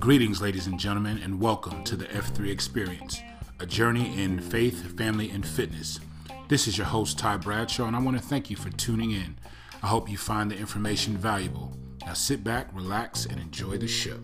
Greetings, 0.00 0.42
ladies 0.42 0.66
and 0.66 0.76
gentlemen, 0.76 1.20
and 1.22 1.40
welcome 1.40 1.84
to 1.84 1.94
the 1.94 2.06
F3 2.06 2.50
Experience, 2.50 3.20
a 3.60 3.66
journey 3.66 4.20
in 4.20 4.40
faith, 4.40 4.96
family, 4.96 5.30
and 5.30 5.46
fitness. 5.46 6.00
This 6.48 6.66
is 6.66 6.76
your 6.76 6.88
host, 6.88 7.16
Ty 7.16 7.36
Bradshaw, 7.36 7.86
and 7.86 7.94
I 7.94 8.00
want 8.00 8.16
to 8.16 8.22
thank 8.22 8.50
you 8.50 8.56
for 8.56 8.70
tuning 8.70 9.12
in. 9.12 9.36
I 9.84 9.86
hope 9.86 10.10
you 10.10 10.18
find 10.18 10.50
the 10.50 10.56
information 10.56 11.16
valuable. 11.16 11.76
Now 12.04 12.14
sit 12.14 12.42
back, 12.42 12.66
relax, 12.74 13.24
and 13.24 13.38
enjoy 13.38 13.78
the 13.78 13.86
show. 13.86 14.18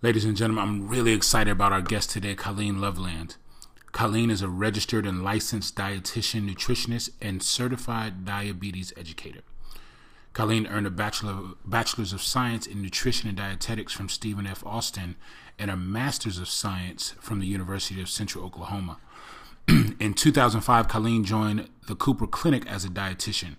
Ladies 0.00 0.24
and 0.24 0.34
gentlemen, 0.34 0.64
I'm 0.64 0.88
really 0.88 1.12
excited 1.12 1.50
about 1.50 1.74
our 1.74 1.82
guest 1.82 2.08
today, 2.08 2.34
Colleen 2.34 2.80
Loveland. 2.80 3.36
Colleen 3.98 4.30
is 4.30 4.42
a 4.42 4.48
registered 4.48 5.04
and 5.04 5.24
licensed 5.24 5.74
dietitian, 5.74 6.48
nutritionist, 6.48 7.10
and 7.20 7.42
certified 7.42 8.24
diabetes 8.24 8.92
educator. 8.96 9.40
Colleen 10.32 10.68
earned 10.68 10.86
a 10.86 10.90
bachelor, 10.90 11.36
bachelor's 11.64 12.12
of 12.12 12.22
science 12.22 12.64
in 12.64 12.80
nutrition 12.80 13.28
and 13.28 13.36
dietetics 13.36 13.92
from 13.92 14.08
Stephen 14.08 14.46
F. 14.46 14.64
Austin 14.64 15.16
and 15.58 15.68
a 15.68 15.76
master's 15.76 16.38
of 16.38 16.48
science 16.48 17.16
from 17.18 17.40
the 17.40 17.48
University 17.48 18.00
of 18.00 18.08
Central 18.08 18.44
Oklahoma. 18.44 18.98
in 19.68 20.14
2005, 20.14 20.86
Colleen 20.86 21.24
joined 21.24 21.68
the 21.88 21.96
Cooper 21.96 22.28
Clinic 22.28 22.64
as 22.68 22.84
a 22.84 22.88
dietitian, 22.88 23.56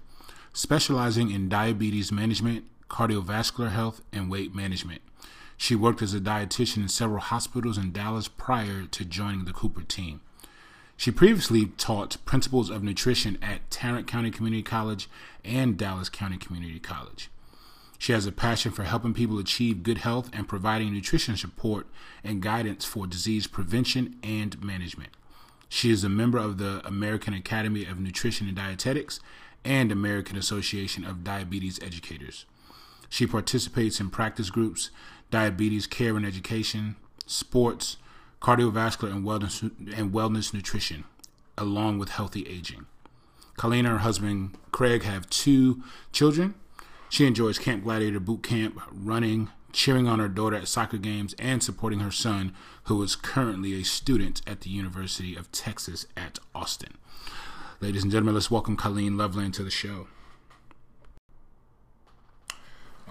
specializing 0.53 1.31
in 1.31 1.49
diabetes 1.49 2.13
management, 2.13 2.63
cardiovascular 2.89 3.71
health, 3.71 3.99
and 4.13 4.31
weight 4.31 4.55
management. 4.55 5.01
She 5.57 5.75
worked 5.75 6.01
as 6.01 6.13
a 6.13 6.21
dietitian 6.21 6.83
in 6.83 6.87
several 6.87 7.19
hospitals 7.19 7.77
in 7.77 7.91
Dallas 7.91 8.29
prior 8.29 8.85
to 8.85 9.03
joining 9.03 9.43
the 9.43 9.51
Cooper 9.51 9.81
team. 9.81 10.21
She 10.99 11.11
previously 11.11 11.67
taught 11.77 12.17
principles 12.25 12.69
of 12.69 12.83
nutrition 12.83 13.37
at 13.41 13.71
Tarrant 13.71 14.05
County 14.05 14.31
Community 14.31 14.61
College 14.61 15.07
and 15.45 15.77
Dallas 15.77 16.09
County 16.09 16.35
Community 16.35 16.77
College. 16.77 17.29
She 17.97 18.11
has 18.11 18.25
a 18.25 18.33
passion 18.33 18.73
for 18.73 18.83
helping 18.83 19.13
people 19.13 19.39
achieve 19.39 19.81
good 19.81 19.99
health 19.99 20.29
and 20.33 20.45
providing 20.45 20.91
nutrition 20.91 21.37
support 21.37 21.87
and 22.21 22.41
guidance 22.41 22.83
for 22.83 23.07
disease 23.07 23.47
prevention 23.47 24.17
and 24.21 24.61
management. 24.61 25.11
She 25.69 25.89
is 25.89 26.03
a 26.03 26.09
member 26.09 26.37
of 26.37 26.57
the 26.57 26.85
American 26.85 27.33
Academy 27.33 27.85
of 27.85 27.97
Nutrition 27.97 28.49
and 28.49 28.57
Dietetics 28.57 29.21
and 29.63 29.93
American 29.93 30.35
Association 30.35 31.05
of 31.05 31.23
Diabetes 31.23 31.79
Educators. 31.81 32.43
She 33.07 33.25
participates 33.25 34.01
in 34.01 34.09
practice 34.09 34.49
groups, 34.49 34.89
diabetes 35.31 35.87
care 35.87 36.17
and 36.17 36.25
education, 36.25 36.97
sports, 37.25 37.95
cardiovascular 38.41 39.11
and 39.11 39.25
wellness 39.25 39.61
and 39.97 40.11
wellness 40.11 40.53
nutrition, 40.53 41.03
along 41.57 41.99
with 41.99 42.09
healthy 42.09 42.47
aging. 42.47 42.85
Colleen 43.57 43.85
and 43.85 43.93
her 43.93 43.99
husband 43.99 44.57
Craig 44.71 45.03
have 45.03 45.29
two 45.29 45.83
children. 46.11 46.55
She 47.09 47.25
enjoys 47.25 47.57
Camp 47.57 47.83
Gladiator 47.83 48.19
boot 48.19 48.43
camp, 48.43 48.79
running, 48.91 49.49
cheering 49.73 50.07
on 50.07 50.19
her 50.19 50.29
daughter 50.29 50.55
at 50.55 50.67
soccer 50.67 50.97
games, 50.97 51.35
and 51.39 51.61
supporting 51.61 51.99
her 51.99 52.11
son, 52.11 52.53
who 52.83 53.01
is 53.03 53.15
currently 53.15 53.73
a 53.73 53.83
student 53.83 54.41
at 54.47 54.61
the 54.61 54.69
University 54.69 55.35
of 55.35 55.51
Texas 55.51 56.05
at 56.15 56.39
Austin. 56.55 56.93
Ladies 57.81 58.03
and 58.03 58.11
gentlemen, 58.11 58.35
let's 58.35 58.51
welcome 58.51 58.77
Colleen 58.77 59.17
Loveland 59.17 59.53
to 59.55 59.63
the 59.63 59.69
show. 59.69 60.07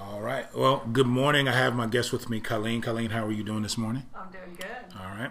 All 0.01 0.21
right. 0.21 0.47
Well, 0.55 0.87
good 0.93 1.07
morning. 1.07 1.49
I 1.49 1.53
have 1.53 1.75
my 1.75 1.87
guest 1.87 2.13
with 2.13 2.31
me, 2.31 2.41
Colleen. 2.41 2.81
Colleen, 2.81 3.11
how 3.11 3.27
are 3.27 3.33
you 3.33 3.43
doing 3.43 3.63
this 3.63 3.77
morning? 3.77 4.05
I'm 4.15 4.31
doing 4.31 4.57
good. 4.57 4.99
All 4.99 5.08
right. 5.19 5.31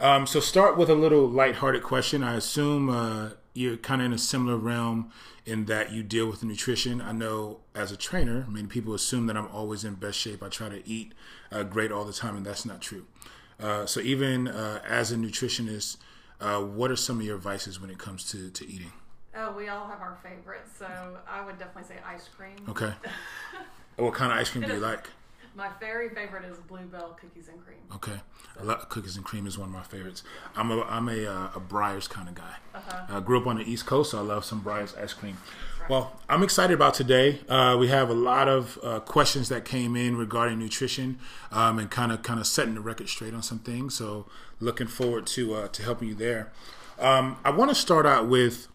Um, 0.00 0.26
so 0.26 0.40
start 0.40 0.78
with 0.78 0.88
a 0.88 0.94
little 0.94 1.28
lighthearted 1.28 1.82
question. 1.82 2.24
I 2.24 2.34
assume 2.34 2.88
uh, 2.88 3.30
you're 3.52 3.76
kind 3.76 4.00
of 4.00 4.06
in 4.06 4.12
a 4.12 4.18
similar 4.18 4.56
realm 4.56 5.12
in 5.44 5.66
that 5.66 5.92
you 5.92 6.02
deal 6.02 6.26
with 6.26 6.42
nutrition. 6.42 7.00
I 7.00 7.12
know 7.12 7.60
as 7.74 7.92
a 7.92 7.96
trainer, 7.96 8.46
many 8.48 8.66
people 8.66 8.94
assume 8.94 9.26
that 9.26 9.36
I'm 9.36 9.48
always 9.48 9.84
in 9.84 9.94
best 9.94 10.18
shape. 10.18 10.42
I 10.42 10.48
try 10.48 10.68
to 10.68 10.86
eat 10.88 11.12
uh, 11.52 11.64
great 11.64 11.92
all 11.92 12.04
the 12.04 12.12
time, 12.12 12.36
and 12.36 12.46
that's 12.46 12.64
not 12.64 12.80
true. 12.80 13.06
Uh, 13.58 13.84
so 13.84 14.00
even 14.00 14.48
uh, 14.48 14.80
as 14.86 15.12
a 15.12 15.16
nutritionist, 15.16 15.98
uh, 16.40 16.60
what 16.60 16.90
are 16.90 16.96
some 16.96 17.20
of 17.20 17.26
your 17.26 17.36
vices 17.36 17.80
when 17.80 17.90
it 17.90 17.98
comes 17.98 18.24
to, 18.30 18.50
to 18.50 18.66
eating? 18.66 18.92
Oh, 19.36 19.52
we 19.52 19.68
all 19.68 19.86
have 19.86 20.00
our 20.00 20.18
favorites. 20.22 20.70
So 20.78 20.86
I 21.28 21.44
would 21.44 21.58
definitely 21.58 21.94
say 21.94 22.00
ice 22.06 22.28
cream. 22.28 22.56
Okay. 22.68 22.92
what 23.96 24.14
kind 24.14 24.32
of 24.32 24.38
ice 24.38 24.48
cream 24.48 24.64
do 24.64 24.72
you 24.72 24.80
like? 24.80 25.08
My 25.54 25.68
very 25.80 26.08
favorite 26.10 26.44
is 26.44 26.58
Blue 26.58 26.86
Bell 26.86 27.16
cookies 27.20 27.48
and 27.48 27.62
cream. 27.64 27.78
Okay, 27.94 28.20
I 28.58 28.62
love 28.62 28.88
cookies 28.88 29.16
and 29.16 29.24
cream 29.24 29.46
is 29.46 29.58
one 29.58 29.68
of 29.68 29.74
my 29.74 29.82
favorites. 29.82 30.22
I'm 30.54 30.70
a 30.70 30.82
I'm 30.82 31.08
a 31.08 31.26
uh, 31.26 31.50
a 31.56 31.60
Breyers 31.60 32.08
kind 32.08 32.28
of 32.28 32.34
guy. 32.34 32.54
Uh-huh. 32.74 33.16
I 33.16 33.20
grew 33.20 33.40
up 33.40 33.46
on 33.46 33.58
the 33.58 33.68
East 33.68 33.84
Coast, 33.84 34.12
so 34.12 34.18
I 34.18 34.22
love 34.22 34.44
some 34.44 34.62
Breyers 34.62 34.96
ice 34.96 35.12
cream. 35.12 35.38
Right. 35.80 35.90
Well, 35.90 36.20
I'm 36.28 36.44
excited 36.44 36.72
about 36.74 36.94
today. 36.94 37.40
Uh, 37.48 37.76
we 37.80 37.88
have 37.88 38.10
a 38.10 38.14
lot 38.14 38.48
of 38.48 38.78
uh, 38.82 39.00
questions 39.00 39.48
that 39.48 39.64
came 39.64 39.96
in 39.96 40.16
regarding 40.16 40.58
nutrition 40.60 41.18
um, 41.50 41.78
and 41.80 41.90
kind 41.90 42.12
of 42.12 42.22
kind 42.22 42.38
of 42.38 42.46
setting 42.46 42.74
the 42.74 42.80
record 42.80 43.08
straight 43.08 43.34
on 43.34 43.42
some 43.42 43.58
things. 43.58 43.96
So 43.96 44.26
looking 44.60 44.86
forward 44.86 45.26
to 45.28 45.54
uh, 45.54 45.68
to 45.68 45.82
helping 45.82 46.08
you 46.08 46.14
there. 46.14 46.52
Um, 47.00 47.38
I 47.44 47.50
want 47.50 47.70
to 47.70 47.74
start 47.74 48.04
out 48.04 48.28
with 48.28 48.68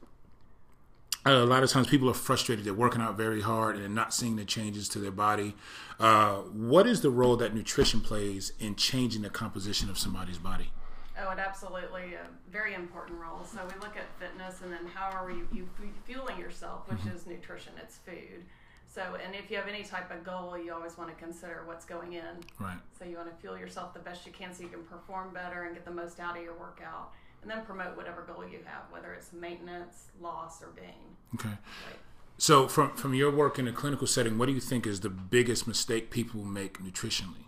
a 1.26 1.46
lot 1.46 1.64
of 1.64 1.72
times 1.72 1.88
people 1.88 2.10
are 2.10 2.14
frustrated. 2.14 2.66
They're 2.66 2.74
working 2.74 3.02
out 3.02 3.18
very 3.18 3.42
hard 3.42 3.76
and 3.76 3.84
they're 3.84 3.90
not 3.90 4.14
seeing 4.14 4.36
the 4.36 4.46
changes 4.46 4.88
to 4.90 5.00
their 5.00 5.12
body. 5.12 5.56
Uh, 6.00 6.36
what 6.36 6.86
is 6.86 7.02
the 7.02 7.10
role 7.10 7.36
that 7.38 7.56
nutrition 7.56 8.02
plays 8.02 8.54
in 8.60 8.76
changing 8.76 9.24
the 9.24 9.30
composition 9.30 9.90
of 9.90 9.98
somebody's 9.98 10.38
body? 10.38 10.72
Oh, 11.20 11.32
it 11.32 11.40
absolutely 11.40 12.14
a 12.14 12.28
very 12.52 12.74
important 12.74 13.20
role. 13.20 13.44
So 13.46 13.60
we 13.64 13.80
look 13.80 13.96
at 13.96 14.04
fitness, 14.20 14.62
and 14.62 14.72
then 14.72 14.86
how 14.94 15.18
are 15.18 15.32
you, 15.32 15.48
you 15.54 15.68
fueling 16.04 16.38
yourself, 16.38 16.90
which 16.90 17.00
mm-hmm. 17.00 17.16
is 17.16 17.26
nutrition. 17.26 17.72
It's 17.82 17.98
food. 17.98 18.44
So, 18.86 19.18
and 19.24 19.34
if 19.34 19.50
you 19.50 19.58
have 19.58 19.68
any 19.68 19.84
type 19.84 20.12
of 20.12 20.24
goal, 20.24 20.58
you 20.58 20.74
always 20.74 20.98
want 20.98 21.10
to 21.10 21.16
consider 21.16 21.64
what's 21.66 21.86
going 21.86 22.14
in. 22.14 22.36
Right. 22.60 22.78
So 23.00 23.06
you 23.06 23.16
want 23.18 23.30
to 23.30 23.36
fuel 23.42 23.58
yourself 23.58 23.94
the 23.94 24.00
best 24.02 24.26
you 24.26 24.34
can, 24.34 24.54
so 24.54 24.64
you 24.64 24.70
can 24.70 24.84
perform 24.84 25.34
better 25.34 25.64
and 25.64 25.74
get 25.74 25.86
the 25.86 25.92
most 25.92 26.20
out 26.20 26.38
of 26.38 26.44
your 26.44 26.58
workout 26.58 27.14
and 27.46 27.52
then 27.52 27.64
promote 27.64 27.96
whatever 27.96 28.24
goal 28.24 28.44
you 28.44 28.58
have, 28.66 28.82
whether 28.90 29.14
it's 29.14 29.32
maintenance, 29.32 30.08
loss, 30.20 30.64
or 30.64 30.70
gain. 30.76 31.16
Okay. 31.36 31.50
Right. 31.50 32.00
So, 32.40 32.68
from 32.68 32.96
from 32.96 33.14
your 33.14 33.32
work 33.32 33.60
in 33.60 33.68
a 33.68 33.72
clinical 33.72 34.08
setting, 34.08 34.40
what 34.40 34.48
do 34.48 34.54
you 34.54 34.60
think 34.60 34.88
is 34.88 35.02
the 35.02 35.10
biggest 35.10 35.68
mistake 35.68 36.10
people 36.10 36.44
make 36.44 36.80
nutritionally? 36.80 37.46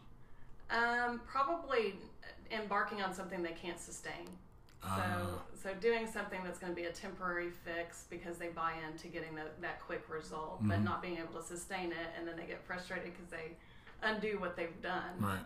Um, 0.70 1.20
probably 1.26 1.96
embarking 2.52 3.02
on 3.02 3.12
something 3.14 3.42
they 3.42 3.52
can't 3.52 3.80
sustain. 3.80 4.28
So, 4.84 4.90
uh, 4.90 5.26
so 5.62 5.74
doing 5.82 6.06
something 6.06 6.40
that's 6.44 6.60
going 6.60 6.72
to 6.72 6.76
be 6.76 6.88
a 6.88 6.92
temporary 6.92 7.50
fix 7.50 8.06
because 8.10 8.38
they 8.38 8.50
buy 8.50 8.74
into 8.88 9.08
getting 9.08 9.34
the, 9.34 9.42
that 9.62 9.82
quick 9.82 10.04
result, 10.08 10.60
mm-hmm. 10.60 10.70
but 10.70 10.84
not 10.84 11.02
being 11.02 11.18
able 11.18 11.42
to 11.42 11.46
sustain 11.46 11.92
it, 11.92 12.14
and 12.18 12.28
then 12.28 12.38
they 12.38 12.46
get 12.46 12.64
frustrated 12.64 13.12
because 13.12 13.30
they 13.32 13.58
undo 14.04 14.40
what 14.40 14.56
they've 14.56 14.80
done. 14.82 15.20
Right. 15.20 15.40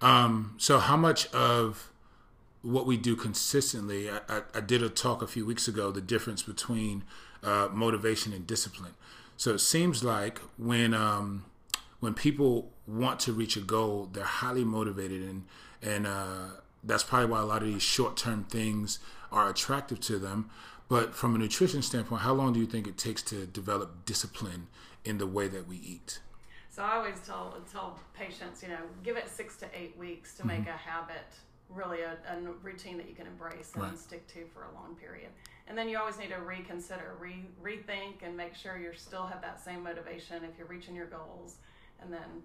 So. 0.00 0.06
Um, 0.06 0.54
so, 0.58 0.78
how 0.78 0.98
much 0.98 1.26
of 1.32 1.90
what 2.62 2.86
we 2.86 2.96
do 2.96 3.16
consistently. 3.16 4.10
I, 4.10 4.20
I, 4.28 4.42
I, 4.54 4.60
did 4.60 4.82
a 4.82 4.88
talk 4.88 5.22
a 5.22 5.26
few 5.26 5.46
weeks 5.46 5.66
ago 5.66 5.90
the 5.90 6.00
difference 6.00 6.42
between 6.42 7.04
uh, 7.42 7.68
motivation 7.72 8.32
and 8.32 8.46
discipline. 8.46 8.94
So 9.36 9.54
it 9.54 9.60
seems 9.60 10.04
like 10.04 10.40
when 10.58 10.92
um, 10.92 11.46
when 12.00 12.14
people 12.14 12.72
want 12.86 13.20
to 13.20 13.32
reach 13.32 13.56
a 13.56 13.60
goal, 13.60 14.08
they're 14.12 14.24
highly 14.24 14.64
motivated, 14.64 15.22
and 15.22 15.44
and 15.82 16.06
uh, 16.06 16.48
that's 16.84 17.04
probably 17.04 17.30
why 17.30 17.40
a 17.40 17.44
lot 17.44 17.62
of 17.62 17.68
these 17.68 17.82
short 17.82 18.16
term 18.16 18.44
things 18.44 18.98
are 19.32 19.48
attractive 19.48 20.00
to 20.00 20.18
them. 20.18 20.50
But 20.88 21.14
from 21.14 21.34
a 21.34 21.38
nutrition 21.38 21.82
standpoint, 21.82 22.22
how 22.22 22.34
long 22.34 22.52
do 22.52 22.60
you 22.60 22.66
think 22.66 22.86
it 22.86 22.98
takes 22.98 23.22
to 23.24 23.46
develop 23.46 24.04
discipline 24.04 24.66
in 25.04 25.18
the 25.18 25.26
way 25.26 25.46
that 25.48 25.68
we 25.68 25.76
eat? 25.76 26.18
So 26.68 26.82
I 26.82 26.96
always 26.96 27.20
tell 27.20 27.56
tell 27.70 27.98
patients, 28.12 28.62
you 28.62 28.68
know, 28.68 28.80
give 29.02 29.16
it 29.16 29.28
six 29.28 29.56
to 29.58 29.66
eight 29.74 29.96
weeks 29.96 30.34
to 30.34 30.42
mm-hmm. 30.42 30.48
make 30.48 30.68
a 30.68 30.76
habit 30.76 31.24
really 31.74 32.00
a, 32.00 32.16
a, 32.28 32.40
routine 32.62 32.96
that 32.96 33.08
you 33.08 33.14
can 33.14 33.26
embrace 33.26 33.72
and 33.74 33.84
right. 33.84 33.98
stick 33.98 34.26
to 34.28 34.44
for 34.52 34.64
a 34.64 34.74
long 34.74 34.94
period. 34.96 35.28
And 35.68 35.78
then 35.78 35.88
you 35.88 35.98
always 35.98 36.18
need 36.18 36.30
to 36.30 36.38
reconsider, 36.38 37.16
re, 37.20 37.44
rethink, 37.62 38.22
and 38.22 38.36
make 38.36 38.54
sure 38.54 38.76
you 38.78 38.90
still 38.96 39.26
have 39.26 39.40
that 39.42 39.64
same 39.64 39.84
motivation 39.84 40.44
if 40.44 40.58
you're 40.58 40.66
reaching 40.66 40.94
your 40.94 41.06
goals. 41.06 41.56
And 42.02 42.12
then 42.12 42.42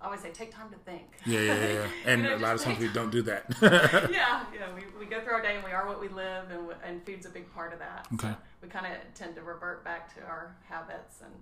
I 0.00 0.06
always 0.06 0.20
say, 0.20 0.30
take 0.30 0.52
time 0.52 0.70
to 0.70 0.78
think. 0.78 1.18
Yeah, 1.26 1.40
yeah, 1.40 1.54
yeah. 1.54 1.86
And 2.06 2.22
you 2.22 2.30
know, 2.30 2.36
a 2.36 2.38
lot 2.38 2.54
of 2.54 2.62
times 2.62 2.78
we 2.78 2.88
don't 2.88 3.10
do 3.10 3.22
that. 3.22 3.44
yeah, 3.62 4.44
yeah. 4.52 4.74
We, 4.74 4.82
we 4.98 5.06
go 5.06 5.20
through 5.20 5.34
our 5.34 5.42
day 5.42 5.54
and 5.54 5.64
we 5.64 5.70
are 5.70 5.86
what 5.86 6.00
we 6.00 6.08
live, 6.08 6.50
and, 6.50 6.68
and 6.84 7.04
food's 7.04 7.26
a 7.26 7.30
big 7.30 7.52
part 7.54 7.72
of 7.72 7.78
that. 7.78 8.08
Okay. 8.14 8.30
So 8.30 8.36
we 8.62 8.68
kind 8.68 8.86
of 8.86 8.92
tend 9.14 9.34
to 9.36 9.42
revert 9.42 9.84
back 9.84 10.12
to 10.16 10.22
our 10.22 10.56
habits, 10.68 11.20
and 11.22 11.32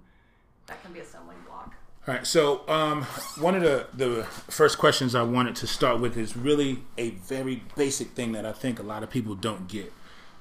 that 0.66 0.82
can 0.82 0.92
be 0.92 1.00
a 1.00 1.04
stumbling 1.04 1.38
block. 1.46 1.74
All 2.08 2.14
right. 2.14 2.26
So 2.26 2.66
um, 2.66 3.02
one 3.38 3.54
of 3.54 3.62
the 3.62 3.86
the 3.92 4.24
first 4.24 4.78
questions 4.78 5.14
I 5.14 5.22
wanted 5.22 5.54
to 5.56 5.66
start 5.66 6.00
with 6.00 6.16
is 6.16 6.36
really 6.36 6.78
a 6.96 7.10
very 7.10 7.62
basic 7.76 8.12
thing 8.12 8.32
that 8.32 8.46
I 8.46 8.52
think 8.52 8.78
a 8.78 8.82
lot 8.82 9.02
of 9.02 9.10
people 9.10 9.34
don't 9.34 9.68
get. 9.68 9.92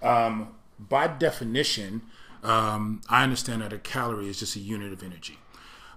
Um, 0.02 0.56
by 0.80 1.08
definition, 1.08 2.04
um, 2.44 3.02
I 3.10 3.24
understand 3.24 3.62
that 3.62 3.74
a 3.74 3.78
calorie 3.78 4.30
is 4.30 4.40
just 4.40 4.56
a 4.56 4.60
unit 4.60 4.94
of 4.94 5.04
energy. 5.04 5.38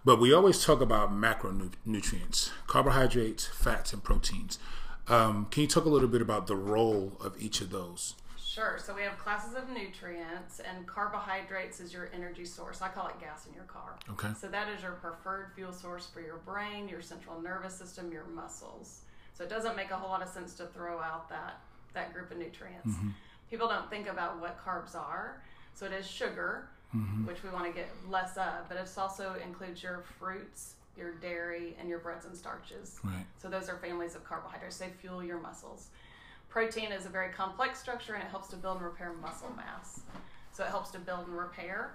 But 0.05 0.19
we 0.19 0.33
always 0.33 0.65
talk 0.65 0.81
about 0.81 1.13
macronutrients, 1.13 2.51
carbohydrates, 2.67 3.47
fats, 3.47 3.93
and 3.93 4.03
proteins. 4.03 4.59
Um, 5.07 5.47
can 5.51 5.63
you 5.63 5.69
talk 5.69 5.85
a 5.85 5.89
little 5.89 6.09
bit 6.09 6.21
about 6.21 6.49
the 6.49 6.57
role 6.57 7.17
of 7.21 7.41
each 7.41 7.61
of 7.61 7.71
those? 7.71 8.17
Sure. 8.53 8.77
So 8.79 8.95
we 8.95 9.01
have 9.03 9.17
classes 9.17 9.55
of 9.55 9.71
nutrients, 9.71 10.61
and 10.61 10.87
carbohydrates 10.87 11.81
is 11.81 11.93
your 11.93 12.11
energy 12.15 12.45
source. 12.45 12.83
I 12.83 12.89
call 12.89 13.09
it 13.09 13.19
gas 13.19 13.47
in 13.47 13.55
your 13.55 13.65
car. 13.65 13.97
Okay. 14.11 14.29
So 14.39 14.47
that 14.49 14.69
is 14.69 14.83
your 14.83 14.93
preferred 14.93 15.53
fuel 15.55 15.73
source 15.73 16.07
for 16.13 16.21
your 16.21 16.37
brain, 16.37 16.87
your 16.87 17.01
central 17.01 17.41
nervous 17.41 17.75
system, 17.75 18.13
your 18.13 18.27
muscles. 18.27 19.01
So 19.33 19.43
it 19.45 19.49
doesn't 19.49 19.75
make 19.75 19.91
a 19.91 19.97
whole 19.97 20.11
lot 20.11 20.21
of 20.23 20.29
sense 20.29 20.53
to 20.55 20.67
throw 20.67 20.99
out 21.01 21.31
that 21.31 21.61
that 21.95 22.13
group 22.13 22.31
of 22.31 22.37
nutrients. 22.37 22.89
Mm-hmm. 22.89 23.09
People 23.51 23.69
don't 23.69 23.89
think 23.89 24.07
about 24.09 24.39
what 24.41 24.59
carbs 24.63 24.95
are. 24.95 25.43
So 25.75 25.87
it 25.87 25.93
is 25.93 26.07
sugar, 26.07 26.69
Mm-hmm. 26.95 27.25
which 27.27 27.43
we 27.43 27.49
want 27.49 27.65
to 27.65 27.73
get 27.73 27.89
less 28.11 28.37
of, 28.37 28.69
but 28.69 28.77
it 28.77 28.87
also 28.99 29.35
includes 29.43 29.83
your 29.83 30.05
fruits, 30.19 30.75
your 30.95 31.13
dairy, 31.15 31.75
and 31.81 31.89
your 31.89 32.01
breads 32.01 32.27
and 32.27 32.37
starches. 32.37 33.01
Right. 33.03 33.25
So 33.41 33.49
those 33.49 33.71
are 33.71 33.79
families 33.79 34.15
of 34.15 34.25
carbohydrates. 34.25 34.77
They 34.77 34.91
fuel 35.01 35.25
your 35.25 35.41
muscles. 35.41 35.87
Protein 36.53 36.93
is 36.93 37.07
a 37.07 37.09
very 37.09 37.33
complex 37.33 37.81
structure 37.81 38.13
and 38.13 38.23
it 38.23 38.29
helps 38.29 38.49
to 38.49 38.57
build 38.57 38.77
and 38.77 38.85
repair 38.85 39.15
muscle 39.23 39.51
mass. 39.57 40.01
So 40.53 40.63
it 40.65 40.69
helps 40.69 40.91
to 40.91 40.99
build 40.99 41.27
and 41.27 41.39
repair. 41.39 41.95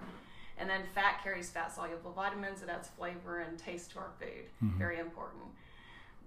And 0.58 0.68
then 0.68 0.80
fat 0.96 1.22
carries 1.22 1.48
fat 1.48 1.72
soluble 1.72 2.10
vitamins. 2.10 2.60
It 2.62 2.68
adds 2.68 2.88
flavor 2.88 3.38
and 3.38 3.56
taste 3.56 3.92
to 3.92 4.00
our 4.00 4.10
food. 4.18 4.46
Mm-hmm. 4.60 4.76
Very 4.76 4.98
important. 4.98 5.44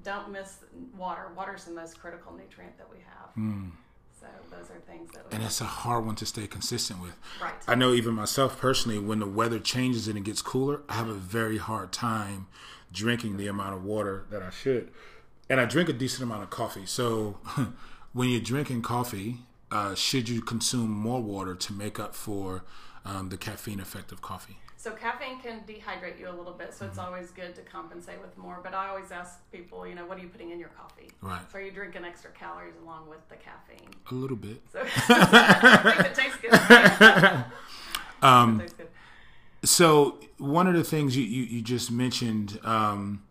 Don't 0.05 0.31
miss 0.31 0.59
water. 0.97 1.33
Water 1.35 1.55
is 1.55 1.65
the 1.65 1.71
most 1.71 1.99
critical 1.99 2.31
nutrient 2.31 2.77
that 2.77 2.89
we 2.89 2.99
have. 2.99 3.35
Mm. 3.37 3.71
So 4.17 4.27
those 4.49 4.69
are 4.69 4.79
things 4.87 5.11
that 5.11 5.29
we 5.29 5.35
And 5.35 5.43
it's 5.43 5.59
a 5.59 5.65
hard 5.65 6.05
one 6.05 6.15
to 6.15 6.25
stay 6.25 6.47
consistent 6.47 7.01
with. 7.01 7.17
Right. 7.41 7.53
I 7.67 7.75
know 7.75 7.91
even 7.91 8.13
myself 8.13 8.57
personally, 8.57 8.97
when 8.97 9.19
the 9.19 9.27
weather 9.27 9.59
changes 9.59 10.07
and 10.07 10.17
it 10.17 10.23
gets 10.23 10.41
cooler, 10.41 10.83
I 10.87 10.93
have 10.93 11.09
a 11.09 11.13
very 11.13 11.57
hard 11.57 11.91
time 11.91 12.47
drinking 12.93 13.35
the 13.35 13.47
amount 13.47 13.75
of 13.75 13.83
water 13.83 14.23
that 14.29 14.41
I 14.41 14.51
should. 14.51 14.89
And 15.49 15.59
I 15.59 15.65
drink 15.65 15.89
a 15.89 15.93
decent 15.93 16.23
amount 16.23 16.43
of 16.43 16.49
coffee. 16.49 16.85
So 16.85 17.39
when 18.13 18.29
you're 18.29 18.41
drinking 18.41 18.81
coffee, 18.81 19.37
uh, 19.71 19.95
should 19.95 20.27
you 20.29 20.41
consume 20.41 20.89
more 20.91 21.21
water 21.21 21.55
to 21.55 21.73
make 21.73 21.99
up 21.99 22.13
for 22.15 22.63
um, 23.05 23.29
the 23.29 23.37
caffeine 23.37 23.79
effect 23.79 24.11
of 24.11 24.21
coffee? 24.21 24.57
So 24.77 24.91
caffeine 24.91 25.39
can 25.39 25.61
dehydrate 25.67 26.19
you 26.19 26.27
a 26.27 26.31
little 26.35 26.53
bit, 26.53 26.73
so 26.73 26.85
it's 26.85 26.97
Mm-hmm. 26.97 27.05
always 27.07 27.29
good 27.31 27.53
to 27.55 27.61
compensate 27.61 28.19
with 28.19 28.35
more. 28.37 28.59
But 28.63 28.73
I 28.73 28.89
always 28.89 29.11
ask 29.11 29.39
people, 29.51 29.85
you 29.87 29.93
know, 29.93 30.05
what 30.07 30.17
are 30.17 30.21
you 30.21 30.27
putting 30.27 30.49
in 30.49 30.59
your 30.59 30.69
coffee? 30.69 31.09
Right. 31.21 31.41
So 31.51 31.59
are 31.59 31.61
you 31.61 31.71
drinking 31.71 32.03
extra 32.03 32.31
calories 32.31 32.73
along 32.83 33.07
with 33.07 33.19
the 33.29 33.35
caffeine? 33.35 33.89
A 34.09 34.13
little 34.15 34.35
bit. 34.37 34.61
So 34.73 34.79
it 35.09 36.15
tastes 36.15 36.37
good. 36.41 36.51
Um, 38.23 38.59
it 38.59 38.63
tastes 38.63 38.75
good. 38.77 38.87
So 39.63 40.19
one 40.37 40.67
of 40.67 40.75
the 40.75 40.83
things 40.83 41.17
you, 41.17 41.23
you, 41.23 41.43
you 41.43 41.61
just 41.63 41.91
mentioned 41.91 42.59
um, 42.63 43.23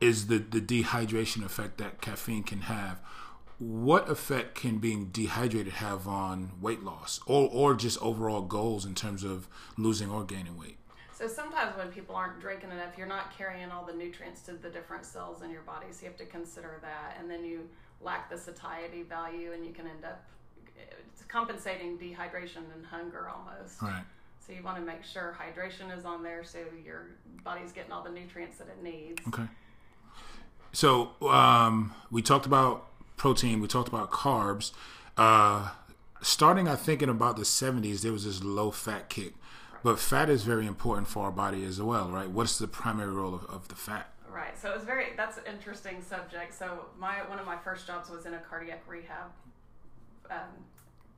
is 0.00 0.26
the, 0.28 0.38
the 0.38 0.60
dehydration 0.60 1.44
effect 1.44 1.76
that 1.78 2.00
caffeine 2.00 2.42
can 2.44 2.62
have. 2.62 2.98
What 3.58 4.08
effect 4.08 4.54
can 4.56 4.78
being 4.78 5.06
dehydrated 5.06 5.74
have 5.74 6.08
on 6.08 6.52
weight 6.60 6.82
loss 6.82 7.20
or, 7.26 7.48
or 7.52 7.74
just 7.74 8.00
overall 8.02 8.42
goals 8.42 8.84
in 8.84 8.94
terms 8.94 9.22
of 9.22 9.48
losing 9.78 10.10
or 10.10 10.24
gaining 10.24 10.58
weight? 10.58 10.76
So 11.12 11.28
sometimes 11.28 11.76
when 11.76 11.88
people 11.88 12.16
aren't 12.16 12.40
drinking 12.40 12.72
enough, 12.72 12.98
you're 12.98 13.06
not 13.06 13.36
carrying 13.36 13.70
all 13.70 13.84
the 13.84 13.92
nutrients 13.92 14.42
to 14.42 14.52
the 14.52 14.68
different 14.68 15.04
cells 15.04 15.42
in 15.42 15.50
your 15.50 15.62
body. 15.62 15.86
So 15.92 16.02
you 16.02 16.08
have 16.08 16.18
to 16.18 16.26
consider 16.26 16.78
that, 16.82 17.16
and 17.18 17.30
then 17.30 17.44
you 17.44 17.68
lack 18.00 18.28
the 18.28 18.36
satiety 18.36 19.02
value, 19.02 19.52
and 19.52 19.64
you 19.64 19.72
can 19.72 19.86
end 19.86 20.04
up 20.04 20.24
compensating 21.28 21.96
dehydration 21.98 22.62
and 22.74 22.84
hunger 22.84 23.28
almost. 23.28 23.80
Right. 23.80 24.02
So 24.44 24.52
you 24.52 24.62
want 24.62 24.76
to 24.76 24.82
make 24.82 25.04
sure 25.04 25.36
hydration 25.40 25.96
is 25.96 26.04
on 26.04 26.22
there, 26.22 26.44
so 26.44 26.58
your 26.84 27.06
body's 27.44 27.72
getting 27.72 27.92
all 27.92 28.02
the 28.02 28.10
nutrients 28.10 28.58
that 28.58 28.68
it 28.68 28.82
needs. 28.82 29.22
Okay. 29.28 29.46
So 30.72 31.10
um, 31.22 31.94
we 32.10 32.20
talked 32.20 32.46
about 32.46 32.88
protein. 33.16 33.60
We 33.60 33.68
talked 33.68 33.88
about 33.88 34.10
carbs. 34.10 34.72
Uh, 35.16 35.70
starting, 36.22 36.68
I 36.68 36.76
think, 36.76 37.02
in 37.02 37.08
about 37.08 37.36
the 37.36 37.42
70s, 37.42 38.00
there 38.00 38.12
was 38.12 38.24
this 38.24 38.42
low 38.42 38.70
fat 38.70 39.08
kick. 39.08 39.34
But 39.82 39.98
fat 39.98 40.30
is 40.30 40.44
very 40.44 40.66
important 40.66 41.08
for 41.08 41.26
our 41.26 41.30
body 41.30 41.62
as 41.64 41.80
well, 41.80 42.08
right? 42.08 42.28
What's 42.28 42.58
the 42.58 42.66
primary 42.66 43.12
role 43.12 43.34
of, 43.34 43.44
of 43.44 43.68
the 43.68 43.74
fat? 43.74 44.08
Right. 44.32 44.58
So 44.58 44.70
it 44.70 44.76
was 44.76 44.84
very 44.84 45.08
that's 45.16 45.36
an 45.36 45.44
interesting 45.46 46.02
subject. 46.02 46.54
So 46.54 46.86
my 46.98 47.18
one 47.28 47.38
of 47.38 47.46
my 47.46 47.56
first 47.58 47.86
jobs 47.86 48.10
was 48.10 48.26
in 48.26 48.34
a 48.34 48.38
cardiac 48.38 48.82
rehab 48.88 49.30
um, 50.30 50.38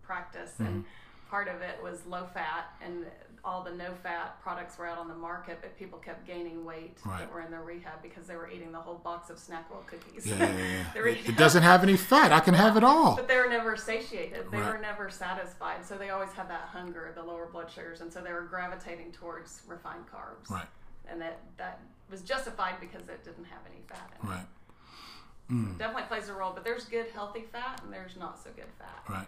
practice, 0.03 0.53
and 0.59 0.85
part 1.31 1.49
of 1.49 1.63
it 1.63 1.83
was 1.83 2.05
low 2.07 2.27
fat, 2.35 2.75
and 2.83 3.07
all 3.47 3.63
the 3.63 3.71
no 3.71 3.93
fat 4.03 4.41
products 4.43 4.77
were 4.77 4.87
out 4.89 4.99
on 4.99 5.07
the 5.07 5.15
market, 5.15 5.59
but 5.63 5.79
people 5.79 6.01
kept 6.01 6.27
gaining 6.27 6.65
weight 6.65 6.99
Right. 7.05 7.21
that 7.21 7.33
were 7.33 7.41
in 7.43 7.51
their 7.53 7.63
rehab 7.63 8.03
because 8.03 8.27
they 8.27 8.35
were 8.35 8.51
eating 8.51 8.73
the 8.73 8.81
whole 8.81 8.97
box 8.97 9.31
of 9.31 9.37
Snackwell 9.37 9.87
cookies. 9.87 10.27
Yeah, 10.27 10.37
yeah, 10.39 10.85
yeah. 10.97 11.03
It, 11.07 11.29
it 11.29 11.37
doesn't 11.37 11.63
have 11.63 11.85
any 11.85 11.97
fat. 11.97 12.33
I 12.33 12.41
can 12.41 12.55
have 12.55 12.77
it 12.77 12.83
all. 12.83 13.15
But 13.15 13.29
they 13.29 13.37
were 13.37 13.49
never 13.49 13.77
satiated. 13.77 14.51
They 14.51 14.59
Right. 14.59 14.73
were 14.75 14.79
never 14.81 15.09
satisfied. 15.11 15.87
So 15.87 15.97
they 15.97 16.11
always 16.11 16.33
had 16.33 16.51
that 16.51 16.63
hunger, 16.73 17.13
the 17.15 17.23
lower 17.23 17.47
blood 17.47 17.71
sugars, 17.71 18.01
and 18.01 18.13
so 18.13 18.21
they 18.21 18.33
were 18.33 18.43
gravitating 18.43 19.13
towards 19.13 19.63
refined 19.69 20.07
carbs. 20.13 20.51
Right, 20.51 20.67
And 21.09 21.21
that 21.23 21.39
that 21.57 21.79
was 22.11 22.23
justified 22.23 22.75
because 22.81 23.09
it 23.09 23.23
didn't 23.25 23.45
have 23.45 23.61
any 23.71 23.81
fat 23.89 24.11
in 24.21 24.29
it. 24.29 24.33
right, 24.33 24.47
Definitely 25.79 26.09
plays 26.09 26.29
a 26.29 26.33
role, 26.35 26.51
but 26.53 26.65
there's 26.65 26.85
good 26.87 27.07
healthy 27.15 27.45
fat 27.53 27.81
and 27.85 27.93
there's 27.93 28.17
not 28.17 28.43
so 28.43 28.51
good 28.57 28.73
fat. 28.81 29.03
right. 29.09 29.27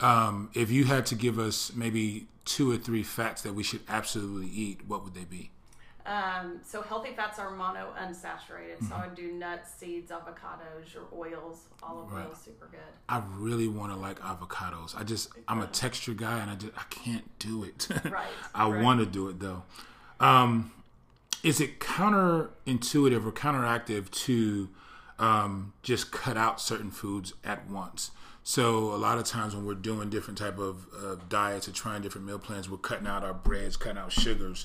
Um, 0.00 0.50
if 0.54 0.70
you 0.70 0.84
had 0.84 1.06
to 1.06 1.14
give 1.14 1.38
us 1.38 1.72
maybe 1.74 2.26
two 2.44 2.70
or 2.70 2.76
three 2.76 3.02
fats 3.02 3.42
that 3.42 3.54
we 3.54 3.62
should 3.62 3.80
absolutely 3.88 4.48
eat, 4.48 4.80
what 4.86 5.04
would 5.04 5.14
they 5.14 5.24
be? 5.24 5.50
Um, 6.06 6.60
so 6.64 6.80
healthy 6.80 7.10
fats 7.14 7.38
are 7.38 7.50
mono 7.50 7.92
unsaturated. 8.00 8.82
So 8.88 8.94
I 8.94 9.06
would 9.06 9.14
do 9.14 9.30
nuts, 9.32 9.74
seeds, 9.74 10.10
avocados, 10.10 10.94
your 10.94 11.04
oils, 11.14 11.66
olive 11.82 12.10
Right. 12.10 12.24
oil, 12.26 12.34
super 12.34 12.66
good. 12.70 12.80
I 13.10 13.22
really 13.36 13.68
want 13.68 13.92
to 13.92 13.98
like 13.98 14.18
avocados. 14.20 14.98
I 14.98 15.02
just 15.04 15.28
I'm 15.46 15.60
a 15.60 15.66
texture 15.66 16.14
guy 16.14 16.38
and 16.38 16.50
I 16.50 16.54
just 16.54 16.72
I 16.78 16.84
can't 16.88 17.38
do 17.38 17.62
it. 17.64 17.88
Right, 18.10 18.26
I 18.54 18.70
right. 18.70 18.82
want 18.82 19.00
to 19.00 19.06
do 19.06 19.28
it 19.28 19.38
though. 19.38 19.64
Um, 20.18 20.72
is 21.42 21.60
it 21.60 21.78
counterintuitive 21.78 23.26
or 23.26 23.32
counteractive 23.32 24.10
to 24.10 24.70
um, 25.18 25.74
just 25.82 26.10
cut 26.10 26.38
out 26.38 26.58
certain 26.58 26.90
foods 26.90 27.34
at 27.44 27.68
once? 27.68 28.12
So 28.48 28.94
a 28.94 28.96
lot 28.96 29.18
of 29.18 29.24
times 29.24 29.54
when 29.54 29.66
we're 29.66 29.74
doing 29.74 30.08
different 30.08 30.38
type 30.38 30.58
of 30.58 30.86
uh, 30.98 31.16
diets 31.28 31.68
or 31.68 31.72
trying 31.72 32.00
different 32.00 32.26
meal 32.26 32.38
plans, 32.38 32.66
we're 32.70 32.78
cutting 32.78 33.06
out 33.06 33.22
our 33.22 33.34
breads, 33.34 33.76
cutting 33.76 33.98
out 33.98 34.10
sugars. 34.10 34.64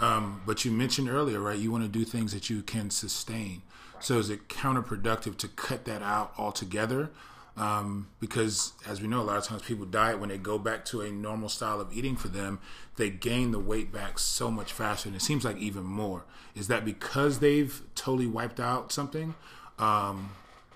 Um, 0.00 0.42
but 0.46 0.64
you 0.64 0.70
mentioned 0.70 1.08
earlier, 1.08 1.40
right? 1.40 1.58
You 1.58 1.72
want 1.72 1.82
to 1.82 1.88
do 1.88 2.04
things 2.04 2.32
that 2.32 2.48
you 2.48 2.62
can 2.62 2.90
sustain. 2.90 3.62
So 3.98 4.20
is 4.20 4.30
it 4.30 4.48
counterproductive 4.48 5.36
to 5.38 5.48
cut 5.48 5.84
that 5.86 6.00
out 6.00 6.32
altogether? 6.38 7.10
Um, 7.56 8.06
because 8.20 8.72
as 8.86 9.02
we 9.02 9.08
know, 9.08 9.20
a 9.20 9.24
lot 9.24 9.36
of 9.38 9.42
times 9.42 9.62
people 9.62 9.84
diet 9.84 10.20
when 10.20 10.28
they 10.28 10.38
go 10.38 10.56
back 10.56 10.84
to 10.86 11.00
a 11.00 11.10
normal 11.10 11.48
style 11.48 11.80
of 11.80 11.92
eating 11.92 12.14
for 12.14 12.28
them, 12.28 12.60
they 12.98 13.10
gain 13.10 13.50
the 13.50 13.58
weight 13.58 13.92
back 13.92 14.20
so 14.20 14.48
much 14.48 14.72
faster, 14.72 15.08
and 15.08 15.16
it 15.16 15.22
seems 15.22 15.44
like 15.44 15.56
even 15.56 15.82
more. 15.82 16.22
Is 16.54 16.68
that 16.68 16.84
because 16.84 17.40
they've 17.40 17.82
totally 17.96 18.28
wiped 18.28 18.60
out 18.60 18.92
something, 18.92 19.34
um, 19.80 20.30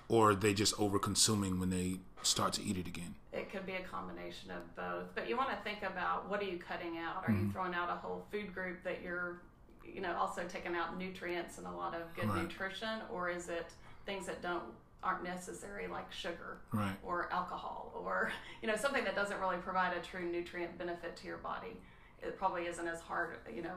or 0.09 0.35
they 0.35 0.53
just 0.53 0.77
over 0.77 0.99
consuming 0.99 1.57
when 1.57 1.69
they 1.69 1.99
start 2.21 2.53
to 2.53 2.63
eat 2.63 2.77
it 2.77 2.87
again? 2.87 3.15
It 3.31 3.51
could 3.51 3.65
be 3.65 3.73
a 3.73 3.81
combination 3.81 4.51
of 4.51 4.75
both, 4.75 5.13
but 5.15 5.29
you 5.29 5.37
want 5.37 5.49
to 5.49 5.57
think 5.63 5.83
about 5.83 6.29
what 6.29 6.41
are 6.41 6.45
you 6.45 6.57
cutting 6.57 6.97
out? 6.97 7.23
Are 7.27 7.31
you 7.31 7.39
mm-hmm. 7.39 7.51
throwing 7.51 7.73
out 7.73 7.89
a 7.89 7.95
whole 7.95 8.25
food 8.31 8.53
group 8.53 8.83
that 8.83 9.01
you're, 9.01 9.41
you 9.85 10.01
know, 10.01 10.15
also 10.17 10.43
taking 10.47 10.75
out 10.75 10.97
nutrients 10.97 11.57
and 11.57 11.67
a 11.67 11.71
lot 11.71 11.95
of 11.95 12.13
good 12.15 12.29
Right. 12.29 12.43
nutrition, 12.43 13.01
or 13.11 13.29
is 13.29 13.49
it 13.49 13.67
things 14.05 14.25
that 14.25 14.41
don't 14.41 14.63
aren't 15.01 15.23
necessary 15.23 15.87
like 15.87 16.11
sugar 16.11 16.57
Right. 16.73 16.93
or 17.03 17.31
alcohol 17.31 17.93
or 17.95 18.33
you 18.61 18.67
know 18.67 18.75
something 18.75 19.05
that 19.05 19.15
doesn't 19.15 19.39
really 19.39 19.55
provide 19.55 19.95
a 19.95 20.01
true 20.01 20.29
nutrient 20.29 20.77
benefit 20.77 21.15
to 21.17 21.27
your 21.27 21.37
body? 21.37 21.77
It 22.21 22.37
probably 22.37 22.65
isn't 22.65 22.85
as 22.85 22.99
hard, 22.99 23.37
you 23.53 23.61
know, 23.61 23.75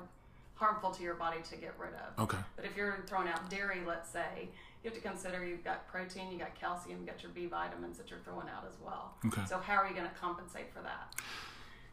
harmful 0.54 0.90
to 0.90 1.02
your 1.02 1.14
body 1.14 1.38
to 1.50 1.56
get 1.56 1.75
rid 1.78 1.92
of. 1.94 2.25
Okay. 2.25 2.38
But 2.56 2.64
if 2.64 2.76
you're 2.76 3.04
throwing 3.06 3.28
out 3.28 3.49
dairy, 3.50 3.82
let's 3.87 4.08
say, 4.11 4.49
you 4.83 4.91
have 4.91 5.01
to 5.01 5.09
consider 5.09 5.45
you've 5.45 5.65
got 5.65 5.87
protein, 5.89 6.31
you've 6.31 6.41
got 6.41 6.59
calcium, 6.59 6.99
you've 6.99 7.07
got 7.07 7.23
your 7.23 7.33
B 7.33 7.47
vitamins 7.47 7.99
that 7.99 8.11
you're 8.11 8.19
throwing 8.21 8.49
out 8.49 8.65
as 8.67 8.75
well. 8.85 9.15
Okay. 9.27 9.43
So 9.49 9.59
how 9.59 9.75
are 9.75 9.89
you 9.89 9.95
going 9.95 10.09
to 10.09 10.15
compensate 10.21 10.73
for 10.73 10.81
that? 10.83 11.15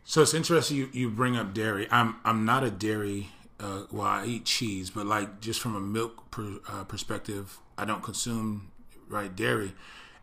So 0.04 0.24
it's 0.24 0.34
interesting 0.34 0.78
you, 0.78 0.90
you 0.92 1.10
bring 1.10 1.38
up 1.38 1.54
dairy. 1.54 1.88
I'm 1.92 2.16
I'm 2.26 2.46
not 2.46 2.64
a 2.64 2.72
dairy. 2.72 3.30
Uh, 3.60 3.84
well, 3.92 4.08
I 4.08 4.26
eat 4.26 4.46
cheese, 4.46 4.90
but 4.90 5.06
like 5.06 5.42
just 5.42 5.60
from 5.60 5.76
a 5.76 5.82
milk 5.82 6.32
per, 6.32 6.60
uh, 6.68 6.86
perspective, 6.86 7.60
I 7.78 7.86
don't 7.86 8.02
consume 8.02 8.72
right 9.08 9.36
dairy. 9.36 9.74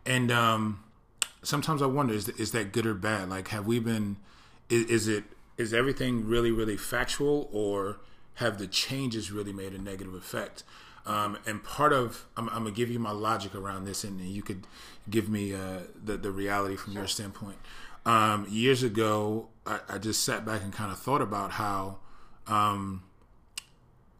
And 0.05 0.31
um, 0.31 0.83
sometimes 1.43 1.81
I 1.81 1.85
wonder 1.85 2.13
is 2.13 2.27
is 2.29 2.51
that 2.51 2.73
good 2.73 2.85
or 2.85 2.93
bad? 2.93 3.29
Like, 3.29 3.49
have 3.49 3.65
we 3.65 3.79
been? 3.79 4.17
Is, 4.69 4.85
is 4.85 5.07
it 5.07 5.23
is 5.57 5.73
everything 5.73 6.27
really 6.27 6.51
really 6.51 6.77
factual, 6.77 7.47
or 7.53 7.99
have 8.35 8.57
the 8.57 8.67
changes 8.67 9.31
really 9.31 9.53
made 9.53 9.73
a 9.73 9.81
negative 9.81 10.13
effect? 10.13 10.63
Um, 11.07 11.37
and 11.45 11.63
part 11.63 11.93
of 11.93 12.25
I'm, 12.35 12.49
I'm 12.49 12.63
gonna 12.63 12.71
give 12.71 12.91
you 12.91 12.99
my 12.99 13.11
logic 13.11 13.55
around 13.55 13.85
this, 13.85 14.03
and 14.03 14.19
you 14.19 14.43
could 14.43 14.67
give 15.09 15.29
me 15.29 15.53
uh, 15.53 15.79
the 16.03 16.17
the 16.17 16.31
reality 16.31 16.75
from 16.75 16.93
your 16.93 17.07
standpoint. 17.07 17.57
Um, 18.05 18.45
years 18.49 18.83
ago, 18.83 19.47
I, 19.65 19.79
I 19.89 19.97
just 19.97 20.23
sat 20.23 20.45
back 20.45 20.63
and 20.63 20.73
kind 20.73 20.91
of 20.91 20.99
thought 20.99 21.21
about 21.21 21.51
how 21.51 21.99
um, 22.45 23.03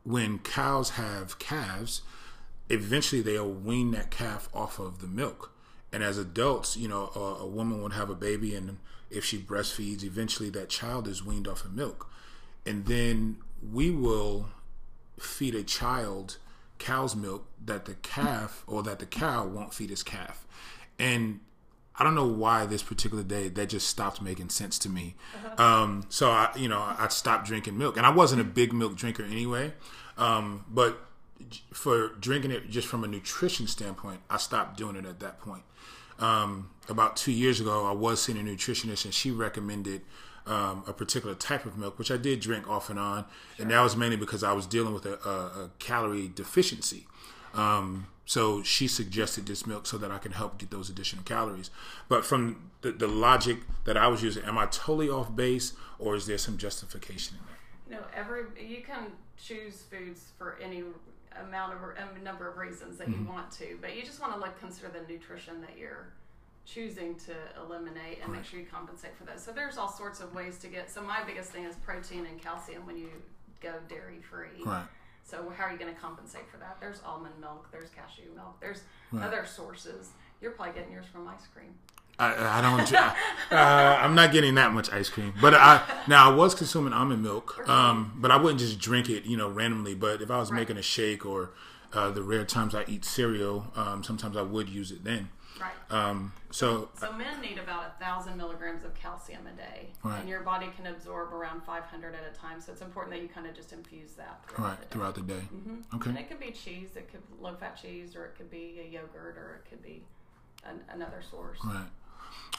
when 0.03 0.39
cows 0.39 0.91
have 0.91 1.39
calves, 1.39 2.01
eventually 2.69 3.21
they'll 3.21 3.51
wean 3.51 3.91
that 3.91 4.09
calf 4.09 4.49
off 4.53 4.79
of 4.79 4.99
the 4.99 5.07
milk. 5.07 5.53
And 5.91 6.03
as 6.03 6.17
adults, 6.17 6.75
you 6.77 6.87
know, 6.87 7.11
a, 7.15 7.43
a 7.43 7.47
woman 7.47 7.81
would 7.81 7.93
have 7.93 8.09
a 8.09 8.15
baby, 8.15 8.55
and 8.55 8.77
if 9.09 9.25
she 9.25 9.37
breastfeeds, 9.37 10.03
eventually 10.03 10.49
that 10.51 10.69
child 10.69 11.07
is 11.07 11.23
weaned 11.23 11.47
off 11.47 11.65
of 11.65 11.73
milk. 11.73 12.09
And 12.65 12.85
then 12.85 13.37
we 13.61 13.91
will 13.91 14.49
feed 15.19 15.55
a 15.55 15.63
child 15.63 16.37
cow's 16.79 17.15
milk 17.15 17.47
that 17.65 17.85
the 17.85 17.95
calf 17.95 18.63
or 18.67 18.83
that 18.83 18.99
the 18.99 19.05
cow 19.05 19.45
won't 19.45 19.73
feed 19.73 19.89
his 19.89 20.03
calf. 20.03 20.45
And 20.99 21.39
I 21.95 22.03
don't 22.03 22.15
know 22.15 22.27
why 22.27 22.65
this 22.65 22.83
particular 22.83 23.23
day 23.23 23.47
that 23.49 23.69
just 23.69 23.87
stopped 23.87 24.21
making 24.21 24.49
sense 24.49 24.77
to 24.79 24.89
me. 24.89 25.15
Uh-huh. 25.45 25.63
Um, 25.63 26.05
so 26.09 26.29
I, 26.29 26.51
you 26.55 26.69
know, 26.69 26.79
I 26.79 27.07
stopped 27.09 27.47
drinking 27.47 27.77
milk, 27.77 27.97
and 27.97 28.05
I 28.05 28.11
wasn't 28.11 28.41
a 28.41 28.45
big 28.45 28.71
milk 28.71 28.95
drinker 28.95 29.23
anyway. 29.23 29.73
Um, 30.17 30.65
but 30.69 30.99
for 31.73 32.09
drinking 32.19 32.51
it 32.51 32.69
just 32.69 32.87
from 32.87 33.03
a 33.03 33.07
nutrition 33.07 33.67
standpoint, 33.67 34.21
I 34.29 34.37
stopped 34.37 34.77
doing 34.77 34.95
it 34.95 35.05
at 35.05 35.19
that 35.21 35.39
point. 35.39 35.63
Um, 36.19 36.71
about 36.89 37.15
two 37.15 37.31
years 37.31 37.59
ago, 37.59 37.85
I 37.85 37.91
was 37.91 38.21
seeing 38.21 38.39
a 38.39 38.41
nutritionist, 38.41 39.05
and 39.05 39.13
she 39.13 39.31
recommended 39.31 40.01
um, 40.47 40.83
a 40.87 40.93
particular 40.93 41.35
type 41.35 41.65
of 41.65 41.77
milk, 41.77 41.99
which 41.99 42.11
I 42.11 42.17
did 42.17 42.39
drink 42.39 42.69
off 42.69 42.89
and 42.89 42.99
on, 42.99 43.25
sure. 43.55 43.63
and 43.63 43.71
that 43.71 43.81
was 43.81 43.95
mainly 43.95 44.17
because 44.17 44.43
I 44.43 44.53
was 44.53 44.65
dealing 44.65 44.93
with 44.93 45.05
a, 45.05 45.19
a, 45.27 45.63
a 45.63 45.69
calorie 45.79 46.31
deficiency. 46.33 47.05
Um, 47.53 48.07
so 48.25 48.61
she 48.61 48.87
suggested 48.87 49.45
this 49.45 49.65
milk 49.65 49.87
so 49.87 49.97
that 49.97 50.11
I 50.11 50.17
can 50.17 50.33
help 50.33 50.57
get 50.57 50.69
those 50.69 50.89
additional 50.89 51.23
calories. 51.23 51.71
But 52.09 52.25
from 52.25 52.71
the, 52.81 52.91
the 52.91 53.07
logic 53.07 53.59
that 53.85 53.95
I 53.95 54.07
was 54.07 54.21
using, 54.21 54.43
am 54.43 54.57
I 54.57 54.65
totally 54.65 55.09
off 55.09 55.33
base, 55.35 55.73
or 55.97 56.15
is 56.15 56.25
there 56.25 56.37
some 56.37 56.57
justification 56.57 57.37
in 57.37 57.43
that? 57.45 58.01
Know, 58.01 58.07
every 58.13 58.43
you 58.61 58.83
can 58.83 59.11
choose 59.37 59.83
foods 59.89 60.31
for 60.37 60.59
any 60.61 60.83
amount 61.41 61.73
of 61.73 62.23
number 62.23 62.49
of 62.49 62.57
reasons 62.57 62.97
that 62.97 63.07
mm-hmm. 63.07 63.23
you 63.23 63.29
want 63.29 63.49
to, 63.51 63.77
but 63.79 63.95
you 63.95 64.03
just 64.03 64.19
want 64.19 64.33
to 64.33 64.39
look 64.39 64.59
consider 64.59 64.89
the 64.89 65.11
nutrition 65.11 65.61
that 65.61 65.77
you're 65.77 66.07
choosing 66.67 67.15
to 67.15 67.33
eliminate 67.63 68.19
and 68.21 68.29
right. 68.29 68.39
make 68.39 68.45
sure 68.45 68.59
you 68.59 68.65
compensate 68.65 69.15
for 69.17 69.23
those. 69.23 69.41
So 69.41 69.51
there's 69.51 69.77
all 69.77 69.91
sorts 69.91 70.19
of 70.19 70.35
ways 70.35 70.57
to 70.59 70.67
get. 70.67 70.89
So 70.89 71.01
my 71.01 71.23
biggest 71.23 71.51
thing 71.51 71.63
is 71.63 71.75
protein 71.77 72.25
and 72.25 72.41
calcium 72.41 72.85
when 72.85 72.97
you 72.97 73.09
go 73.61 73.73
dairy 73.87 74.19
free. 74.21 74.63
Right. 74.65 74.85
So 75.23 75.51
how 75.57 75.65
are 75.65 75.71
you 75.71 75.77
going 75.77 75.93
to 75.93 75.99
compensate 75.99 76.49
for 76.49 76.57
that? 76.57 76.77
There's 76.79 77.01
almond 77.05 77.35
milk. 77.39 77.69
There's 77.71 77.89
cashew 77.89 78.33
milk. 78.35 78.59
There's 78.59 78.81
right. 79.11 79.25
other 79.25 79.45
sources. 79.45 80.09
You're 80.41 80.51
probably 80.51 80.73
getting 80.73 80.91
yours 80.91 81.05
from 81.11 81.27
ice 81.27 81.47
cream. 81.53 81.73
I, 82.19 82.59
I 82.59 82.61
don't. 82.61 82.93
uh, 82.93 83.55
I'm 84.01 84.15
not 84.15 84.31
getting 84.31 84.55
that 84.55 84.73
much 84.73 84.91
ice 84.91 85.07
cream, 85.07 85.33
but 85.39 85.53
I 85.53 85.83
now 86.07 86.31
I 86.31 86.35
was 86.35 86.55
consuming 86.55 86.91
almond 86.91 87.21
milk, 87.21 87.67
um, 87.69 88.13
but 88.15 88.31
I 88.31 88.37
wouldn't 88.37 88.59
just 88.59 88.79
drink 88.79 89.07
it, 89.07 89.25
you 89.25 89.37
know, 89.37 89.49
randomly. 89.49 89.93
But 89.93 90.21
if 90.23 90.31
I 90.31 90.39
was 90.39 90.49
right. 90.49 90.57
making 90.57 90.77
a 90.77 90.81
shake 90.81 91.27
or 91.27 91.51
uh, 91.93 92.11
the 92.11 92.21
rare 92.21 92.45
times 92.45 92.75
I 92.75 92.83
eat 92.87 93.05
cereal, 93.05 93.67
um, 93.75 94.03
sometimes 94.03 94.37
I 94.37 94.41
would 94.41 94.69
use 94.69 94.91
it 94.91 95.03
then. 95.03 95.29
Right. 95.59 95.71
Um, 95.89 96.33
so, 96.51 96.89
so 96.99 97.11
men 97.13 97.41
need 97.41 97.57
about 97.57 97.85
a 97.85 98.03
thousand 98.03 98.37
milligrams 98.37 98.83
of 98.83 98.93
calcium 98.93 99.47
a 99.47 99.51
day, 99.57 99.87
right. 100.03 100.19
and 100.19 100.29
your 100.29 100.41
body 100.41 100.67
can 100.75 100.87
absorb 100.87 101.33
around 101.33 101.63
500 101.63 102.13
at 102.13 102.21
a 102.31 102.37
time. 102.37 102.61
So 102.61 102.71
it's 102.71 102.81
important 102.81 103.15
that 103.15 103.21
you 103.21 103.27
kind 103.27 103.47
of 103.47 103.55
just 103.55 103.73
infuse 103.73 104.11
that 104.13 104.39
throughout 104.47 104.69
right 104.69 104.81
the 104.81 104.87
throughout 104.87 105.15
the 105.15 105.21
day. 105.21 105.33
Mm-hmm. 105.33 105.95
Okay. 105.95 106.09
And 106.11 106.19
it 106.19 106.29
could 106.29 106.39
be 106.39 106.51
cheese, 106.51 106.89
it 106.95 107.09
could 107.11 107.21
low 107.39 107.55
fat 107.55 107.79
cheese, 107.81 108.15
or 108.15 108.25
it 108.25 108.35
could 108.37 108.51
be 108.51 108.79
a 108.85 108.87
yogurt, 108.87 109.37
or 109.37 109.61
it 109.63 109.69
could 109.69 109.81
be 109.81 110.03
an, 110.63 110.79
another 110.89 111.23
source. 111.29 111.59
Right. 111.65 111.87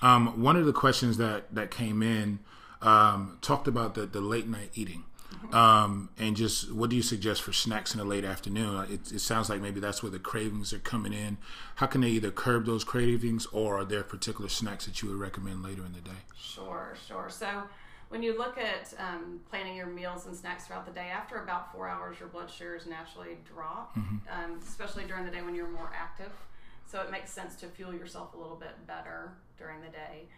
Um, 0.03 0.43
one 0.43 0.57
of 0.57 0.67
the 0.67 0.73
questions 0.73 1.17
that 1.19 1.55
that 1.55 1.71
came 1.71 2.03
in 2.03 2.41
um, 2.83 3.39
talked 3.43 3.69
about 3.69 3.95
the 3.95 4.07
the 4.07 4.21
late 4.21 4.49
night 4.49 4.71
eating. 4.75 5.05
Um, 5.53 6.11
and 6.19 6.37
just 6.37 6.73
what 6.73 6.91
do 6.91 6.97
you 6.97 7.03
suggest 7.03 7.43
for 7.43 7.53
snacks 7.53 7.95
in 7.95 7.99
the 7.99 8.05
late 8.05 8.25
afternoon? 8.25 8.87
It, 8.91 9.13
it, 9.13 9.21
sounds 9.21 9.49
like 9.49 9.61
maybe 9.61 9.81
that's 9.81 10.03
where 10.03 10.11
the 10.11 10.19
cravings 10.19 10.73
are 10.73 10.79
coming 10.79 11.13
in. 11.13 11.39
How 11.77 11.87
can 11.87 12.01
they 12.03 12.09
either 12.09 12.31
curb 12.31 12.67
those 12.67 12.85
cravings, 12.85 13.47
or 13.47 13.79
are 13.79 13.85
there 13.85 14.03
particular 14.03 14.49
snacks 14.49 14.87
that 14.87 15.01
you 15.01 15.09
would 15.09 15.19
recommend 15.19 15.63
later 15.63 15.85
in 15.85 15.93
the 15.93 16.01
day? 16.01 16.17
Sure, 16.37 16.95
sure. 17.07 17.29
So 17.31 17.63
when 18.09 18.23
you 18.23 18.37
look 18.37 18.59
at 18.59 18.95
um, 18.99 19.41
planning 19.51 19.77
your 19.77 19.87
meals 19.87 20.27
and 20.27 20.37
snacks 20.37 20.67
throughout 20.67 20.87
the 20.87 20.93
day, 20.93 21.09
after 21.13 21.43
about 21.43 21.73
four 21.73 21.89
hours, 21.89 22.19
your 22.19 22.29
blood 22.29 22.51
sugars 22.51 22.87
naturally 22.87 23.39
drop, 23.45 23.97
mm-hmm. 23.97 24.17
um, 24.31 24.59
especially 24.67 25.05
during 25.05 25.25
the 25.25 25.31
day 25.31 25.43
when 25.43 25.55
you're 25.55 25.69
more 25.69 25.91
active. 25.95 26.33
So 26.87 27.01
it 27.01 27.11
makes 27.11 27.31
sense 27.31 27.55
to 27.57 27.67
fuel 27.67 27.93
yourself 27.93 28.35
a 28.35 28.39
little 28.39 28.57
bit 28.57 28.87
better 28.87 29.33
during 29.59 29.81
the 29.83 29.89
day. 29.89 30.29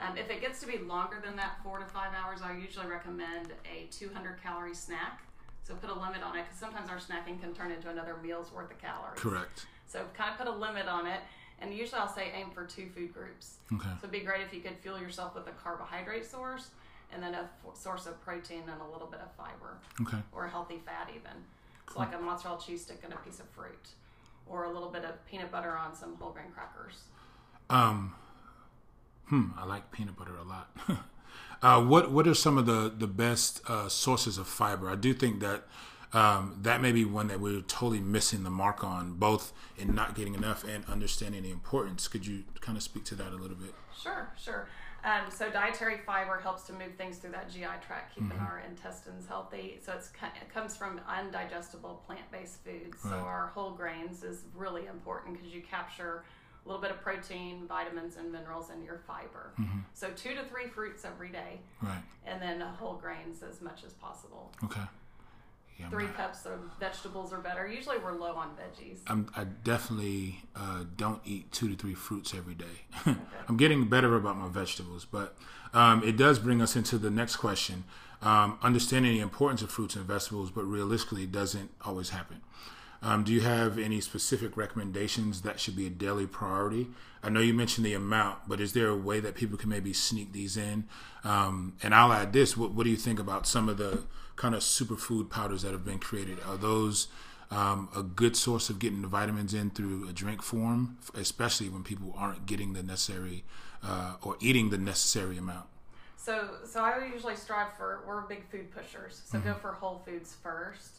Um, 0.00 0.16
if 0.16 0.30
it 0.30 0.40
gets 0.40 0.60
to 0.60 0.66
be 0.66 0.78
longer 0.78 1.16
than 1.24 1.36
that, 1.36 1.58
four 1.62 1.78
to 1.78 1.84
five 1.86 2.12
hours, 2.14 2.40
I 2.42 2.56
usually 2.56 2.86
recommend 2.86 3.52
a 3.64 3.86
200 3.90 4.40
calorie 4.42 4.74
snack. 4.74 5.20
So 5.64 5.74
put 5.74 5.90
a 5.90 5.94
limit 5.94 6.22
on 6.22 6.36
it 6.36 6.44
because 6.44 6.58
sometimes 6.58 6.88
our 6.88 6.96
snacking 6.98 7.40
can 7.40 7.52
turn 7.52 7.72
into 7.72 7.90
another 7.90 8.16
meal's 8.22 8.52
worth 8.52 8.70
of 8.70 8.78
calories. 8.78 9.18
Correct. 9.20 9.66
So 9.86 10.04
kind 10.16 10.30
of 10.32 10.38
put 10.38 10.46
a 10.46 10.56
limit 10.56 10.86
on 10.86 11.06
it. 11.06 11.20
And 11.60 11.74
usually 11.74 12.00
I'll 12.00 12.08
say 12.08 12.30
aim 12.34 12.50
for 12.52 12.64
two 12.64 12.88
food 12.94 13.12
groups. 13.12 13.56
Okay. 13.72 13.84
So 13.84 13.98
it'd 14.06 14.10
be 14.12 14.20
great 14.20 14.42
if 14.42 14.54
you 14.54 14.60
could 14.60 14.76
fuel 14.80 14.98
yourself 14.98 15.34
with 15.34 15.46
a 15.48 15.50
carbohydrate 15.50 16.24
source 16.24 16.68
and 17.12 17.22
then 17.22 17.34
a 17.34 17.40
f- 17.66 17.76
source 17.76 18.06
of 18.06 18.20
protein 18.22 18.62
and 18.70 18.80
a 18.80 18.92
little 18.92 19.08
bit 19.08 19.20
of 19.20 19.32
fiber. 19.34 19.78
Okay. 20.00 20.18
Or 20.32 20.44
a 20.44 20.50
healthy 20.50 20.78
fat 20.86 21.10
even. 21.10 21.32
So 21.92 21.98
like 21.98 22.14
a 22.14 22.18
mozzarella 22.18 22.60
cheese 22.64 22.82
stick 22.82 23.00
and 23.02 23.12
a 23.12 23.16
piece 23.16 23.40
of 23.40 23.48
fruit. 23.50 23.88
Or 24.46 24.64
a 24.64 24.70
little 24.72 24.90
bit 24.90 25.04
of 25.04 25.22
peanut 25.26 25.50
butter 25.50 25.76
on 25.76 25.94
some 25.94 26.14
whole 26.16 26.30
grain 26.30 26.50
crackers. 26.54 27.00
Um, 27.68 28.14
Hmm, 29.28 29.50
I 29.58 29.66
like 29.66 29.90
peanut 29.90 30.16
butter 30.16 30.36
a 30.36 30.44
lot. 30.44 30.70
uh, 31.62 31.82
what 31.82 32.10
what 32.10 32.26
are 32.26 32.34
some 32.34 32.58
of 32.58 32.66
the 32.66 32.92
the 32.96 33.06
best 33.06 33.60
uh, 33.68 33.88
sources 33.88 34.38
of 34.38 34.46
fiber? 34.46 34.90
I 34.90 34.96
do 34.96 35.12
think 35.12 35.40
that 35.40 35.64
um, 36.12 36.58
that 36.62 36.80
may 36.80 36.92
be 36.92 37.04
one 37.04 37.28
that 37.28 37.40
we're 37.40 37.60
totally 37.60 38.00
missing 38.00 38.42
the 38.42 38.50
mark 38.50 38.82
on, 38.82 39.14
both 39.14 39.52
in 39.76 39.94
not 39.94 40.14
getting 40.14 40.34
enough 40.34 40.64
and 40.64 40.84
understanding 40.86 41.42
the 41.42 41.50
importance. 41.50 42.08
Could 42.08 42.26
you 42.26 42.44
kind 42.60 42.78
of 42.78 42.82
speak 42.82 43.04
to 43.06 43.14
that 43.16 43.32
a 43.32 43.36
little 43.36 43.56
bit? 43.56 43.74
Sure, 44.00 44.32
sure. 44.42 44.68
Um, 45.04 45.30
so 45.30 45.48
dietary 45.48 45.98
fiber 46.04 46.38
helps 46.38 46.64
to 46.64 46.72
move 46.72 46.94
things 46.96 47.18
through 47.18 47.30
that 47.30 47.50
GI 47.50 47.66
tract, 47.86 48.14
keeping 48.14 48.30
mm-hmm. 48.30 48.44
our 48.44 48.62
intestines 48.68 49.26
healthy. 49.26 49.78
So 49.84 49.92
it 49.92 50.52
comes 50.52 50.76
from 50.76 51.00
undigestible 51.08 52.04
plant-based 52.04 52.64
foods. 52.64 53.04
Right. 53.04 53.10
So 53.10 53.16
our 53.16 53.52
whole 53.54 53.72
grains 53.72 54.24
is 54.24 54.44
really 54.54 54.86
important 54.86 55.36
because 55.36 55.54
you 55.54 55.62
capture 55.62 56.24
a 56.68 56.70
little 56.70 56.82
bit 56.82 56.90
of 56.90 57.00
protein, 57.00 57.66
vitamins, 57.66 58.16
and 58.16 58.30
minerals, 58.30 58.68
and 58.70 58.84
your 58.84 59.00
fiber. 59.06 59.52
Mm-hmm. 59.58 59.78
So 59.94 60.10
two 60.14 60.34
to 60.34 60.44
three 60.44 60.66
fruits 60.66 61.04
every 61.04 61.30
day, 61.30 61.60
right? 61.82 62.02
And 62.26 62.42
then 62.42 62.60
whole 62.60 62.94
grains 62.94 63.42
as 63.42 63.62
much 63.62 63.84
as 63.86 63.94
possible. 63.94 64.52
Okay. 64.64 64.82
Yeah, 65.80 65.88
Three 65.90 66.08
cups 66.08 66.44
of 66.44 66.58
vegetables 66.80 67.32
are 67.32 67.38
better. 67.38 67.66
Usually, 67.66 67.98
we're 67.98 68.12
low 68.12 68.34
on 68.34 68.48
veggies. 68.48 68.98
I'm, 69.06 69.30
i 69.36 69.44
definitely 69.44 70.40
uh, 70.56 70.84
don't 70.96 71.20
eat 71.24 71.52
two 71.52 71.68
to 71.68 71.76
three 71.76 71.94
fruits 71.94 72.34
every 72.34 72.54
day. 72.54 72.64
okay. 73.06 73.16
I'm 73.48 73.56
getting 73.56 73.88
better 73.88 74.16
about 74.16 74.36
my 74.36 74.48
vegetables, 74.48 75.04
but 75.04 75.36
um, 75.72 76.02
it 76.02 76.16
does 76.16 76.40
bring 76.40 76.60
us 76.60 76.74
into 76.74 76.98
the 76.98 77.10
next 77.10 77.36
question. 77.36 77.84
Um, 78.20 78.58
understanding 78.60 79.12
the 79.12 79.20
importance 79.20 79.62
of 79.62 79.70
fruits 79.70 79.94
and 79.94 80.04
vegetables, 80.04 80.50
but 80.50 80.64
realistically, 80.64 81.22
it 81.22 81.32
doesn't 81.32 81.70
always 81.84 82.10
happen. 82.10 82.40
Um, 83.02 83.22
do 83.22 83.32
you 83.32 83.42
have 83.42 83.78
any 83.78 84.00
specific 84.00 84.56
recommendations 84.56 85.42
that 85.42 85.60
should 85.60 85.76
be 85.76 85.86
a 85.86 85.90
daily 85.90 86.26
priority? 86.26 86.88
I 87.22 87.30
know 87.30 87.40
you 87.40 87.54
mentioned 87.54 87.86
the 87.86 87.94
amount, 87.94 88.40
but 88.48 88.60
is 88.60 88.72
there 88.72 88.88
a 88.88 88.96
way 88.96 89.20
that 89.20 89.34
people 89.34 89.56
can 89.56 89.68
maybe 89.68 89.92
sneak 89.92 90.32
these 90.32 90.56
in? 90.56 90.84
Um, 91.24 91.74
and 91.82 91.94
I'll 91.94 92.12
add 92.12 92.32
this: 92.32 92.56
what, 92.56 92.72
what, 92.72 92.84
do 92.84 92.90
you 92.90 92.96
think 92.96 93.18
about 93.20 93.46
some 93.46 93.68
of 93.68 93.78
the 93.78 94.04
kind 94.36 94.54
of 94.54 94.62
superfood 94.62 95.30
powders 95.30 95.62
that 95.62 95.72
have 95.72 95.84
been 95.84 95.98
created? 95.98 96.38
Are 96.46 96.56
those 96.56 97.08
um, 97.50 97.88
a 97.96 98.02
good 98.02 98.36
source 98.36 98.68
of 98.68 98.78
getting 98.78 99.02
the 99.02 99.08
vitamins 99.08 99.54
in 99.54 99.70
through 99.70 100.08
a 100.08 100.12
drink 100.12 100.42
form, 100.42 100.98
especially 101.14 101.68
when 101.68 101.82
people 101.84 102.14
aren't 102.16 102.46
getting 102.46 102.72
the 102.72 102.82
necessary 102.82 103.44
uh, 103.82 104.14
or 104.22 104.36
eating 104.40 104.70
the 104.70 104.78
necessary 104.78 105.38
amount? 105.38 105.66
So, 106.16 106.48
so 106.66 106.82
I 106.82 107.08
usually 107.12 107.36
strive 107.36 107.72
for 107.76 108.02
we're 108.06 108.22
big 108.22 108.48
food 108.50 108.72
pushers, 108.72 109.22
so 109.24 109.38
mm-hmm. 109.38 109.48
go 109.48 109.54
for 109.54 109.72
whole 109.72 110.02
foods 110.04 110.36
first 110.42 110.98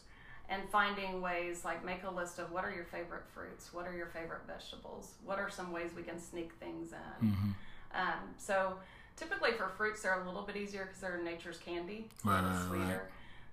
and 0.50 0.68
finding 0.68 1.22
ways 1.22 1.64
like 1.64 1.84
make 1.84 2.02
a 2.02 2.10
list 2.10 2.40
of 2.40 2.50
what 2.50 2.64
are 2.64 2.72
your 2.72 2.84
favorite 2.84 3.22
fruits, 3.32 3.72
what 3.72 3.86
are 3.86 3.94
your 3.94 4.08
favorite 4.08 4.42
vegetables, 4.46 5.12
what 5.24 5.38
are 5.38 5.48
some 5.48 5.70
ways 5.70 5.92
we 5.96 6.02
can 6.02 6.18
sneak 6.20 6.52
things 6.54 6.92
in. 6.92 7.28
Mm-hmm. 7.28 7.50
Um, 7.94 8.34
so 8.36 8.74
typically 9.16 9.52
for 9.52 9.68
fruits, 9.68 10.02
they're 10.02 10.20
a 10.20 10.26
little 10.26 10.42
bit 10.42 10.56
easier 10.56 10.84
because 10.84 11.00
they're 11.00 11.22
nature's 11.22 11.58
candy, 11.58 12.08
right, 12.24 12.42
right, 12.42 12.66
sweeter. 12.68 12.84
Right. 12.84 13.00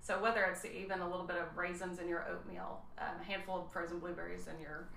So 0.02 0.20
whether 0.20 0.44
it's 0.44 0.64
even 0.64 1.00
a 1.00 1.08
little 1.08 1.26
bit 1.26 1.36
of 1.36 1.56
raisins 1.56 2.00
in 2.00 2.08
your 2.08 2.26
oatmeal, 2.28 2.80
um, 2.98 3.20
a 3.20 3.24
handful 3.24 3.60
of 3.60 3.72
frozen 3.72 4.00
blueberries 4.00 4.46
in 4.48 4.60
your 4.60 4.88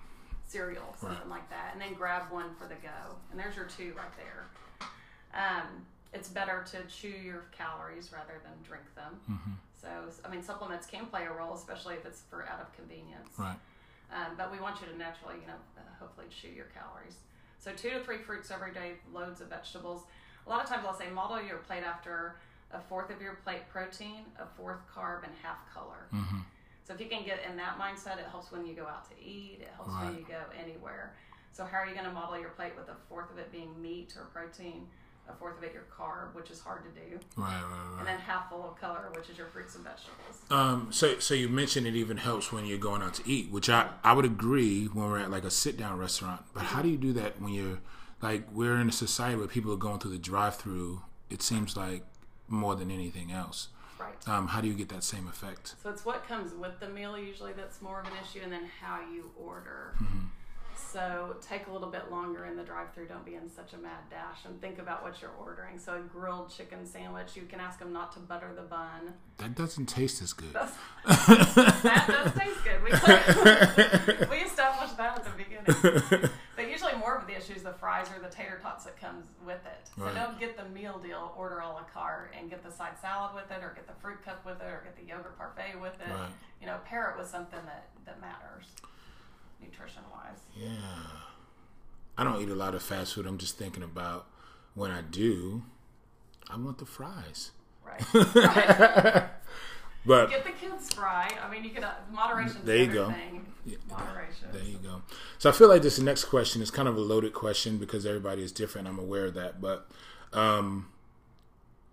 cereal, 0.47 0.95
something 0.99 1.29
like 1.29 1.49
that, 1.49 1.71
and 1.73 1.81
then 1.81 1.93
grab 1.93 2.31
one 2.31 2.55
for 2.55 2.65
the 2.67 2.75
go, 2.75 3.15
and 3.31 3.39
there's 3.39 3.55
your 3.55 3.65
two 3.65 3.93
right 3.95 4.11
there. 4.17 4.47
Um, 5.33 5.85
it's 6.13 6.29
better 6.29 6.65
to 6.71 6.77
chew 6.93 7.07
your 7.07 7.45
calories 7.51 8.11
rather 8.11 8.41
than 8.43 8.53
drink 8.63 8.83
them. 8.95 9.19
Mm-hmm. 9.29 9.51
So, 9.81 9.87
I 10.23 10.29
mean, 10.29 10.43
supplements 10.43 10.85
can 10.85 11.05
play 11.07 11.25
a 11.25 11.31
role, 11.31 11.53
especially 11.53 11.95
if 11.95 12.05
it's 12.05 12.21
for 12.29 12.47
out 12.47 12.61
of 12.61 12.73
convenience. 12.75 13.29
Right. 13.37 13.57
Um, 14.13 14.35
but 14.37 14.51
we 14.51 14.59
want 14.59 14.81
you 14.81 14.87
to 14.87 14.97
naturally, 14.97 15.35
you 15.41 15.47
know, 15.47 15.59
uh, 15.77 15.81
hopefully 15.99 16.27
chew 16.29 16.49
your 16.49 16.67
calories. 16.67 17.15
So, 17.59 17.71
two 17.71 17.89
to 17.89 18.03
three 18.03 18.19
fruits 18.19 18.51
every 18.51 18.73
day, 18.73 18.93
loads 19.13 19.41
of 19.41 19.47
vegetables. 19.47 20.03
A 20.45 20.49
lot 20.49 20.63
of 20.63 20.69
times 20.69 20.85
I'll 20.87 20.97
say 20.97 21.09
model 21.09 21.41
your 21.41 21.57
plate 21.57 21.83
after 21.83 22.35
a 22.71 22.79
fourth 22.79 23.09
of 23.09 23.21
your 23.21 23.35
plate 23.43 23.67
protein, 23.69 24.25
a 24.39 24.45
fourth 24.57 24.79
carb, 24.93 25.23
and 25.23 25.33
half 25.41 25.59
color. 25.73 26.07
Mm-hmm. 26.13 26.39
So, 26.83 26.93
if 26.93 26.99
you 26.99 27.07
can 27.07 27.25
get 27.25 27.39
in 27.49 27.57
that 27.57 27.79
mindset, 27.79 28.19
it 28.19 28.27
helps 28.29 28.51
when 28.51 28.65
you 28.65 28.73
go 28.73 28.85
out 28.85 29.09
to 29.09 29.15
eat, 29.19 29.59
it 29.61 29.69
helps 29.75 29.91
right. 29.93 30.05
when 30.05 30.17
you 30.17 30.25
go 30.27 30.41
anywhere. 30.59 31.13
So 31.53 31.65
how 31.65 31.77
are 31.79 31.87
you 31.87 31.93
going 31.93 32.05
to 32.05 32.11
model 32.11 32.39
your 32.39 32.49
plate 32.51 32.73
with 32.77 32.87
a 32.87 32.95
fourth 33.09 33.29
of 33.31 33.37
it 33.37 33.51
being 33.51 33.69
meat 33.81 34.15
or 34.17 34.25
protein, 34.33 34.87
a 35.31 35.35
fourth 35.39 35.57
of 35.57 35.63
it 35.63 35.73
your 35.73 35.85
carb, 35.97 36.33
which 36.35 36.51
is 36.51 36.59
hard 36.59 36.83
to 36.83 36.89
do, 36.99 37.19
Right, 37.35 37.47
right, 37.47 37.61
right. 37.63 37.99
and 37.99 38.07
then 38.07 38.19
half 38.19 38.49
full 38.49 38.63
of 38.69 38.79
color, 38.79 39.11
which 39.15 39.29
is 39.29 39.37
your 39.37 39.47
fruits 39.47 39.75
and 39.75 39.83
vegetables. 39.83 40.41
Um, 40.49 40.87
so, 40.91 41.19
so 41.19 41.33
you 41.33 41.49
mentioned 41.49 41.87
it 41.87 41.95
even 41.95 42.17
helps 42.17 42.51
when 42.51 42.65
you're 42.65 42.77
going 42.77 43.01
out 43.01 43.13
to 43.15 43.29
eat, 43.29 43.51
which 43.51 43.69
I, 43.69 43.89
I 44.03 44.13
would 44.13 44.25
agree 44.25 44.85
when 44.85 45.09
we're 45.09 45.19
at 45.19 45.31
like 45.31 45.43
a 45.43 45.51
sit 45.51 45.77
down 45.77 45.97
restaurant. 45.97 46.43
But 46.53 46.63
how 46.63 46.81
do 46.81 46.89
you 46.89 46.97
do 46.97 47.13
that 47.13 47.41
when 47.41 47.53
you're 47.53 47.79
like 48.21 48.43
we're 48.53 48.77
in 48.79 48.89
a 48.89 48.91
society 48.91 49.37
where 49.37 49.47
people 49.47 49.73
are 49.73 49.77
going 49.77 49.99
through 49.99 50.11
the 50.11 50.17
drive 50.19 50.55
through? 50.55 51.01
It 51.29 51.41
seems 51.41 51.77
like 51.77 52.03
more 52.47 52.75
than 52.75 52.91
anything 52.91 53.31
else. 53.31 53.69
Right. 53.99 54.27
Um, 54.27 54.47
how 54.47 54.61
do 54.61 54.67
you 54.67 54.73
get 54.73 54.89
that 54.89 55.03
same 55.03 55.27
effect? 55.27 55.75
So 55.83 55.89
it's 55.89 56.03
what 56.03 56.27
comes 56.27 56.53
with 56.53 56.79
the 56.79 56.89
meal 56.89 57.17
usually 57.17 57.53
that's 57.53 57.81
more 57.81 58.01
of 58.01 58.07
an 58.07 58.13
issue, 58.23 58.39
and 58.43 58.51
then 58.51 58.65
how 58.81 58.99
you 58.99 59.31
order. 59.39 59.95
So 60.91 61.35
take 61.41 61.67
a 61.67 61.71
little 61.71 61.89
bit 61.89 62.11
longer 62.11 62.45
in 62.45 62.57
the 62.57 62.63
drive-through. 62.63 63.07
Don't 63.07 63.25
be 63.25 63.35
in 63.35 63.49
such 63.49 63.73
a 63.73 63.77
mad 63.77 64.01
dash, 64.09 64.45
and 64.45 64.59
think 64.59 64.79
about 64.79 65.03
what 65.03 65.21
you're 65.21 65.31
ordering. 65.39 65.77
So 65.79 65.95
a 65.95 65.99
grilled 65.99 66.49
chicken 66.49 66.85
sandwich, 66.85 67.35
you 67.35 67.43
can 67.43 67.59
ask 67.59 67.79
them 67.79 67.93
not 67.93 68.11
to 68.13 68.19
butter 68.19 68.51
the 68.55 68.63
bun. 68.63 69.13
That 69.37 69.55
doesn't 69.55 69.85
taste 69.87 70.21
as 70.21 70.33
good. 70.33 70.53
That 71.05 72.05
does 72.07 72.33
taste 72.39 72.63
good. 72.63 72.83
We, 72.83 74.37
we 74.37 74.43
established 74.43 74.97
that 74.97 75.17
at 75.19 75.23
the 75.23 75.31
beginning. 75.43 76.29
But 76.55 76.69
usually 76.69 76.93
more 76.95 77.15
of 77.17 77.25
the 77.27 77.35
issue 77.37 77.53
is 77.53 77.63
the 77.63 77.73
fries 77.73 78.07
or 78.15 78.21
the 78.21 78.29
tater 78.33 78.59
tots 78.61 78.83
that 78.85 78.99
comes 78.99 79.25
with 79.45 79.65
it. 79.65 79.89
So 79.95 80.03
Right. 80.03 80.13
don't 80.15 80.39
get 80.39 80.57
the 80.57 80.65
meal 80.69 80.99
deal, 81.03 81.33
order 81.37 81.59
a 81.59 81.67
la 81.67 81.83
carte, 81.93 82.33
and 82.37 82.49
get 82.49 82.63
the 82.63 82.71
side 82.71 82.97
salad 83.01 83.33
with 83.33 83.49
it, 83.51 83.63
or 83.63 83.73
get 83.75 83.87
the 83.87 83.93
fruit 84.01 84.23
cup 84.23 84.45
with 84.45 84.61
it, 84.61 84.65
or 84.67 84.81
get 84.83 84.95
the 84.97 85.03
yogurt 85.03 85.37
parfait 85.37 85.79
with 85.81 85.95
it. 86.01 86.13
Right. 86.13 86.29
You 86.59 86.67
know, 86.67 86.77
pair 86.85 87.09
it 87.11 87.17
with 87.17 87.27
something 87.27 87.59
that, 87.65 87.87
that 88.05 88.21
matters, 88.21 88.67
nutrition 89.61 90.01
wise. 90.11 90.39
Yeah. 90.55 90.67
I 92.17 92.23
don't 92.23 92.41
eat 92.41 92.49
a 92.49 92.55
lot 92.55 92.75
of 92.75 92.83
fast 92.83 93.13
food. 93.15 93.25
I'm 93.25 93.37
just 93.37 93.57
thinking 93.57 93.83
about 93.83 94.27
when 94.75 94.91
I 94.91 95.01
do, 95.01 95.63
I 96.49 96.57
want 96.57 96.77
the 96.77 96.85
fries. 96.85 97.51
Right. 97.85 98.13
right. 98.35 99.25
But 100.05 100.29
Get 100.29 100.43
the 100.43 100.51
kids 100.51 100.93
fried. 100.93 101.33
I 101.43 101.49
mean, 101.51 101.63
you 101.63 101.69
can, 101.69 101.83
uh, 101.83 101.93
moderation 102.11 102.57
There 102.63 102.77
you 102.77 102.87
go. 102.87 103.03
everything. 103.09 103.45
Moderation. 103.89 104.47
There 104.51 104.63
you 104.63 104.77
go. 104.77 105.03
So 105.37 105.49
I 105.49 105.53
feel 105.53 105.67
like 105.67 105.83
this 105.83 105.99
next 105.99 106.25
question 106.25 106.61
is 106.61 106.71
kind 106.71 106.87
of 106.87 106.97
a 106.97 107.01
loaded 107.01 107.33
question 107.33 107.77
because 107.77 108.05
everybody 108.05 108.41
is 108.43 108.51
different. 108.51 108.87
I'm 108.87 108.97
aware 108.97 109.25
of 109.27 109.35
that, 109.35 109.61
but 109.61 109.87
um, 110.33 110.87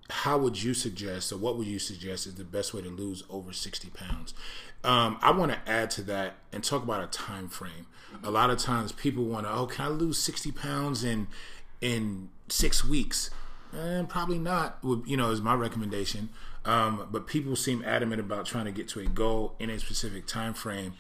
how 0.08 0.38
would 0.38 0.62
you 0.62 0.72
suggest, 0.72 1.32
or 1.32 1.36
what 1.36 1.58
would 1.58 1.66
you 1.66 1.78
suggest, 1.78 2.26
is 2.26 2.36
the 2.36 2.44
best 2.44 2.72
way 2.72 2.80
to 2.80 2.88
lose 2.88 3.24
over 3.28 3.52
60 3.52 3.90
pounds? 3.90 4.32
Um, 4.84 5.18
I 5.20 5.32
want 5.32 5.52
to 5.52 5.70
add 5.70 5.90
to 5.92 6.02
that 6.02 6.34
and 6.52 6.62
talk 6.62 6.82
about 6.82 7.02
a 7.02 7.08
time 7.08 7.48
frame. 7.48 7.86
A 8.22 8.30
lot 8.30 8.50
of 8.50 8.58
times, 8.58 8.92
people 8.92 9.24
want 9.24 9.46
to, 9.46 9.52
oh, 9.52 9.66
can 9.66 9.84
I 9.84 9.88
lose 9.88 10.18
60 10.18 10.52
pounds 10.52 11.04
in 11.04 11.28
in 11.80 12.30
six 12.48 12.84
weeks? 12.84 13.30
And 13.72 14.08
probably 14.08 14.38
not. 14.38 14.78
You 14.82 15.16
know, 15.16 15.30
is 15.30 15.42
my 15.42 15.54
recommendation. 15.54 16.30
Um, 16.64 17.08
but 17.10 17.26
people 17.26 17.56
seem 17.56 17.82
adamant 17.84 18.20
about 18.20 18.46
trying 18.46 18.66
to 18.66 18.70
get 18.70 18.88
to 18.88 19.00
a 19.00 19.06
goal 19.06 19.54
in 19.58 19.70
a 19.70 19.78
specific 19.78 20.26
time 20.26 20.54
frame, 20.54 20.94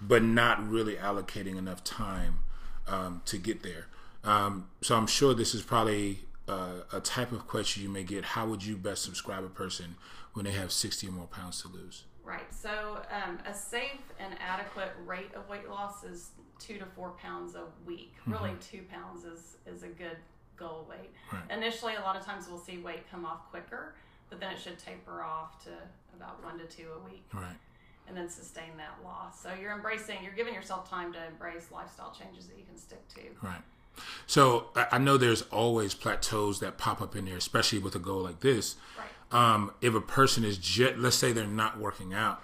but 0.00 0.22
not 0.22 0.66
really 0.66 0.96
allocating 0.96 1.56
enough 1.56 1.84
time 1.84 2.40
um, 2.88 3.22
to 3.26 3.38
get 3.38 3.62
there. 3.62 3.86
Um, 4.24 4.68
so 4.80 4.96
I'm 4.96 5.06
sure 5.06 5.34
this 5.34 5.54
is 5.54 5.62
probably 5.62 6.20
uh, 6.48 6.82
a 6.92 7.00
type 7.00 7.32
of 7.32 7.46
question 7.46 7.82
you 7.82 7.88
may 7.88 8.02
get. 8.02 8.24
How 8.24 8.46
would 8.46 8.64
you 8.64 8.76
best 8.76 9.02
subscribe 9.02 9.44
a 9.44 9.48
person 9.48 9.96
when 10.32 10.44
they 10.44 10.52
have 10.52 10.72
60 10.72 11.06
or 11.08 11.12
more 11.12 11.26
pounds 11.26 11.62
to 11.62 11.68
lose? 11.68 12.04
Right. 12.24 12.52
So 12.54 13.02
um, 13.10 13.38
a 13.46 13.52
safe 13.54 14.00
and 14.20 14.34
adequate 14.40 14.92
rate 15.04 15.30
of 15.34 15.48
weight 15.48 15.68
loss 15.68 16.04
is 16.04 16.30
two 16.58 16.78
to 16.78 16.84
four 16.86 17.10
pounds 17.20 17.54
a 17.56 17.64
week. 17.84 18.14
Really, 18.26 18.52
two 18.60 18.82
pounds 18.92 19.24
is 19.24 19.56
is 19.66 19.82
a 19.82 19.88
good 19.88 20.16
goal 20.56 20.86
weight. 20.88 21.10
Right. 21.32 21.42
Initially, 21.50 21.94
a 21.96 22.00
lot 22.00 22.14
of 22.16 22.24
times 22.24 22.46
we'll 22.48 22.60
see 22.60 22.78
weight 22.78 23.10
come 23.10 23.24
off 23.24 23.50
quicker, 23.50 23.94
but 24.30 24.38
then 24.38 24.52
it 24.52 24.60
should 24.60 24.78
taper 24.78 25.22
off 25.22 25.62
to 25.64 25.70
about 26.14 26.42
one 26.44 26.58
to 26.58 26.66
two 26.66 26.86
a 26.96 27.08
week, 27.10 27.24
Right. 27.32 27.56
and 28.06 28.16
then 28.16 28.28
sustain 28.28 28.76
that 28.76 28.98
loss. 29.02 29.42
So 29.42 29.50
you're 29.60 29.72
embracing, 29.72 30.22
you're 30.22 30.34
giving 30.34 30.54
yourself 30.54 30.88
time 30.88 31.12
to 31.14 31.26
embrace 31.26 31.68
lifestyle 31.72 32.12
changes 32.16 32.46
that 32.46 32.56
you 32.58 32.64
can 32.64 32.76
stick 32.76 33.06
to. 33.14 33.22
Right. 33.42 33.62
So 34.26 34.68
I 34.92 34.98
know 34.98 35.16
there's 35.16 35.42
always 35.42 35.94
plateaus 35.94 36.60
that 36.60 36.78
pop 36.78 37.02
up 37.02 37.16
in 37.16 37.24
there, 37.24 37.36
especially 37.36 37.78
with 37.80 37.94
a 37.94 37.98
goal 37.98 38.20
like 38.20 38.40
this. 38.40 38.76
Right. 38.96 39.08
Um, 39.32 39.72
if 39.80 39.94
a 39.94 40.00
person 40.00 40.44
is, 40.44 40.58
jet, 40.58 40.98
let's 40.98 41.16
say 41.16 41.32
they're 41.32 41.46
not 41.46 41.78
working 41.78 42.12
out, 42.12 42.42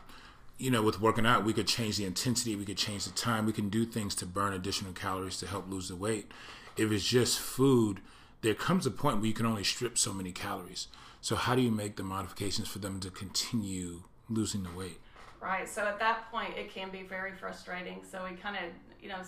you 0.57 0.71
know, 0.71 0.83
with 0.83 1.01
working 1.01 1.27
out, 1.27 1.45
we 1.45 1.53
could 1.53 1.69
change 1.69 1.99
the 1.99 2.05
intensity, 2.05 2.57
we 2.57 2.65
could 2.65 2.79
change 2.79 3.05
the 3.05 3.13
time, 3.13 3.47
we 3.47 3.53
can 3.53 3.69
do 3.69 3.85
things 3.85 4.15
to 4.17 4.27
burn 4.27 4.53
additional 4.53 4.93
calories 4.93 5.39
to 5.39 5.47
help 5.47 5.71
lose 5.71 5.89
the 5.89 5.97
weight. 5.97 6.33
If 6.77 6.91
it's 6.91 7.05
just 7.05 7.39
food, 7.39 8.01
there 8.41 8.55
comes 8.55 8.87
a 8.87 8.91
point 8.91 9.19
where 9.19 9.27
you 9.27 9.35
can 9.35 9.47
only 9.47 9.65
strip 9.65 9.99
so 9.99 10.13
many 10.13 10.33
calories. 10.33 10.89
So 11.21 11.37
how 11.37 11.55
do 11.55 11.63
you 11.63 11.71
make 11.71 11.97
the 11.97 12.03
modifications 12.03 12.69
for 12.69 12.79
them 12.79 13.01
to 13.01 13.11
continue 13.11 14.05
losing 14.29 14.63
the 14.63 14.71
weight? 14.71 14.99
Right. 15.41 15.69
So 15.69 15.83
at 15.83 15.99
that 16.01 16.31
point, 16.31 16.57
it 16.57 16.73
can 16.73 16.91
be 16.91 17.03
very 17.03 17.33
frustrating. 17.33 18.01
So 18.11 18.27
we 18.29 18.37
kind 18.37 18.57
of, 18.57 18.73
you 19.01 19.09
know, 19.09 19.21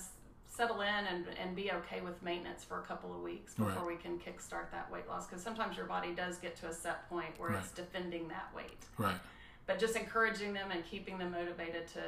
settle 0.61 0.83
in 0.83 0.89
and, 1.11 1.25
and 1.43 1.57
be 1.57 1.73
okay 1.73 2.03
with 2.03 2.23
maintenance 2.23 2.63
for 2.65 2.81
a 2.81 2.83
couple 2.83 3.15
of 3.15 3.23
weeks 3.23 3.55
before 3.55 3.73
Right. 3.73 3.87
we 3.87 3.97
can 3.97 4.19
kickstart 4.19 4.71
that 4.73 4.91
weight 4.93 5.09
loss. 5.09 5.27
Because 5.27 5.43
sometimes 5.43 5.75
your 5.77 5.87
body 5.87 6.13
does 6.15 6.37
get 6.37 6.55
to 6.57 6.69
a 6.69 6.73
set 6.75 7.09
point 7.09 7.31
where 7.39 7.51
it's 7.53 7.71
defending 7.71 8.29
that 8.29 8.49
weight. 8.55 8.83
Right. 8.99 9.15
But 9.67 9.79
just 9.79 9.97
encouraging 9.97 10.53
them 10.53 10.71
and 10.71 10.85
keeping 10.85 11.17
them 11.17 11.31
motivated 11.33 11.87
to, 11.95 12.03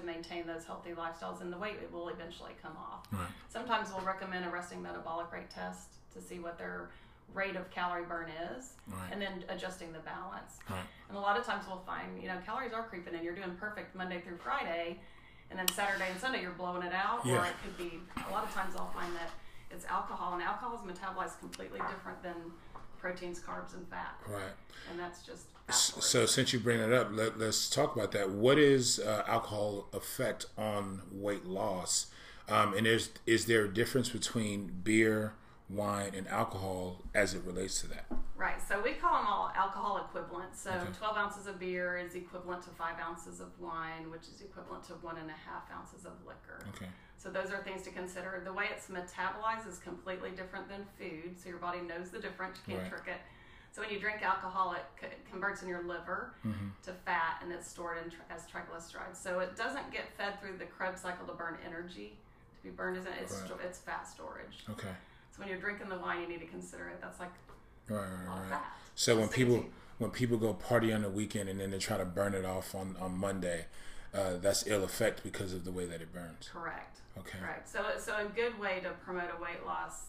to 0.00 0.06
maintain 0.06 0.46
those 0.46 0.64
healthy 0.64 0.90
lifestyles 0.90 1.40
and 1.40 1.52
the 1.52 1.58
weight 1.58 1.78
will 1.92 2.08
eventually 2.08 2.52
come 2.62 2.76
off. 2.76 3.06
Right. 3.10 3.26
Sometimes 3.48 3.88
we'll 3.92 4.06
recommend 4.06 4.44
a 4.44 4.50
resting 4.50 4.80
metabolic 4.82 5.32
rate 5.32 5.50
test 5.50 5.94
to 6.14 6.20
see 6.20 6.38
what 6.38 6.58
their 6.58 6.90
rate 7.34 7.56
of 7.56 7.68
calorie 7.70 8.04
burn 8.04 8.28
is 8.56 8.74
Right. 8.86 9.08
and 9.10 9.20
then 9.20 9.42
adjusting 9.48 9.92
the 9.92 9.98
balance. 10.00 10.58
Right. 10.70 10.78
And 11.08 11.18
a 11.18 11.20
lot 11.20 11.36
of 11.36 11.44
times 11.44 11.64
we'll 11.66 11.82
find, 11.84 12.22
you 12.22 12.28
know, 12.28 12.36
calories 12.46 12.72
are 12.72 12.84
creeping 12.84 13.14
in. 13.14 13.24
You're 13.24 13.34
doing 13.34 13.56
perfect 13.58 13.96
Monday 13.96 14.20
through 14.20 14.36
Friday, 14.36 15.00
and 15.50 15.58
then 15.58 15.68
Saturday 15.68 16.08
and 16.10 16.20
Sunday 16.20 16.42
you're 16.42 16.52
blowing 16.52 16.82
it 16.82 16.92
out. 16.92 17.24
yeah. 17.24 17.40
Or 17.40 17.46
it 17.46 17.54
could 17.62 17.76
be, 17.78 18.00
a 18.28 18.32
lot 18.32 18.44
of 18.44 18.52
times 18.52 18.74
I'll 18.76 18.90
find 18.90 19.14
that 19.14 19.30
it's 19.70 19.84
alcohol, 19.86 20.34
and 20.34 20.42
alcohol 20.42 20.74
is 20.74 20.80
metabolized 20.80 21.38
completely 21.40 21.80
different 21.90 22.22
than 22.22 22.34
proteins, 22.98 23.40
carbs, 23.40 23.74
and 23.74 23.86
fat. 23.88 24.16
Right. 24.26 24.42
And 24.90 24.98
that's 24.98 25.22
just 25.22 25.52
backwards. 25.66 26.06
So 26.06 26.26
since 26.26 26.52
you 26.52 26.60
bring 26.60 26.78
that 26.78 26.92
up, 26.92 27.08
let, 27.12 27.38
let's 27.38 27.68
talk 27.68 27.94
about 27.94 28.12
that. 28.12 28.30
What 28.30 28.58
is 28.58 28.98
uh, 28.98 29.24
alcohol 29.26 29.88
effect 29.92 30.46
on 30.56 31.02
weight 31.12 31.44
loss? 31.44 32.06
Um, 32.48 32.74
and 32.74 32.86
is 32.86 33.10
is 33.26 33.46
there 33.46 33.64
a 33.64 33.68
difference 33.72 34.08
between 34.08 34.70
beer, 34.84 35.34
wine, 35.68 36.12
and 36.16 36.28
alcohol 36.28 37.02
as 37.14 37.34
it 37.34 37.42
relates 37.44 37.80
to 37.80 37.88
that? 37.88 38.06
Right, 38.36 38.60
so 38.66 38.80
we 38.82 38.92
call 38.92 39.16
them 39.18 39.26
all 39.26 39.50
alcohol 39.56 39.98
equivalents. 40.08 40.60
So 40.60 40.70
Okay. 40.70 40.92
12 40.98 41.16
ounces 41.16 41.46
of 41.46 41.58
beer 41.58 41.96
is 41.98 42.14
equivalent 42.14 42.62
to 42.64 42.70
5 42.70 42.98
ounces 43.00 43.40
of 43.40 43.58
wine, 43.58 44.10
which 44.10 44.28
is 44.28 44.42
equivalent 44.42 44.84
to 44.84 44.92
one 44.94 45.16
and 45.16 45.30
a 45.30 45.34
half 45.34 45.70
ounces 45.72 46.04
of 46.04 46.12
liquor. 46.26 46.60
Okay. 46.74 46.88
So 47.16 47.30
those 47.30 47.50
are 47.50 47.62
things 47.64 47.82
to 47.82 47.90
consider. 47.90 48.40
The 48.44 48.52
way 48.52 48.66
it's 48.70 48.88
metabolized 48.88 49.66
is 49.66 49.78
completely 49.78 50.30
different 50.30 50.68
than 50.68 50.84
food, 50.98 51.40
so 51.42 51.48
your 51.48 51.58
body 51.58 51.80
knows 51.80 52.10
the 52.10 52.18
difference. 52.20 52.58
You 52.66 52.74
can't 52.74 52.82
Right. 52.92 53.02
trick 53.02 53.08
it. 53.16 53.20
So 53.72 53.82
when 53.82 53.90
you 53.90 53.98
drink 53.98 54.22
alcohol, 54.22 54.74
it 54.74 54.84
c- 55.00 55.08
converts 55.30 55.62
in 55.62 55.68
your 55.68 55.82
liver 55.82 56.34
Mm-hmm. 56.46 56.68
to 56.84 56.92
fat, 56.92 57.38
and 57.42 57.50
it's 57.52 57.68
stored 57.68 57.98
in 57.98 58.12
as 58.30 58.46
triglycerides. 58.46 59.16
So 59.16 59.40
it 59.40 59.56
doesn't 59.56 59.90
get 59.90 60.12
fed 60.16 60.38
through 60.40 60.58
the 60.58 60.66
Krebs 60.66 61.00
cycle 61.00 61.26
to 61.26 61.32
burn 61.34 61.58
energy. 61.64 62.18
To 62.58 62.62
be 62.62 62.70
burned 62.70 62.96
isn't 62.98 63.12
it's 63.14 63.40
Right. 63.42 63.60
it's 63.64 63.78
fat 63.78 64.06
storage. 64.06 64.64
Okay. 64.70 64.94
So 65.36 65.40
when 65.42 65.48
you're 65.48 65.58
drinking 65.60 65.88
the 65.88 65.98
wine, 65.98 66.22
you 66.22 66.28
need 66.28 66.40
to 66.40 66.46
consider 66.46 66.88
it. 66.88 67.00
That's 67.00 67.20
like 67.20 67.30
Right. 67.88 68.00
Right. 68.00 68.50
right. 68.50 68.60
So 68.94 69.16
when 69.18 69.28
people 69.28 69.64
when 69.98 70.10
people 70.10 70.36
go 70.38 70.54
party 70.54 70.92
on 70.92 71.02
the 71.02 71.08
weekend 71.10 71.48
and 71.48 71.60
then 71.60 71.70
they 71.70 71.78
try 71.78 71.96
to 71.96 72.04
burn 72.04 72.34
it 72.34 72.44
off 72.44 72.74
on 72.74 72.96
on 73.00 73.16
Monday, 73.16 73.66
uh, 74.14 74.36
that's 74.40 74.66
ill 74.66 74.82
effect 74.84 75.22
because 75.22 75.52
of 75.52 75.64
the 75.64 75.70
way 75.72 75.86
that 75.86 76.00
it 76.00 76.12
burns. 76.12 76.48
Correct. 76.52 77.00
Okay. 77.18 77.38
Correct. 77.38 77.68
So, 77.68 77.82
so 77.98 78.14
a 78.16 78.24
good 78.24 78.58
way 78.58 78.80
to 78.82 78.90
promote 79.04 79.30
a 79.38 79.40
weight 79.42 79.64
loss, 79.64 80.02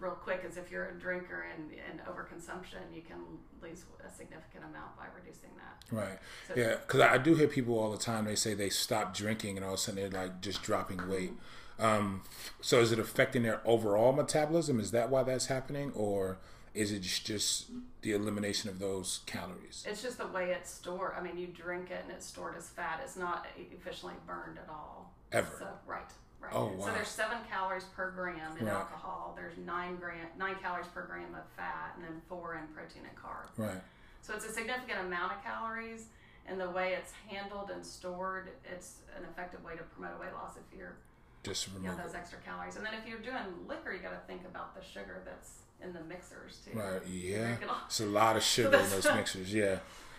real 0.00 0.12
quick, 0.12 0.44
is 0.48 0.56
if 0.56 0.68
you're 0.70 0.86
a 0.86 0.94
drinker 0.94 1.46
and, 1.56 1.70
and 1.88 2.00
overconsumption, 2.06 2.92
you 2.94 3.02
can 3.02 3.18
lose 3.62 3.84
a 4.04 4.10
significant 4.10 4.64
amount 4.64 4.96
by 4.96 5.04
reducing 5.16 5.50
that. 5.58 5.94
Right. 5.96 6.18
So- 6.48 6.54
Yeah, 6.56 6.76
because 6.76 7.00
I 7.00 7.14
I 7.14 7.18
do 7.18 7.34
hear 7.34 7.46
people 7.48 7.78
all 7.78 7.92
the 7.92 7.98
time. 7.98 8.24
They 8.24 8.34
say 8.36 8.54
they 8.54 8.70
stop 8.70 9.14
drinking, 9.14 9.56
and 9.58 9.64
all 9.64 9.74
of 9.74 9.78
a 9.78 9.82
sudden 9.82 10.00
they're 10.10 10.22
like 10.22 10.40
just 10.40 10.62
dropping 10.62 11.08
weight. 11.08 11.32
Um, 11.78 12.22
so 12.60 12.80
is 12.80 12.92
it 12.92 12.98
affecting 12.98 13.42
their 13.42 13.60
overall 13.64 14.12
metabolism? 14.12 14.78
Is 14.80 14.90
that 14.92 15.10
why 15.10 15.22
that's 15.22 15.46
happening, 15.46 15.92
or 15.94 16.38
is 16.74 16.92
it 16.92 17.00
just, 17.02 17.70
the 18.02 18.12
elimination 18.12 18.70
of 18.70 18.78
those 18.78 19.20
calories? 19.26 19.84
It's 19.88 20.02
just 20.02 20.18
the 20.18 20.26
way 20.28 20.50
it's 20.52 20.70
stored. 20.70 21.12
I 21.18 21.22
mean, 21.22 21.36
you 21.36 21.48
drink 21.48 21.90
it 21.90 22.00
and 22.04 22.12
it's 22.12 22.26
stored 22.26 22.56
as 22.56 22.68
fat. 22.68 23.00
It's 23.04 23.16
not 23.16 23.46
efficiently 23.56 24.14
burned 24.26 24.58
at 24.58 24.68
all. 24.70 25.12
Ever. 25.32 25.56
So, 25.58 25.66
right. 25.86 26.00
Right. 26.40 26.52
Oh, 26.54 26.72
wow. 26.76 26.86
So 26.86 26.92
there's 26.92 27.08
seven 27.08 27.38
calories 27.48 27.84
per 27.84 28.10
gram 28.10 28.56
in 28.58 28.66
Right. 28.66 28.74
alcohol. 28.74 29.32
There's 29.36 29.56
nine 29.58 29.96
gram, 29.96 30.26
nine 30.36 30.56
calories 30.60 30.88
per 30.88 31.02
gram 31.06 31.34
of 31.34 31.44
fat, 31.56 31.92
and 31.96 32.04
then 32.04 32.20
four 32.28 32.56
in 32.56 32.66
protein 32.74 33.02
and 33.08 33.16
carbs. 33.16 33.56
Right. 33.56 33.80
So 34.22 34.34
it's 34.34 34.44
a 34.44 34.52
significant 34.52 35.00
amount 35.06 35.32
of 35.34 35.42
calories, 35.44 36.06
and 36.46 36.60
the 36.60 36.68
way 36.70 36.94
it's 36.94 37.12
handled 37.28 37.70
and 37.70 37.84
stored, 37.86 38.50
it's 38.64 38.96
an 39.16 39.24
effective 39.24 39.62
way 39.64 39.76
to 39.76 39.82
promote 39.84 40.18
weight 40.20 40.32
loss 40.32 40.56
if 40.56 40.76
you're 40.76 40.96
just 41.42 41.68
you 41.80 41.88
know, 41.88 41.96
those 41.96 42.14
extra 42.14 42.38
calories. 42.44 42.76
And 42.76 42.84
then 42.86 42.92
if 42.94 43.08
you're 43.08 43.18
doing 43.18 43.66
liquor, 43.66 43.92
you 43.92 43.98
got 44.00 44.10
to 44.12 44.26
think 44.26 44.42
about 44.46 44.74
the 44.74 44.82
sugar 44.84 45.22
that's 45.24 45.50
in 45.82 45.92
the 45.92 46.00
mixers 46.04 46.60
too. 46.64 46.78
Right. 46.78 47.00
Yeah. 47.08 47.54
It. 47.54 47.58
It's 47.86 48.00
a 48.00 48.06
lot 48.06 48.36
of 48.36 48.42
sugar 48.42 48.76
in 48.76 48.90
those 48.90 49.04
mixers. 49.14 49.52
Yeah. 49.52 49.78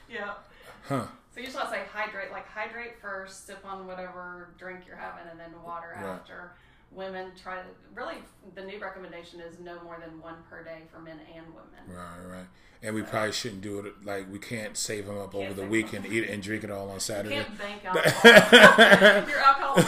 Yeah. 0.09 0.33
Huh. 0.87 1.05
So 1.33 1.39
you 1.39 1.45
just 1.47 1.55
want 1.57 1.69
to 1.69 1.73
say 1.75 1.81
hydrate, 1.91 2.31
like 2.31 2.47
hydrate 2.47 2.99
first, 3.01 3.47
sip 3.47 3.65
on 3.65 3.87
whatever 3.87 4.49
drink 4.59 4.81
you're 4.85 4.97
having, 4.97 5.27
and 5.31 5.39
then 5.39 5.49
water 5.65 5.93
Right. 5.95 6.05
after. 6.05 6.51
Women 6.95 7.31
try 7.41 7.57
to 7.57 7.63
really 7.95 8.15
the 8.55 8.61
new 8.63 8.79
recommendation 8.79 9.39
is 9.39 9.59
no 9.59 9.81
more 9.83 9.97
than 9.99 10.21
one 10.21 10.35
per 10.49 10.63
day 10.63 10.79
for 10.91 10.99
men 10.99 11.19
and 11.35 11.45
women. 11.47 11.87
Right. 11.87 12.37
Right. 12.37 12.45
And 12.83 12.93
we 12.95 13.01
probably 13.01 13.31
shouldn't 13.31 13.61
do 13.61 13.79
it 13.79 14.05
like 14.05 14.29
we 14.31 14.39
can't 14.39 14.75
save 14.75 15.05
them 15.07 15.17
up 15.17 15.33
over 15.33 15.53
the 15.53 15.61
save 15.61 15.69
week 15.69 15.93
and 15.93 16.05
eat 16.05 16.25
it 16.25 16.29
and 16.29 16.43
drink 16.43 16.63
it 16.65 16.69
all 16.71 16.89
on 16.89 16.95
You 16.95 16.99
Saturday. 16.99 17.35
can't 17.35 17.57
bank 17.57 17.85
alcohol. 17.85 19.29
Your 19.29 19.39
gone. 19.39 19.77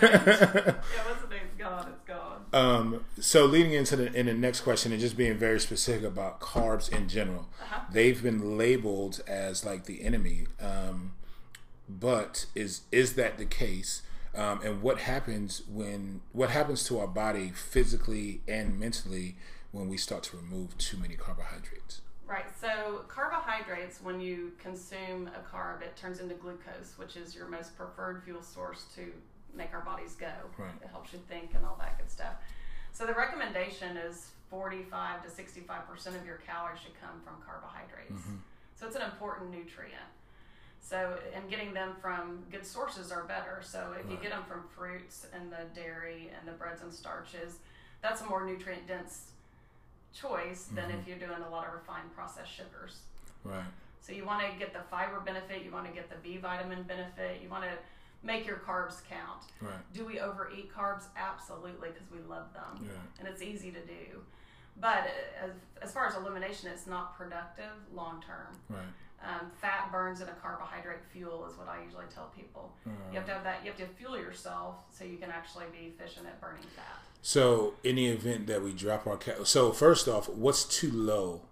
Yeah, 0.00 1.04
once 1.06 1.20
the 1.20 1.26
thing's 1.28 1.54
gone, 1.58 1.88
it's 1.88 2.00
gone. 2.06 2.44
Um, 2.52 3.04
so 3.18 3.46
leading 3.46 3.72
into 3.72 3.96
the 3.96 4.12
in 4.14 4.26
the 4.26 4.34
next 4.34 4.60
question 4.60 4.92
and 4.92 5.00
just 5.00 5.16
being 5.16 5.36
very 5.38 5.58
specific 5.60 6.04
about 6.04 6.40
carbs 6.40 6.88
in 6.90 7.08
general, 7.08 7.48
Uh-huh. 7.62 7.80
they've 7.92 8.22
been 8.22 8.56
labeled 8.56 9.22
as 9.26 9.64
like 9.64 9.84
the 9.86 10.02
enemy. 10.02 10.46
Um, 10.60 11.12
but 11.88 12.46
is 12.54 12.82
is 12.92 13.14
that 13.14 13.38
the 13.38 13.44
case? 13.44 14.02
Um, 14.34 14.60
and 14.62 14.82
what 14.82 14.98
happens 14.98 15.62
when 15.68 16.20
what 16.32 16.50
happens 16.50 16.84
to 16.84 17.00
our 17.00 17.08
body 17.08 17.50
physically 17.50 18.42
and 18.46 18.78
mentally 18.78 19.36
when 19.72 19.88
we 19.88 19.96
start 19.96 20.22
to 20.24 20.36
remove 20.36 20.76
too 20.78 20.96
many 20.96 21.14
carbohydrates? 21.14 22.02
Right. 22.26 22.46
So 22.60 23.04
carbohydrates, 23.08 24.00
when 24.00 24.20
you 24.20 24.52
consume 24.58 25.28
a 25.28 25.54
carb, 25.54 25.82
it 25.82 25.96
turns 25.96 26.20
into 26.20 26.34
glucose, 26.34 26.94
which 26.96 27.16
is 27.16 27.34
your 27.34 27.48
most 27.48 27.76
preferred 27.76 28.22
fuel 28.22 28.42
source 28.42 28.84
to 28.94 29.12
make 29.52 29.74
our 29.74 29.80
bodies 29.80 30.14
go. 30.14 30.30
Right. 30.56 30.70
It 30.80 30.88
helps 30.90 31.12
you 31.12 31.18
think 31.28 31.54
and 31.56 31.66
all 31.66 31.76
that 31.80 31.98
good 31.98 32.10
stuff. 32.10 32.34
So 32.92 33.04
the 33.04 33.14
recommendation 33.14 33.96
is 33.96 34.30
45 34.48 35.24
to 35.24 35.30
65 35.30 35.88
percent 35.88 36.16
of 36.16 36.24
your 36.24 36.36
calories 36.36 36.80
should 36.80 37.00
come 37.00 37.20
from 37.24 37.34
carbohydrates. 37.44 38.22
So 38.76 38.86
it's 38.86 38.96
an 38.96 39.02
important 39.02 39.50
nutrient. 39.50 40.10
So 40.80 41.16
and 41.34 41.48
getting 41.48 41.72
them 41.72 41.92
from 42.00 42.42
good 42.50 42.66
sources 42.66 43.12
are 43.12 43.24
better. 43.24 43.60
So 43.62 43.94
if 44.02 44.10
you 44.10 44.16
get 44.20 44.30
them 44.32 44.42
from 44.48 44.64
fruits 44.76 45.26
and 45.34 45.52
the 45.52 45.64
dairy 45.78 46.30
and 46.38 46.48
the 46.48 46.52
breads 46.52 46.82
and 46.82 46.92
starches, 46.92 47.58
that's 48.02 48.22
a 48.22 48.26
more 48.26 48.44
nutrient 48.44 48.86
dense 48.88 49.30
choice 50.12 50.64
than 50.74 50.90
if 50.90 51.06
you're 51.06 51.18
doing 51.18 51.42
a 51.46 51.50
lot 51.50 51.66
of 51.66 51.74
refined 51.74 52.12
processed 52.14 52.52
sugars. 52.52 52.98
Right. 53.44 53.64
So 54.00 54.12
you 54.12 54.24
want 54.24 54.42
to 54.42 54.58
get 54.58 54.72
the 54.72 54.80
fiber 54.90 55.20
benefit, 55.20 55.62
you 55.64 55.70
want 55.70 55.86
to 55.86 55.92
get 55.92 56.08
the 56.10 56.16
B 56.22 56.38
vitamin 56.38 56.82
benefit, 56.82 57.40
you 57.42 57.48
want 57.48 57.64
to 57.64 57.70
make 58.22 58.46
your 58.46 58.56
carbs 58.56 59.02
count. 59.08 59.42
Right. 59.60 59.72
Do 59.94 60.04
we 60.04 60.18
overeat 60.20 60.74
carbs? 60.74 61.04
Absolutely, 61.16 61.90
because 61.90 62.10
we 62.10 62.18
love 62.28 62.52
them 62.54 62.84
Yeah. 62.86 62.92
and 63.18 63.28
it's 63.28 63.42
easy 63.42 63.70
to 63.70 63.80
do. 63.80 64.20
But 64.80 65.04
uh, 65.42 65.44
as, 65.44 65.50
as 65.82 65.92
far 65.92 66.06
as 66.06 66.16
elimination, 66.16 66.70
it's 66.72 66.86
not 66.86 67.16
productive 67.16 67.72
long 67.94 68.22
term. 68.26 68.56
Right. 68.68 68.80
Um, 69.22 69.50
fat 69.60 69.92
burns 69.92 70.22
in 70.22 70.28
a 70.28 70.32
carbohydrate 70.32 71.04
fuel 71.12 71.46
is 71.46 71.58
what 71.58 71.68
I 71.68 71.82
usually 71.84 72.06
tell 72.14 72.32
people. 72.34 72.72
You 72.86 73.16
have 73.18 73.26
to 73.26 73.34
have 73.34 73.44
that. 73.44 73.60
You 73.62 73.70
have 73.70 73.78
to 73.78 73.86
fuel 73.86 74.16
yourself 74.16 74.76
so 74.90 75.04
you 75.04 75.18
can 75.18 75.30
actually 75.30 75.66
be 75.72 75.92
efficient 75.94 76.26
at 76.26 76.40
burning 76.40 76.62
fat. 76.74 77.00
So, 77.20 77.74
in 77.84 77.96
the 77.96 78.06
event 78.06 78.46
that 78.46 78.62
we 78.62 78.72
drop 78.72 79.06
our 79.06 79.18
cal- 79.18 79.44
so 79.44 79.72
first 79.72 80.08
off, 80.08 80.28
what's 80.28 80.64
too 80.64 80.90
low 80.90 81.42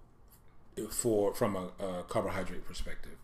for 0.89 1.35
from 1.35 1.57
a, 1.57 1.85
a 1.85 2.03
carbohydrate 2.05 2.67
perspective? 2.67 3.17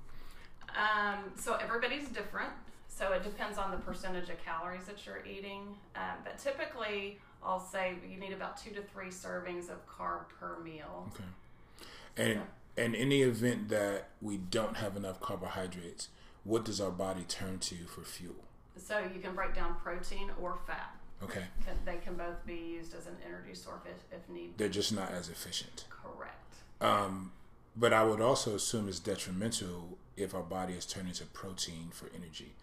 Um, 0.77 1.33
so 1.37 1.55
everybody's 1.55 2.09
different. 2.09 2.51
So 2.89 3.13
it 3.13 3.23
depends 3.23 3.59
on 3.59 3.71
the 3.71 3.77
percentage 3.79 4.29
of 4.29 4.43
calories 4.45 4.85
that 4.85 5.05
you're 5.05 5.25
eating. 5.27 5.75
Um, 5.97 6.19
but 6.23 6.39
typically, 6.39 7.19
I'll 7.43 7.61
say 7.61 7.95
you 8.09 8.19
need 8.19 8.33
about 8.33 8.57
two 8.57 8.71
to 8.71 8.83
three 8.83 9.09
servings 9.09 9.69
of 9.71 9.87
carb 9.89 10.29
per 10.39 10.59
meal. 10.63 11.11
Okay. 11.15 12.31
And 12.31 12.41
in 12.77 12.95
any 12.95 13.23
event 13.23 13.69
that 13.69 14.09
we 14.21 14.37
don't 14.37 14.77
have 14.79 14.97
enough 14.97 15.21
carbohydrates, 15.21 16.09
what 16.45 16.65
does 16.65 16.81
our 16.81 16.91
body 16.91 17.25
turn 17.29 17.59
to 17.61 17.77
for 17.87 18.03
fuel? 18.03 18.35
So 18.77 18.99
you 19.15 19.21
can 19.21 19.35
break 19.35 19.55
down 19.55 19.77
protein 19.83 20.31
or 20.41 20.59
fat. 20.67 20.95
Okay. 21.23 21.45
Can, 21.65 21.75
they 21.85 21.97
can 21.99 22.15
both 22.17 22.45
be 22.45 22.55
used 22.55 22.95
as 22.95 23.07
an 23.07 23.17
energy 23.27 23.55
source 23.55 23.83
if, 23.87 24.19
if 24.19 24.29
need. 24.29 24.59
They're 24.59 24.69
just 24.69 24.93
not 24.93 25.11
as 25.13 25.29
efficient. 25.29 25.85
Correct. 25.89 26.35
Um, 26.81 27.33
but 27.77 27.93
I 27.93 28.05
would 28.05 28.21
also 28.21 28.55
assume 28.57 28.89
it's 28.89 28.99
detrimental 28.99 29.97
if 30.17 30.35
our 30.35 30.43
body 30.43 30.75
is 30.75 30.85
turning 30.85 31.13
to 31.15 31.25
protein 31.27 31.89
for 31.93 32.09
energy, 32.15 32.55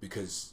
because 0.00 0.52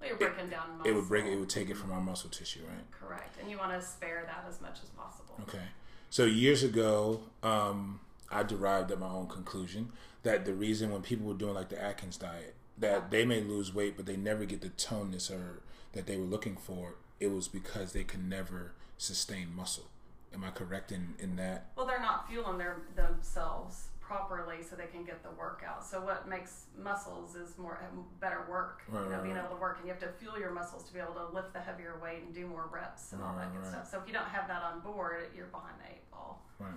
Well, 0.00 0.08
you're 0.08 0.18
breaking 0.18 0.48
down 0.48 0.78
muscle. 0.78 0.90
it 0.90 0.94
would 0.94 1.08
break 1.08 1.24
it 1.26 1.36
would 1.36 1.48
take 1.50 1.68
it 1.70 1.76
from 1.76 1.92
our 1.92 2.00
muscle 2.00 2.30
tissue, 2.30 2.60
right? 2.66 2.90
Correct. 2.90 3.36
And 3.40 3.50
you 3.50 3.58
want 3.58 3.78
to 3.78 3.86
spare 3.86 4.24
that 4.26 4.44
as 4.48 4.60
much 4.60 4.78
as 4.82 4.88
possible. 4.90 5.38
Okay. 5.42 5.62
So 6.10 6.24
years 6.24 6.62
ago, 6.62 7.20
um, 7.42 8.00
I 8.30 8.42
derived 8.42 8.90
at 8.90 8.98
my 8.98 9.08
own 9.08 9.28
conclusion 9.28 9.92
that 10.22 10.44
the 10.44 10.54
reason 10.54 10.90
when 10.90 11.02
people 11.02 11.26
were 11.26 11.34
doing 11.34 11.54
like 11.54 11.68
the 11.68 11.82
Atkins 11.82 12.16
diet, 12.16 12.54
that 12.78 13.10
they 13.10 13.24
may 13.24 13.40
lose 13.40 13.74
weight, 13.74 13.96
but 13.96 14.06
they 14.06 14.16
never 14.16 14.44
get 14.44 14.60
the 14.60 14.70
toneness 14.70 15.30
or 15.30 15.62
that 15.92 16.06
they 16.06 16.16
were 16.16 16.24
looking 16.24 16.56
for, 16.56 16.96
it 17.20 17.28
was 17.28 17.48
because 17.48 17.92
they 17.92 18.04
could 18.04 18.28
never 18.28 18.72
sustain 18.98 19.54
muscle. 19.54 19.84
Am 20.32 20.42
I 20.42 20.50
correct 20.50 20.90
in, 20.90 21.14
in 21.20 21.36
that? 21.36 21.66
Well, 21.76 21.86
they're 21.86 22.00
not 22.00 22.28
fueling 22.28 22.58
their 22.58 22.78
themselves 22.96 23.88
properly 24.00 24.62
so 24.62 24.76
they 24.76 24.86
can 24.86 25.04
get 25.04 25.22
the 25.22 25.30
workout. 25.38 25.84
So 25.84 26.00
what 26.00 26.28
makes 26.28 26.64
muscles 26.76 27.36
is 27.36 27.56
more 27.56 27.78
uh, 27.82 27.96
better 28.20 28.44
work. 28.50 28.82
Right, 28.88 29.04
you 29.04 29.08
know, 29.08 29.16
right, 29.16 29.22
being 29.22 29.36
right. 29.36 29.44
able 29.44 29.54
to 29.54 29.60
work, 29.60 29.78
and 29.78 29.86
you 29.86 29.92
have 29.92 30.02
to 30.02 30.08
fuel 30.18 30.38
your 30.38 30.50
muscles 30.50 30.84
to 30.84 30.92
be 30.92 30.98
able 30.98 31.14
to 31.14 31.26
lift 31.32 31.52
the 31.52 31.60
heavier 31.60 31.94
weight 32.02 32.22
and 32.24 32.34
do 32.34 32.46
more 32.46 32.68
reps 32.72 33.12
and 33.12 33.22
all 33.22 33.34
that 33.36 33.54
good 33.54 33.64
stuff. 33.66 33.88
So 33.90 33.98
if 33.98 34.06
you 34.06 34.12
don't 34.12 34.28
have 34.28 34.48
that 34.48 34.62
on 34.62 34.80
board, 34.80 35.30
you're 35.36 35.46
behind 35.46 35.76
the 35.80 35.94
eight 35.94 36.10
ball. 36.10 36.42
Right. 36.58 36.74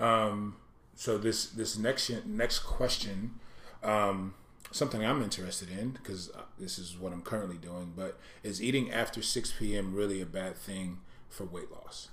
Um, 0.00 0.56
so 0.94 1.18
this 1.18 1.46
this 1.46 1.78
next 1.78 2.10
next 2.26 2.60
question, 2.60 3.38
um, 3.82 4.34
something 4.72 5.04
I'm 5.04 5.22
interested 5.22 5.70
in 5.70 5.90
because 5.90 6.30
this 6.58 6.78
is 6.78 6.98
what 6.98 7.12
I'm 7.12 7.22
currently 7.22 7.56
doing. 7.56 7.92
But 7.96 8.18
is 8.42 8.62
eating 8.62 8.90
after 8.90 9.22
6 9.22 9.54
p.m. 9.58 9.94
really 9.94 10.20
a 10.20 10.26
bad 10.26 10.56
thing 10.56 10.98
for 11.28 11.44
weight 11.44 11.70
loss? 11.70 12.08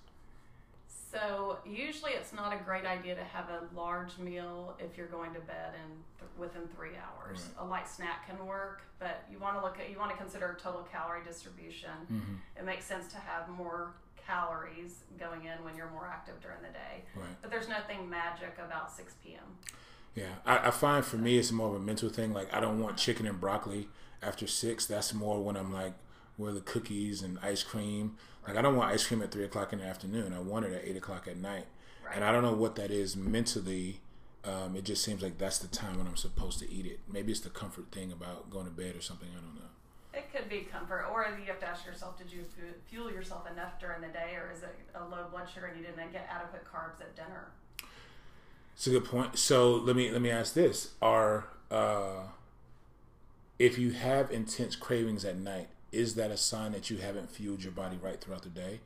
So 1.11 1.57
usually 1.65 2.11
it's 2.11 2.33
not 2.33 2.53
a 2.53 2.63
great 2.63 2.85
idea 2.85 3.15
to 3.15 3.23
have 3.23 3.45
a 3.49 3.63
large 3.75 4.17
meal 4.17 4.75
if 4.77 4.97
you're 4.97 5.07
going 5.07 5.33
to 5.33 5.39
bed 5.39 5.73
in 5.73 5.91
th- 6.19 6.31
within 6.37 6.67
three 6.75 6.91
hours. 6.95 7.47
A 7.59 7.65
light 7.65 7.87
snack 7.87 8.27
can 8.27 8.45
work, 8.45 8.81
but 8.99 9.23
you 9.31 9.39
want 9.39 9.57
to 9.57 9.63
look 9.63 9.79
at 9.79 9.89
you 9.89 9.97
want 9.97 10.11
to 10.11 10.17
consider 10.17 10.57
total 10.61 10.85
calorie 10.91 11.23
distribution. 11.25 11.89
Mm-hmm. 12.11 12.33
It 12.57 12.65
makes 12.65 12.85
sense 12.85 13.07
to 13.13 13.17
have 13.17 13.47
more 13.49 13.93
calories 14.27 15.03
going 15.17 15.45
in 15.45 15.63
when 15.63 15.75
you're 15.75 15.89
more 15.89 16.07
active 16.07 16.35
during 16.41 16.61
the 16.61 16.69
day. 16.69 17.03
Right. 17.15 17.25
But 17.41 17.49
there's 17.49 17.69
nothing 17.69 18.09
magic 18.09 18.57
about 18.63 18.91
6 18.91 19.15
p.m. 19.23 19.57
Yeah, 20.15 20.35
I, 20.45 20.67
I 20.67 20.71
find 20.71 21.05
for 21.05 21.17
me 21.17 21.37
it's 21.37 21.51
more 21.51 21.69
of 21.69 21.75
a 21.75 21.79
mental 21.79 22.09
thing. 22.09 22.33
Like 22.33 22.53
I 22.53 22.59
don't 22.59 22.79
want 22.79 22.97
chicken 22.97 23.25
and 23.27 23.39
broccoli 23.39 23.87
after 24.21 24.47
six. 24.47 24.85
That's 24.85 25.13
more 25.13 25.41
when 25.43 25.55
I'm 25.55 25.71
like, 25.71 25.93
where 26.37 26.51
the 26.51 26.61
cookies 26.61 27.21
and 27.21 27.37
ice 27.41 27.63
cream? 27.63 28.17
Like 28.47 28.57
I 28.57 28.61
don't 28.61 28.75
want 28.75 28.91
ice 28.91 29.05
cream 29.05 29.21
at 29.21 29.31
three 29.31 29.43
o'clock 29.43 29.73
in 29.73 29.79
the 29.79 29.85
afternoon. 29.85 30.33
I 30.33 30.39
want 30.39 30.65
it 30.65 30.73
at 30.73 30.85
eight 30.85 30.97
o'clock 30.97 31.27
at 31.27 31.37
night. 31.37 31.65
And 32.13 32.23
I 32.23 32.31
don't 32.31 32.41
know 32.41 32.53
what 32.53 32.75
that 32.75 32.89
is 32.89 33.15
mentally. 33.15 33.99
Um, 34.45 34.75
it 34.77 34.85
just 34.85 35.03
seems 35.03 35.21
like 35.21 35.37
that's 35.37 35.59
the 35.59 35.67
time 35.67 35.97
when 35.97 36.07
I'm 36.07 36.15
supposed 36.15 36.59
to 36.59 36.71
eat 36.71 36.85
it. 36.85 37.01
Maybe 37.11 37.31
it's 37.31 37.41
the 37.41 37.49
comfort 37.49 37.91
thing 37.91 38.13
about 38.13 38.49
going 38.49 38.65
to 38.65 38.71
bed 38.71 38.95
or 38.95 39.01
something. 39.01 39.27
I 39.29 39.41
don't 39.41 39.55
know. 39.55 39.69
It 40.17 40.33
could 40.33 40.49
be 40.49 40.61
comfort, 40.61 41.05
or 41.11 41.27
you 41.39 41.45
have 41.45 41.59
to 41.59 41.67
ask 41.67 41.85
yourself: 41.85 42.17
Did 42.17 42.31
you 42.31 42.43
fuel 42.89 43.11
yourself 43.11 43.49
enough 43.51 43.79
during 43.79 44.01
the 44.01 44.07
day, 44.07 44.35
or 44.35 44.51
is 44.51 44.63
it 44.63 44.75
a 44.95 45.05
low 45.05 45.25
blood 45.29 45.47
sugar 45.47 45.67
and 45.67 45.77
you 45.77 45.85
didn't 45.85 46.11
get 46.11 46.27
adequate 46.27 46.63
carbs 46.65 46.99
at 47.01 47.15
dinner? 47.15 47.51
It's 48.73 48.87
a 48.87 48.89
good 48.89 49.05
point. 49.05 49.37
So 49.37 49.75
let 49.75 49.95
me 49.95 50.09
let 50.09 50.23
me 50.23 50.31
ask 50.31 50.55
this: 50.55 50.93
Are 51.03 51.45
uh, 51.69 52.23
if 53.59 53.77
you 53.77 53.91
have 53.91 54.31
intense 54.31 54.75
cravings 54.75 55.23
at 55.23 55.37
night, 55.37 55.67
is 55.91 56.15
that 56.15 56.31
a 56.31 56.37
sign 56.37 56.71
that 56.71 56.89
you 56.89 56.97
haven't 56.97 57.29
fueled 57.29 57.61
your 57.61 57.71
body 57.71 57.99
right 58.01 58.19
throughout 58.19 58.41
the 58.41 58.49
day, 58.49 58.79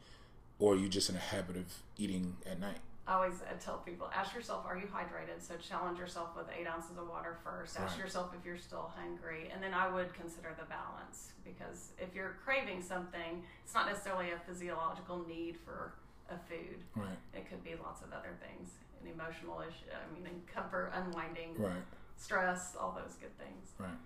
or 0.60 0.74
are 0.74 0.78
you 0.78 0.90
just 0.90 1.10
in 1.10 1.16
a 1.16 1.20
habit 1.20 1.56
of 1.56 1.66
eating 1.98 2.36
at 2.46 2.60
night? 2.60 2.80
I 3.12 3.16
always 3.16 3.42
tell 3.60 3.78
people: 3.80 4.10
Ask 4.16 4.34
yourself, 4.34 4.66
are 4.66 4.78
you 4.78 4.86
hydrated? 4.88 5.42
So 5.46 5.56
challenge 5.58 6.00
yourself 6.00 6.30
with 6.38 6.46
eight 6.58 6.66
ounces 6.66 6.98
of 6.98 7.10
water 7.10 7.38
first. 7.44 7.78
Ask 7.78 7.96
Right. 7.98 8.06
yourself 8.06 8.34
if 8.40 8.46
you're 8.46 8.58
still 8.58 8.90
hungry, 8.96 9.50
and 9.54 9.62
then 9.62 9.74
I 9.74 9.90
would 9.90 10.14
consider 10.14 10.56
the 10.58 10.66
balance 10.66 11.34
because 11.44 11.90
if 12.00 12.16
you're 12.16 12.38
craving 12.46 12.82
something, 12.82 13.44
it's 13.66 13.74
not 13.74 13.86
necessarily 13.88 14.32
a 14.32 14.40
physiological 14.48 15.26
need 15.28 15.58
for 15.66 15.94
a 16.30 16.38
food. 16.48 16.80
Right, 16.96 17.18
It 17.34 17.50
could 17.50 17.62
be 17.66 17.76
lots 17.84 18.02
of 18.02 18.14
other 18.14 18.34
things, 18.40 18.70
an 19.02 19.08
emotional 19.12 19.60
issue. 19.60 19.92
I 19.92 20.14
mean, 20.18 20.42
comfort, 20.48 20.94
unwinding, 20.96 21.56
right, 21.58 21.84
stress, 22.16 22.78
all 22.80 22.98
those 22.98 23.16
good 23.16 23.38
things. 23.38 23.72
right. 23.78 24.00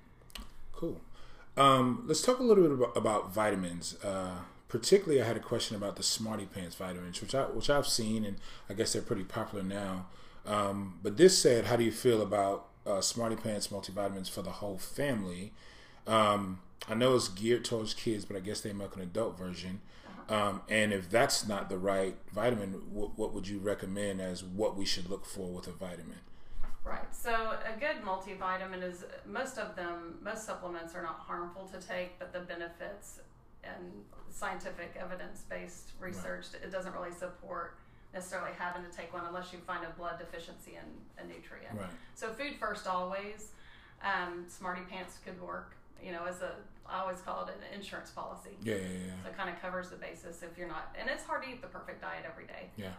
Cool. 0.72 1.00
Um, 1.58 2.04
let's 2.08 2.24
talk 2.24 2.40
a 2.40 2.44
little 2.44 2.64
bit 2.64 2.72
about, 2.74 2.98
about 2.98 3.32
vitamins. 3.32 3.96
Uh, 4.04 4.40
particularly, 4.68 5.22
I 5.22 5.26
had 5.26 5.38
a 5.38 5.42
question 5.42 5.76
about 5.76 5.96
the 5.96 6.04
SmartyPants 6.04 6.76
vitamins, 6.76 7.22
which 7.22 7.36
I 7.36 7.44
which 7.44 7.70
I've 7.70 7.88
seen, 7.88 8.26
and 8.26 8.38
I 8.70 8.74
guess 8.74 8.94
they're 8.94 9.02
pretty 9.02 9.24
popular 9.24 9.64
now. 9.64 10.08
Um, 10.46 11.00
but 11.02 11.18
this 11.18 11.38
said, 11.38 11.66
how 11.66 11.76
do 11.76 11.84
you 11.84 11.92
feel 11.92 12.22
about 12.22 12.68
uh, 12.86 13.00
SmartyPants 13.00 13.70
multivitamins 13.70 14.30
for 14.30 14.42
the 14.42 14.52
whole 14.52 14.78
family? 14.78 15.54
Um, 16.06 16.60
I 16.88 16.94
know 16.94 17.16
it's 17.16 17.30
geared 17.30 17.66
towards 17.66 17.94
kids, 17.94 18.26
but 18.26 18.38
I 18.38 18.40
guess 18.40 18.62
they 18.62 18.74
make 18.74 18.96
an 18.96 19.02
adult 19.02 19.38
version. 19.38 19.82
Um, 20.28 20.62
and 20.70 20.92
if 20.92 21.10
that's 21.10 21.48
not 21.48 21.70
the 21.70 21.78
right 21.78 22.16
vitamin, 22.34 22.72
what, 22.92 23.18
what 23.18 23.34
would 23.34 23.48
you 23.48 23.60
recommend 23.60 24.22
as 24.22 24.44
what 24.44 24.76
we 24.76 24.86
should 24.86 25.10
look 25.10 25.26
for 25.26 25.48
with 25.48 25.68
a 25.68 25.72
vitamin? 25.72 26.20
Right. 26.84 27.16
So 27.16 27.32
a 27.32 27.80
good 27.80 28.04
multivitamin 28.04 28.84
is 28.84 29.06
most 29.26 29.58
of 29.58 29.76
them, 29.76 30.20
most 30.24 30.46
supplements 30.46 30.94
are 30.94 31.02
not 31.02 31.20
harmful 31.20 31.68
to 31.74 31.88
take, 31.88 32.20
but 32.20 32.32
the 32.32 32.42
benefits 32.42 33.20
and 33.66 33.92
scientific 34.32 34.96
evidence-based 35.00 35.92
research 36.00 36.48
right. 36.54 36.64
it 36.64 36.72
doesn't 36.72 36.94
really 36.94 37.12
support 37.12 37.78
necessarily 38.14 38.52
having 38.58 38.84
to 38.84 38.98
take 38.98 39.14
one 39.14 39.24
unless 39.28 39.52
you 39.52 39.60
find 39.60 39.84
a 39.84 39.90
blood 39.98 40.18
deficiency 40.18 40.72
in 40.72 41.24
a 41.24 41.28
nutrient. 41.28 41.78
Right. 41.78 41.90
So 42.16 42.30
food 42.30 42.56
first 42.60 42.88
always. 42.88 43.52
Um, 44.04 44.46
SmartyPants 44.48 45.24
could 45.26 45.40
work. 45.42 45.76
You 46.04 46.12
know, 46.12 46.26
as 46.28 46.42
a 46.42 46.52
I 46.88 47.00
always 47.00 47.20
call 47.22 47.46
it 47.46 47.50
an 47.50 47.78
insurance 47.78 48.12
policy. 48.12 48.52
Yeah, 48.62 48.76
yeah, 48.76 48.82
yeah. 48.82 49.24
So 49.24 49.30
it 49.30 49.38
kind 49.38 49.50
of 49.50 49.60
covers 49.62 49.90
the 49.90 49.96
basis 49.96 50.44
if 50.44 50.58
you're 50.58 50.68
not, 50.68 50.96
and 51.00 51.10
it's 51.10 51.24
hard 51.24 51.44
to 51.44 51.50
eat 51.50 51.62
the 51.62 51.68
perfect 51.68 52.02
diet 52.02 52.24
every 52.26 52.46
day. 52.46 52.70
Yeah. 52.78 52.94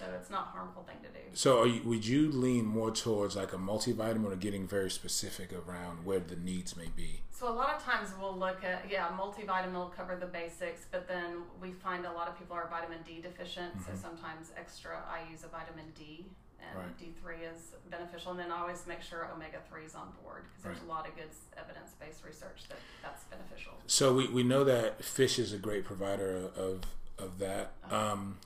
So 0.00 0.06
it's 0.18 0.30
not 0.30 0.48
a 0.52 0.56
harmful 0.56 0.82
thing 0.82 0.96
to 1.02 1.08
do. 1.08 1.24
So 1.34 1.64
you, 1.64 1.82
would 1.84 2.06
you 2.06 2.32
lean 2.32 2.64
more 2.64 2.90
towards 2.90 3.36
like 3.36 3.52
a 3.52 3.58
multivitamin 3.58 4.32
or 4.32 4.36
getting 4.36 4.66
very 4.66 4.90
specific 4.90 5.52
around 5.52 6.06
where 6.06 6.20
the 6.20 6.36
needs 6.36 6.76
may 6.76 6.88
be? 6.96 7.20
So 7.30 7.48
a 7.48 7.52
lot 7.52 7.74
of 7.74 7.82
times 7.82 8.10
we'll 8.18 8.36
look 8.36 8.64
at 8.64 8.86
yeah, 8.90 9.08
multivitamin 9.08 9.74
will 9.74 9.92
cover 9.94 10.16
the 10.16 10.26
basics, 10.26 10.86
but 10.90 11.06
then 11.06 11.42
we 11.60 11.72
find 11.72 12.06
a 12.06 12.12
lot 12.12 12.28
of 12.28 12.38
people 12.38 12.56
are 12.56 12.66
vitamin 12.68 12.98
D 13.06 13.20
deficient. 13.20 13.76
Mm-hmm. 13.76 13.94
So 13.94 14.00
sometimes 14.00 14.52
extra 14.56 15.02
I 15.06 15.30
use 15.30 15.44
a 15.44 15.48
vitamin 15.48 15.92
D 15.94 16.26
and 16.60 16.78
right. 16.78 16.98
D3 16.98 17.54
is 17.54 17.72
beneficial. 17.90 18.32
And 18.32 18.40
then 18.40 18.52
I 18.52 18.60
always 18.60 18.86
make 18.86 19.02
sure 19.02 19.28
omega 19.34 19.58
3 19.68 19.84
is 19.84 19.94
on 19.94 20.08
board 20.22 20.44
because 20.48 20.64
there's 20.64 20.78
right. 20.78 20.86
a 20.86 20.90
lot 20.90 21.08
of 21.08 21.14
good 21.16 21.30
evidence 21.58 21.92
based 22.00 22.24
research 22.24 22.68
that 22.68 22.78
that's 23.02 23.24
beneficial. 23.24 23.72
So 23.86 24.14
we, 24.14 24.28
we 24.28 24.42
know 24.42 24.64
that 24.64 25.04
fish 25.04 25.38
is 25.38 25.52
a 25.52 25.58
great 25.58 25.84
provider 25.84 26.50
of, 26.56 26.82
of 27.18 27.38
that. 27.38 27.72
Uh-huh. 27.84 28.12
Um, 28.12 28.38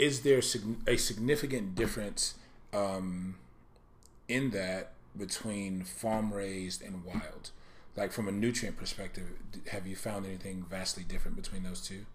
is 0.00 0.22
there 0.22 0.38
a 0.86 0.96
significant 0.96 1.74
difference 1.74 2.34
um, 2.72 3.36
in 4.28 4.50
that 4.50 4.92
between 5.16 5.84
farm 5.84 6.32
raised 6.32 6.80
and 6.82 7.04
wild? 7.04 7.50
Like 7.96 8.10
from 8.10 8.26
a 8.26 8.32
nutrient 8.32 8.78
perspective, 8.78 9.24
have 9.70 9.86
you 9.86 9.96
found 9.96 10.24
anything 10.24 10.64
vastly 10.70 11.04
different 11.04 11.36
between 11.36 11.64
those 11.64 11.82
two? 11.82 12.06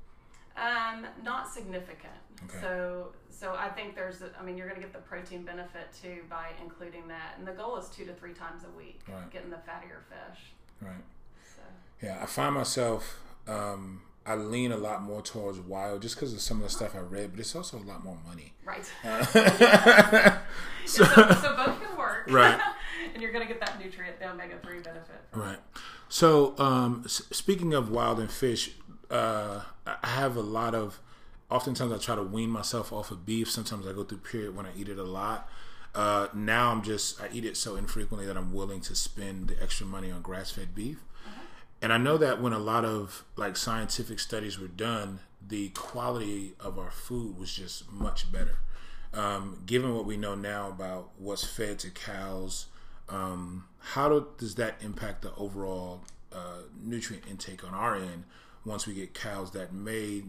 Um, 0.57 1.05
not 1.23 1.47
significant. 1.47 2.13
Okay. 2.45 2.57
So, 2.59 3.13
so 3.29 3.53
I 3.53 3.69
think 3.69 3.93
there's, 3.93 4.21
a, 4.21 4.31
I 4.39 4.43
mean, 4.43 4.57
you're 4.57 4.67
going 4.67 4.81
to 4.81 4.85
get 4.87 4.93
the 4.93 4.99
protein 4.99 5.43
benefit 5.43 5.89
too 6.01 6.21
by 6.29 6.47
including 6.63 7.07
that, 7.09 7.35
and 7.37 7.45
the 7.47 7.51
goal 7.51 7.77
is 7.77 7.87
two 7.89 8.05
to 8.05 8.13
three 8.13 8.33
times 8.33 8.63
a 8.63 8.77
week, 8.77 9.01
right. 9.07 9.29
getting 9.29 9.51
the 9.51 9.57
fattier 9.57 10.01
fish. 10.09 10.39
Right. 10.81 11.03
So. 11.55 11.61
Yeah, 12.01 12.19
I 12.21 12.25
find 12.25 12.55
myself 12.55 13.19
um, 13.47 14.01
I 14.25 14.35
lean 14.35 14.71
a 14.71 14.77
lot 14.77 15.03
more 15.03 15.21
towards 15.21 15.59
wild 15.59 16.01
just 16.01 16.15
because 16.15 16.33
of 16.33 16.41
some 16.41 16.57
of 16.57 16.63
the 16.63 16.69
stuff 16.69 16.95
I 16.95 16.99
read, 16.99 17.31
but 17.31 17.39
it's 17.39 17.55
also 17.55 17.77
a 17.77 17.85
lot 17.85 18.03
more 18.03 18.17
money. 18.27 18.53
Right. 18.63 18.83
so, 20.85 21.03
so, 21.03 21.13
so, 21.13 21.55
both 21.55 21.79
can 21.81 21.95
work. 21.97 22.25
Right. 22.29 22.59
and 23.13 23.21
you're 23.21 23.31
going 23.31 23.47
to 23.47 23.51
get 23.51 23.59
that 23.59 23.79
nutrient, 23.79 24.19
the 24.19 24.29
omega 24.31 24.57
3 24.63 24.79
benefit. 24.79 25.21
Right. 25.33 25.59
So, 26.09 26.57
um, 26.57 27.03
s- 27.05 27.21
speaking 27.31 27.73
of 27.73 27.89
wild 27.91 28.19
and 28.19 28.31
fish, 28.31 28.71
uh, 29.11 29.61
I 29.85 30.07
have 30.07 30.35
a 30.35 30.41
lot 30.41 30.73
of, 30.73 30.99
oftentimes 31.51 31.91
I 31.93 31.97
try 31.97 32.15
to 32.15 32.23
wean 32.23 32.49
myself 32.49 32.91
off 32.91 33.11
of 33.11 33.25
beef. 33.25 33.49
Sometimes 33.51 33.85
I 33.85 33.93
go 33.93 34.03
through 34.03 34.19
a 34.19 34.21
period 34.21 34.55
when 34.55 34.65
I 34.65 34.69
eat 34.75 34.89
it 34.89 34.97
a 34.97 35.03
lot. 35.03 35.47
Uh, 35.93 36.27
now 36.33 36.71
I'm 36.71 36.81
just, 36.81 37.21
I 37.21 37.29
eat 37.31 37.45
it 37.45 37.55
so 37.55 37.75
infrequently 37.75 38.25
that 38.27 38.35
I'm 38.35 38.53
willing 38.53 38.81
to 38.81 38.95
spend 38.95 39.49
the 39.49 39.61
extra 39.61 39.85
money 39.85 40.11
on 40.11 40.21
grass 40.21 40.51
fed 40.51 40.73
beef. 40.75 40.97
And 41.85 41.93
I 41.93 41.99
know 41.99 42.17
that 42.17 42.41
when 42.41 42.51
a 42.51 42.57
lot 42.57 42.83
of 42.83 43.25
like 43.35 43.55
scientific 43.55 44.17
studies 44.17 44.57
were 44.57 44.67
done, 44.67 45.19
the 45.47 45.69
quality 45.69 46.55
of 46.59 46.79
our 46.79 46.89
food 46.89 47.37
was 47.37 47.53
just 47.53 47.91
much 47.91 48.31
better. 48.31 48.57
Um, 49.13 49.61
given 49.67 49.93
what 49.93 50.03
we 50.03 50.17
know 50.17 50.33
now 50.33 50.69
about 50.69 51.11
what's 51.19 51.43
fed 51.43 51.77
to 51.81 51.91
cows, 51.91 52.65
um, 53.07 53.65
how 53.77 54.09
do, 54.09 54.27
does 54.39 54.55
that 54.55 54.77
impact 54.81 55.21
the 55.21 55.35
overall 55.35 56.01
uh, 56.33 56.63
nutrient 56.83 57.27
intake 57.29 57.63
on 57.63 57.75
our 57.75 57.95
end 57.95 58.23
once 58.65 58.87
we 58.87 58.95
get 58.95 59.13
cows 59.13 59.51
that 59.51 59.71
may 59.71 60.23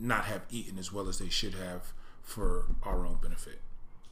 not 0.00 0.24
have 0.24 0.46
eaten 0.50 0.80
as 0.80 0.92
well 0.92 1.08
as 1.08 1.20
they 1.20 1.28
should 1.28 1.54
have 1.54 1.92
for 2.22 2.64
our 2.82 3.06
own 3.06 3.20
benefit? 3.22 3.60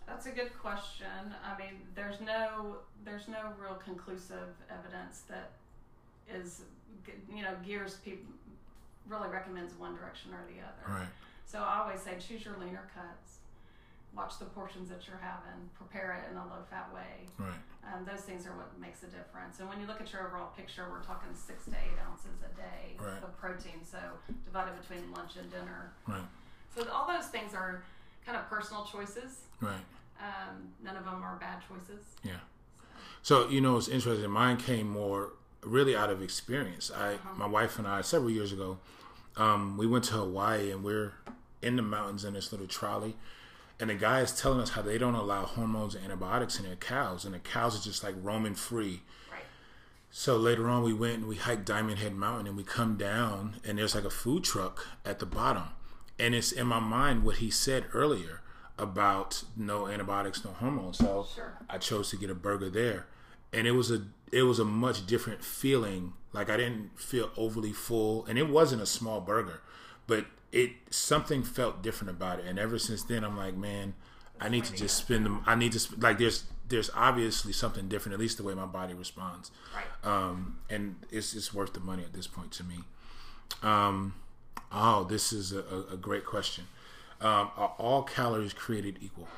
That's 0.06 0.26
a 0.26 0.30
good 0.30 0.56
question. 0.56 1.34
I 1.44 1.58
mean, 1.58 1.80
there's 1.96 2.20
no 2.20 2.76
there's 3.04 3.26
no 3.26 3.50
real 3.60 3.74
conclusive 3.74 4.54
evidence 4.70 5.22
that 5.28 5.50
is 6.32 6.62
you 7.32 7.42
know 7.42 7.54
gears 7.64 7.94
people 8.04 8.24
really 9.08 9.28
recommends 9.28 9.74
one 9.74 9.94
direction 9.94 10.32
or 10.32 10.42
the 10.50 10.60
other. 10.60 11.00
Right. 11.00 11.08
So 11.44 11.58
I 11.60 11.80
always 11.80 12.00
say 12.00 12.14
choose 12.18 12.44
your 12.44 12.56
leaner 12.58 12.88
cuts. 12.94 13.38
Watch 14.16 14.38
the 14.38 14.46
portions 14.46 14.88
that 14.88 15.06
you're 15.06 15.20
having. 15.20 15.68
Prepare 15.76 16.24
it 16.24 16.32
in 16.32 16.36
a 16.38 16.44
low 16.46 16.64
fat 16.70 16.88
way. 16.92 17.28
Right. 17.38 17.60
Um, 17.84 18.04
those 18.04 18.20
things 18.20 18.46
are 18.46 18.56
what 18.56 18.72
makes 18.80 19.02
a 19.02 19.06
difference. 19.06 19.60
And 19.60 19.68
when 19.68 19.78
you 19.78 19.86
look 19.86 20.00
at 20.00 20.10
your 20.12 20.26
overall 20.26 20.50
picture, 20.56 20.86
we're 20.90 21.04
talking 21.04 21.28
six 21.34 21.66
to 21.66 21.72
eight 21.72 21.98
ounces 22.08 22.40
a 22.42 22.50
day 22.56 22.96
right. 22.98 23.22
of 23.22 23.36
protein. 23.38 23.84
So 23.84 23.98
divided 24.44 24.72
between 24.80 25.12
lunch 25.12 25.36
and 25.38 25.50
dinner. 25.50 25.92
Right. 26.08 26.24
So 26.74 26.88
all 26.90 27.06
those 27.06 27.26
things 27.26 27.54
are 27.54 27.84
kind 28.24 28.36
of 28.36 28.48
personal 28.48 28.84
choices. 28.84 29.44
Right. 29.60 29.84
Um, 30.18 30.72
none 30.82 30.96
of 30.96 31.04
them 31.04 31.22
are 31.22 31.36
bad 31.36 31.62
choices. 31.68 32.04
Yeah. 32.24 32.40
So 33.22 33.48
you 33.48 33.60
know, 33.60 33.76
it's 33.76 33.88
interesting. 33.88 34.30
Mine 34.30 34.56
came 34.56 34.88
more 34.88 35.32
really 35.62 35.96
out 35.96 36.10
of 36.10 36.22
experience. 36.22 36.90
I, 36.94 37.14
uh-huh. 37.14 37.34
my 37.36 37.46
wife 37.46 37.78
and 37.78 37.86
I, 37.86 38.02
several 38.02 38.30
years 38.30 38.52
ago, 38.52 38.78
um, 39.36 39.76
we 39.76 39.86
went 39.86 40.04
to 40.04 40.14
Hawaii 40.14 40.70
and 40.70 40.82
we're 40.82 41.12
in 41.62 41.76
the 41.76 41.82
mountains 41.82 42.24
in 42.24 42.34
this 42.34 42.52
little 42.52 42.66
trolley, 42.66 43.16
and 43.80 43.90
the 43.90 43.94
guy 43.94 44.20
is 44.20 44.32
telling 44.38 44.60
us 44.60 44.70
how 44.70 44.82
they 44.82 44.98
don't 44.98 45.14
allow 45.14 45.44
hormones 45.44 45.94
and 45.94 46.04
antibiotics 46.04 46.58
in 46.58 46.64
their 46.64 46.76
cows, 46.76 47.24
and 47.24 47.34
the 47.34 47.38
cows 47.38 47.78
are 47.78 47.82
just 47.82 48.02
like 48.02 48.14
roaming 48.22 48.54
free. 48.54 49.02
Right. 49.30 49.42
So 50.10 50.36
later 50.36 50.68
on, 50.68 50.82
we 50.82 50.94
went 50.94 51.18
and 51.18 51.26
we 51.26 51.36
hiked 51.36 51.66
Diamond 51.66 51.98
Head 51.98 52.14
Mountain, 52.14 52.46
and 52.46 52.56
we 52.56 52.62
come 52.62 52.96
down, 52.96 53.56
and 53.64 53.78
there's 53.78 53.94
like 53.94 54.04
a 54.04 54.10
food 54.10 54.44
truck 54.44 54.86
at 55.04 55.18
the 55.18 55.26
bottom, 55.26 55.64
and 56.18 56.34
it's 56.34 56.52
in 56.52 56.66
my 56.66 56.80
mind 56.80 57.24
what 57.24 57.36
he 57.36 57.50
said 57.50 57.84
earlier 57.92 58.40
about 58.78 59.42
no 59.56 59.88
antibiotics, 59.88 60.44
no 60.44 60.52
hormones. 60.52 60.98
So 60.98 61.26
sure. 61.34 61.58
I 61.68 61.78
chose 61.78 62.10
to 62.10 62.16
get 62.16 62.30
a 62.30 62.34
burger 62.34 62.70
there, 62.70 63.06
and 63.56 63.66
it 63.66 63.72
was 63.72 63.90
a 63.90 64.02
it 64.30 64.42
was 64.42 64.58
a 64.58 64.64
much 64.64 65.06
different 65.06 65.42
feeling. 65.42 66.12
Like 66.32 66.50
I 66.50 66.58
didn't 66.58 67.00
feel 67.00 67.30
overly 67.36 67.72
full, 67.72 68.26
and 68.26 68.38
it 68.38 68.48
wasn't 68.48 68.82
a 68.82 68.86
small 68.86 69.20
burger, 69.20 69.62
but 70.06 70.26
it 70.52 70.72
something 70.90 71.42
felt 71.42 71.82
different 71.82 72.10
about 72.10 72.38
it. 72.40 72.44
And 72.46 72.58
ever 72.58 72.78
since 72.78 73.02
then, 73.02 73.24
I'm 73.24 73.36
like, 73.36 73.56
man, 73.56 73.94
I 74.40 74.50
need 74.50 74.64
to 74.66 74.74
just 74.74 74.96
spend 74.96 75.24
them. 75.24 75.42
I 75.46 75.54
need 75.54 75.72
to 75.72 75.80
like 75.98 76.18
there's 76.18 76.44
there's 76.68 76.90
obviously 76.94 77.52
something 77.52 77.88
different, 77.88 78.12
at 78.12 78.20
least 78.20 78.36
the 78.36 78.42
way 78.44 78.52
my 78.54 78.66
body 78.66 78.92
responds. 78.92 79.50
Right. 79.74 79.84
Um, 80.04 80.58
and 80.68 80.96
it's 81.10 81.34
it's 81.34 81.54
worth 81.54 81.72
the 81.72 81.80
money 81.80 82.02
at 82.02 82.12
this 82.12 82.26
point 82.26 82.52
to 82.52 82.64
me. 82.64 82.80
Um, 83.62 84.14
oh, 84.70 85.04
this 85.04 85.32
is 85.32 85.52
a, 85.52 85.64
a 85.92 85.96
great 85.96 86.26
question. 86.26 86.64
Um, 87.22 87.50
are 87.56 87.74
all 87.78 88.02
calories 88.02 88.52
created 88.52 88.98
equal? 89.00 89.28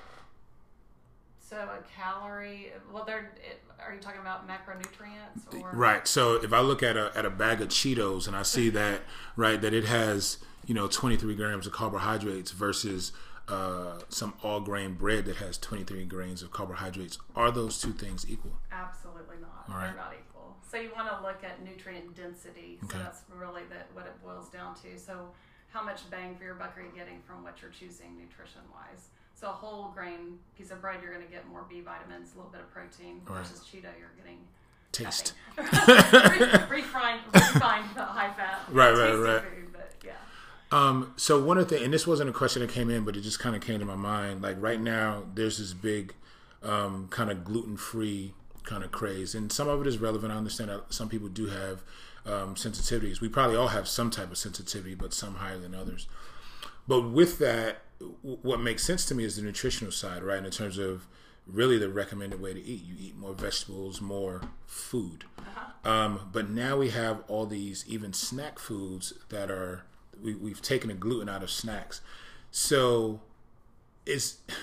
So 1.49 1.57
a 1.57 1.79
calorie, 1.97 2.73
well, 2.93 3.05
they're. 3.05 3.33
It, 3.37 3.63
are 3.85 3.95
you 3.95 4.01
talking 4.01 4.21
about 4.21 4.47
macronutrients 4.47 5.63
or? 5.63 5.71
Right. 5.73 6.07
So 6.07 6.35
if 6.35 6.53
I 6.53 6.61
look 6.61 6.83
at 6.83 6.97
a 6.97 7.11
at 7.15 7.25
a 7.25 7.31
bag 7.31 7.63
of 7.63 7.69
Cheetos 7.69 8.27
and 8.27 8.37
I 8.37 8.43
see 8.43 8.69
that 8.71 9.01
right 9.37 9.61
that 9.61 9.73
it 9.73 9.85
has 9.85 10.39
you 10.67 10.75
know 10.75 10.89
23 10.89 11.35
grams 11.37 11.67
of 11.67 11.73
carbohydrates 11.73 12.51
versus 12.51 13.13
uh, 13.49 14.01
some 14.11 14.35
all 14.43 14.61
grain 14.61 14.95
bread 14.95 15.25
that 15.25 15.37
has 15.37 15.57
23 15.59 16.05
grains 16.05 16.43
of 16.43 16.51
carbohydrates, 16.51 17.19
are 17.35 17.51
those 17.51 17.81
two 17.81 17.93
things 17.93 18.27
equal? 18.29 18.53
Absolutely 18.71 19.37
not. 19.41 19.65
All 19.69 19.77
right. 19.77 19.87
They're 19.87 19.97
not 19.97 20.13
equal. 20.13 20.57
So 20.71 20.77
you 20.77 20.91
want 20.95 21.09
to 21.09 21.23
look 21.23 21.43
at 21.43 21.65
nutrient 21.65 22.15
density. 22.15 22.79
So 22.83 22.89
okay. 22.89 22.99
that's 22.99 23.23
really 23.35 23.63
the, 23.71 23.77
what 23.95 24.05
it 24.05 24.23
boils 24.23 24.51
down 24.51 24.75
to. 24.83 24.99
So 24.99 25.31
how 25.69 25.83
much 25.83 26.11
bang 26.11 26.37
for 26.37 26.45
your 26.45 26.55
buck 26.55 26.77
are 26.77 26.83
you 26.83 26.93
getting 26.95 27.21
from 27.27 27.43
what 27.43 27.63
you're 27.63 27.71
choosing 27.71 28.19
nutrition 28.19 28.61
wise? 28.73 29.09
So 29.39 29.49
a 29.49 29.53
whole 29.53 29.93
grain 29.95 30.41
piece 30.57 30.73
of 30.73 30.81
bread, 30.81 30.99
you're 31.01 31.13
going 31.13 31.25
to 31.25 31.31
get 31.31 31.47
more 31.49 31.65
B 31.69 31.81
vitamins, 31.81 32.35
a 32.35 32.39
little 32.39 32.51
bit 32.51 32.61
of 32.61 32.71
protein. 32.73 33.21
Right. 33.25 33.39
Versus 33.39 33.61
Cheeto, 33.61 33.87
you're 33.97 34.11
getting 34.17 34.39
taste. 34.91 35.35
refined, 35.57 37.21
refined 37.33 37.85
high 37.95 38.33
fat. 38.37 38.63
Right, 38.73 38.91
right, 38.91 39.15
right. 39.15 39.43
Food, 39.43 39.73
but 39.73 39.95
yeah. 40.05 40.13
Um, 40.73 41.15
so 41.17 41.41
one 41.41 41.57
of 41.57 41.69
the 41.69 41.83
and 41.83 41.95
this 41.95 42.05
wasn't 42.05 42.29
a 42.31 42.33
question 42.33 42.63
that 42.63 42.71
came 42.71 42.91
in, 42.91 43.05
but 43.05 43.17
it 43.17 43.21
just 43.21 43.39
kind 43.39 43.55
of 43.55 43.63
came 43.63 43.79
to 43.79 43.85
my 43.85 43.95
mind. 43.95 44.43
Like 44.43 44.57
right 44.61 44.81
now, 44.81 45.23
there's 45.35 45.59
this 45.59 45.73
big 45.73 46.15
um, 46.65 47.07
kind 47.11 47.31
of 47.31 47.45
gluten 47.45 47.77
free 47.77 48.35
kind 48.65 48.83
of 48.83 48.91
craze, 48.91 49.37
and 49.37 49.53
some 49.53 49.69
of 49.69 49.81
it 49.81 49.87
is 49.87 49.99
relevant. 49.99 50.33
I 50.33 50.37
understand 50.37 50.71
that 50.71 50.93
some 50.93 51.09
people 51.09 51.29
do 51.29 51.47
have 51.47 51.85
um, 52.27 52.57
sensitivities. 52.57 53.21
We 53.21 53.29
probably 53.29 53.55
all 53.55 53.69
have 53.69 53.87
some 53.87 54.11
type 54.11 54.33
of 54.33 54.37
sensitivity, 54.37 54.97
but 54.97 55.15
some 55.15 55.37
higher 55.37 55.59
than 55.59 55.77
others. 55.77 56.09
But 56.89 57.03
with 57.11 57.39
that, 57.39 57.83
what 58.23 58.61
makes 58.61 58.85
sense 58.85 59.05
to 59.07 59.15
me 59.15 59.25
is 59.25 59.37
the 59.37 59.43
nutritional 59.43 59.93
side, 59.93 60.23
right? 60.23 60.45
In 60.45 60.51
terms 60.51 60.79
of 60.79 61.07
really 61.47 61.79
the 61.79 61.89
recommended 61.89 62.41
way 62.41 62.53
to 62.53 62.63
eat. 62.63 62.85
You 62.85 62.95
eat 62.99 63.17
more 63.17 63.33
vegetables, 63.33 64.01
more 64.01 64.43
food. 64.67 65.25
Uh-huh. 65.39 65.91
Um, 65.91 66.31
but 66.33 66.51
now 66.51 66.77
we 66.77 66.91
have 66.91 67.25
all 67.27 67.47
these 67.47 67.85
even 67.89 68.13
snack 68.13 68.59
foods 68.59 69.15
that 69.31 69.51
are 69.51 69.85
we, 70.23 70.35
we've 70.35 70.63
taken 70.63 70.89
the 70.89 70.95
gluten 70.95 71.29
out 71.29 71.43
of 71.43 71.51
snacks. 71.51 72.01
So 72.51 73.21
it's 74.05 74.39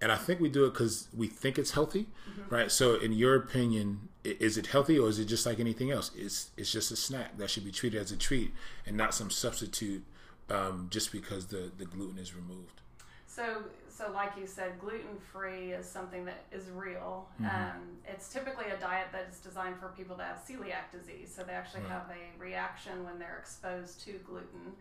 and 0.00 0.12
I 0.12 0.16
think 0.16 0.40
we 0.40 0.48
do 0.48 0.64
it 0.66 0.72
because 0.72 1.08
we 1.16 1.26
think 1.26 1.58
it's 1.58 1.72
healthy, 1.72 2.08
mm-hmm. 2.30 2.54
right? 2.54 2.70
So, 2.70 2.94
in 2.96 3.12
your 3.12 3.34
opinion, 3.34 4.08
is 4.22 4.56
it 4.56 4.68
healthy 4.68 4.98
or 4.98 5.08
is 5.08 5.18
it 5.18 5.24
just 5.24 5.46
like 5.46 5.58
anything 5.58 5.90
else? 5.90 6.10
It's 6.16 6.50
it's 6.56 6.70
just 6.70 6.90
a 6.92 6.96
snack 6.96 7.38
that 7.38 7.50
should 7.50 7.64
be 7.64 7.72
treated 7.72 8.00
as 8.00 8.12
a 8.12 8.16
treat 8.16 8.52
and 8.86 8.96
not 8.96 9.14
some 9.14 9.30
substitute 9.30 10.04
um, 10.50 10.88
just 10.90 11.12
because 11.12 11.46
the 11.46 11.70
the 11.76 11.84
gluten 11.84 12.18
is 12.18 12.34
removed. 12.34 12.80
So, 13.26 13.64
so 13.88 14.12
like 14.12 14.32
you 14.38 14.46
said, 14.46 14.78
gluten 14.78 15.18
free 15.32 15.72
is 15.72 15.86
something 15.88 16.24
that 16.24 16.44
is 16.52 16.70
real. 16.70 17.26
Mm-hmm. 17.42 17.46
Um, 17.46 17.82
it's 18.06 18.28
typically 18.28 18.66
a 18.66 18.78
diet 18.80 19.08
that 19.10 19.26
is 19.28 19.38
designed 19.40 19.76
for 19.80 19.88
people 19.88 20.14
that 20.16 20.26
have 20.26 20.46
celiac 20.46 20.92
disease, 20.92 21.32
so 21.34 21.42
they 21.42 21.52
actually 21.52 21.82
right. 21.82 21.90
have 21.90 22.10
a 22.10 22.40
reaction 22.40 23.04
when 23.04 23.18
they're 23.18 23.38
exposed 23.40 24.00
to 24.04 24.12
gluten 24.24 24.76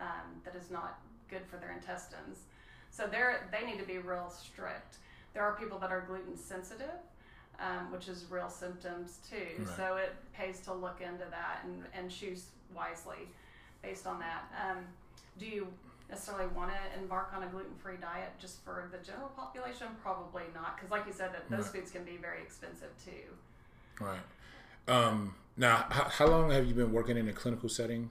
um, 0.00 0.40
that 0.44 0.54
is 0.54 0.70
not 0.70 1.00
good 1.28 1.42
for 1.50 1.58
their 1.58 1.72
intestines. 1.72 2.38
So 2.90 3.06
they're 3.06 3.48
they 3.52 3.66
need 3.66 3.78
to 3.78 3.86
be 3.86 3.98
real 3.98 4.30
strict. 4.30 4.96
There 5.34 5.42
are 5.42 5.54
people 5.56 5.78
that 5.78 5.92
are 5.92 6.04
gluten 6.08 6.36
sensitive, 6.36 6.98
um, 7.60 7.92
which 7.92 8.08
is 8.08 8.24
real 8.30 8.48
symptoms 8.48 9.18
too. 9.28 9.62
Right. 9.62 9.76
So 9.76 9.96
it 9.96 10.14
pays 10.32 10.60
to 10.60 10.72
look 10.72 11.00
into 11.00 11.24
that 11.30 11.60
and, 11.64 11.84
and 11.94 12.10
choose 12.10 12.46
wisely 12.74 13.28
based 13.82 14.06
on 14.06 14.18
that. 14.20 14.44
Um, 14.58 14.84
do 15.40 15.46
you 15.46 15.66
necessarily 16.10 16.46
want 16.54 16.70
to 16.70 17.00
embark 17.00 17.32
on 17.34 17.42
a 17.42 17.46
gluten-free 17.46 17.96
diet 18.00 18.30
just 18.38 18.62
for 18.64 18.90
the 18.92 18.98
general 19.04 19.28
population? 19.28 19.86
Probably 20.02 20.42
not, 20.54 20.76
because 20.76 20.90
like 20.90 21.06
you 21.06 21.12
said, 21.12 21.32
that 21.32 21.48
those 21.50 21.66
right. 21.66 21.76
foods 21.76 21.90
can 21.90 22.04
be 22.04 22.18
very 22.20 22.42
expensive 22.42 22.90
too. 23.02 24.04
Right. 24.04 24.20
Um, 24.86 25.34
now, 25.56 25.86
how, 25.88 26.04
how 26.04 26.26
long 26.26 26.50
have 26.50 26.66
you 26.66 26.74
been 26.74 26.92
working 26.92 27.16
in 27.16 27.28
a 27.28 27.32
clinical 27.32 27.68
setting? 27.68 28.10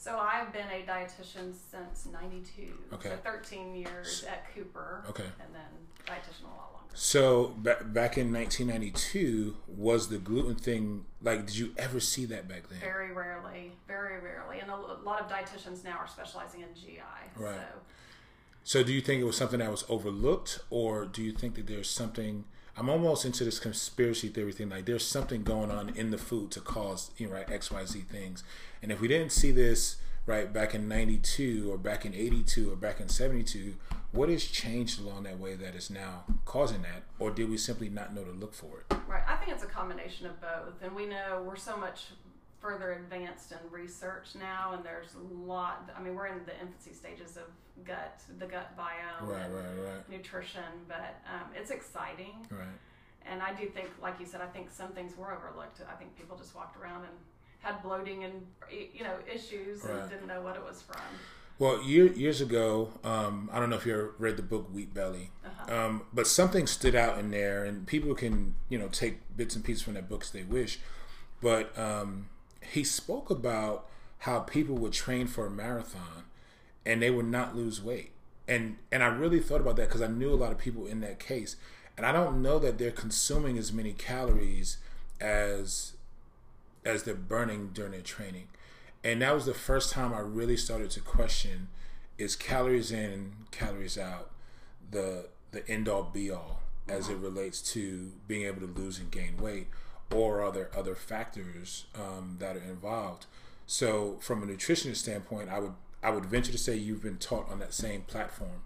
So 0.00 0.16
I've 0.16 0.52
been 0.52 0.68
a 0.68 0.86
dietitian 0.86 1.52
since 1.70 2.06
'92. 2.10 2.72
Okay. 2.94 3.08
So 3.08 3.16
13 3.16 3.74
years 3.74 4.24
at 4.30 4.54
Cooper. 4.54 5.04
Okay. 5.10 5.24
And 5.24 5.52
then 5.52 5.62
dietitian 6.06 6.44
a 6.44 6.56
lot 6.56 6.72
longer. 6.72 6.94
So 6.94 7.48
b- 7.60 7.72
back 7.86 8.16
in 8.16 8.32
1992, 8.32 9.56
was 9.66 10.08
the 10.08 10.18
gluten 10.18 10.54
thing 10.54 11.04
like? 11.20 11.46
Did 11.46 11.56
you 11.56 11.74
ever 11.76 11.98
see 11.98 12.24
that 12.26 12.46
back 12.48 12.68
then? 12.68 12.78
Very 12.78 13.12
rarely, 13.12 13.72
very 13.88 14.20
rarely, 14.20 14.60
and 14.60 14.70
a 14.70 14.76
lot 14.76 15.20
of 15.20 15.28
dietitians 15.28 15.82
now 15.82 15.98
are 15.98 16.08
specializing 16.08 16.60
in 16.60 16.68
GI. 16.76 17.00
Right. 17.36 17.56
So. 17.56 17.66
so 18.62 18.82
do 18.84 18.92
you 18.92 19.00
think 19.00 19.20
it 19.20 19.24
was 19.24 19.36
something 19.36 19.58
that 19.58 19.70
was 19.70 19.84
overlooked, 19.88 20.60
or 20.70 21.06
do 21.06 21.24
you 21.24 21.32
think 21.32 21.56
that 21.56 21.66
there's 21.66 21.90
something? 21.90 22.44
I'm 22.78 22.88
almost 22.88 23.24
into 23.24 23.44
this 23.44 23.58
conspiracy 23.58 24.28
theory 24.28 24.52
thing. 24.52 24.68
Like 24.68 24.84
there's 24.84 25.04
something 25.04 25.42
going 25.42 25.70
on 25.72 25.88
in 25.90 26.12
the 26.12 26.18
food 26.18 26.52
to 26.52 26.60
cause 26.60 27.10
you 27.18 27.26
know 27.26 27.32
right 27.34 27.50
X 27.50 27.72
Y 27.72 27.84
Z 27.84 28.00
things, 28.02 28.44
and 28.82 28.92
if 28.92 29.00
we 29.00 29.08
didn't 29.08 29.32
see 29.32 29.50
this 29.50 29.96
right 30.26 30.52
back 30.52 30.74
in 30.74 30.86
92 30.86 31.68
or 31.72 31.78
back 31.78 32.04
in 32.04 32.14
82 32.14 32.70
or 32.70 32.76
back 32.76 33.00
in 33.00 33.08
72 33.08 33.76
what 34.12 34.28
has 34.28 34.44
changed 34.44 35.00
along 35.00 35.22
that 35.22 35.38
way 35.38 35.54
that 35.54 35.74
is 35.74 35.90
now 35.90 36.24
causing 36.44 36.82
that? 36.82 37.02
Or 37.18 37.30
did 37.30 37.50
we 37.50 37.56
simply 37.56 37.88
not 37.88 38.14
know 38.14 38.24
to 38.24 38.30
look 38.30 38.54
for 38.54 38.80
it? 38.80 38.96
Right 39.06 39.22
i 39.26 39.36
think 39.36 39.52
it's 39.52 39.64
a 39.64 39.66
combination 39.66 40.26
of 40.26 40.40
both. 40.40 40.82
And 40.82 40.94
we 40.94 41.06
know 41.06 41.42
we're 41.46 41.56
so 41.56 41.76
much 41.76 42.06
further 42.60 42.92
advanced 42.92 43.52
in 43.52 43.58
research 43.70 44.28
now 44.38 44.72
and 44.74 44.84
there's 44.84 45.14
a 45.14 45.34
lot 45.34 45.90
i 45.96 46.02
mean 46.02 46.14
we're 46.14 46.26
in 46.26 46.38
the 46.44 46.60
infancy 46.60 46.92
stages 46.92 47.36
of 47.36 47.44
gut 47.84 48.20
the 48.38 48.46
gut 48.46 48.76
biome 48.76 49.28
right, 49.28 49.50
right, 49.52 49.64
right. 49.84 50.10
nutrition 50.10 50.62
but 50.88 51.20
um, 51.32 51.48
it's 51.54 51.70
exciting 51.70 52.34
right 52.50 52.66
and 53.26 53.42
i 53.42 53.52
do 53.54 53.68
think 53.68 53.88
like 54.02 54.18
you 54.18 54.26
said 54.26 54.40
i 54.40 54.46
think 54.46 54.70
some 54.70 54.90
things 54.90 55.16
were 55.16 55.32
overlooked 55.32 55.80
i 55.90 55.94
think 55.94 56.16
people 56.16 56.36
just 56.36 56.54
walked 56.54 56.76
around 56.76 57.02
and 57.02 57.14
had 57.60 57.82
bloating 57.82 58.24
and 58.24 58.46
you 58.70 59.04
know 59.04 59.14
issues 59.32 59.82
right. 59.84 60.00
and 60.00 60.10
didn't 60.10 60.26
know 60.26 60.42
what 60.42 60.56
it 60.56 60.62
was 60.62 60.82
from. 60.82 61.00
Well, 61.58 61.82
year, 61.82 62.06
years 62.06 62.40
ago, 62.40 62.92
um, 63.02 63.50
I 63.52 63.58
don't 63.58 63.68
know 63.68 63.74
if 63.74 63.84
you 63.84 63.92
ever 63.92 64.14
read 64.18 64.36
the 64.36 64.44
book 64.44 64.72
Wheat 64.72 64.94
Belly, 64.94 65.32
uh-huh. 65.44 65.74
um, 65.74 66.02
but 66.12 66.28
something 66.28 66.68
stood 66.68 66.94
out 66.94 67.18
in 67.18 67.32
there, 67.32 67.64
and 67.64 67.86
people 67.86 68.14
can 68.14 68.54
you 68.68 68.78
know 68.78 68.88
take 68.88 69.36
bits 69.36 69.56
and 69.56 69.64
pieces 69.64 69.82
from 69.82 69.94
that 69.94 70.08
book 70.08 70.22
as 70.22 70.30
they 70.30 70.44
wish. 70.44 70.78
But 71.40 71.76
um, 71.78 72.28
he 72.72 72.84
spoke 72.84 73.30
about 73.30 73.88
how 74.18 74.40
people 74.40 74.76
would 74.76 74.92
train 74.92 75.26
for 75.26 75.46
a 75.46 75.50
marathon 75.50 76.24
and 76.84 77.02
they 77.02 77.10
would 77.10 77.26
not 77.26 77.56
lose 77.56 77.82
weight, 77.82 78.12
and 78.46 78.76
and 78.90 79.02
I 79.02 79.06
really 79.06 79.40
thought 79.40 79.60
about 79.60 79.76
that 79.76 79.88
because 79.88 80.02
I 80.02 80.06
knew 80.06 80.32
a 80.32 80.36
lot 80.36 80.52
of 80.52 80.58
people 80.58 80.86
in 80.86 81.00
that 81.00 81.18
case, 81.18 81.56
and 81.96 82.06
I 82.06 82.12
don't 82.12 82.42
know 82.42 82.58
that 82.58 82.78
they're 82.78 82.90
consuming 82.90 83.58
as 83.58 83.72
many 83.72 83.92
calories 83.92 84.78
as 85.20 85.92
as 86.84 87.02
they're 87.02 87.14
burning 87.14 87.70
during 87.74 87.92
their 87.92 88.00
training. 88.00 88.48
And 89.04 89.22
that 89.22 89.34
was 89.34 89.46
the 89.46 89.54
first 89.54 89.92
time 89.92 90.12
I 90.12 90.20
really 90.20 90.56
started 90.56 90.90
to 90.92 91.00
question 91.00 91.68
is 92.16 92.34
calories 92.34 92.90
in, 92.90 93.32
calories 93.50 93.98
out 93.98 94.30
the 94.90 95.28
the 95.50 95.68
end 95.68 95.88
all 95.88 96.02
be 96.02 96.30
all 96.30 96.60
as 96.88 97.08
it 97.08 97.16
relates 97.16 97.60
to 97.60 98.12
being 98.26 98.46
able 98.46 98.60
to 98.60 98.80
lose 98.80 98.98
and 98.98 99.10
gain 99.10 99.36
weight 99.36 99.68
or 100.14 100.42
are 100.42 100.52
there 100.52 100.70
other 100.76 100.94
factors 100.94 101.86
um, 101.94 102.36
that 102.38 102.56
are 102.56 102.62
involved 102.62 103.26
so 103.66 104.16
from 104.20 104.42
a 104.42 104.46
nutritionist 104.46 104.96
standpoint 104.96 105.48
i 105.48 105.58
would 105.58 105.74
i 106.02 106.10
would 106.10 106.24
venture 106.26 106.52
to 106.52 106.58
say 106.58 106.76
you've 106.76 107.02
been 107.02 107.18
taught 107.18 107.48
on 107.50 107.58
that 107.58 107.74
same 107.74 108.02
platform 108.02 108.62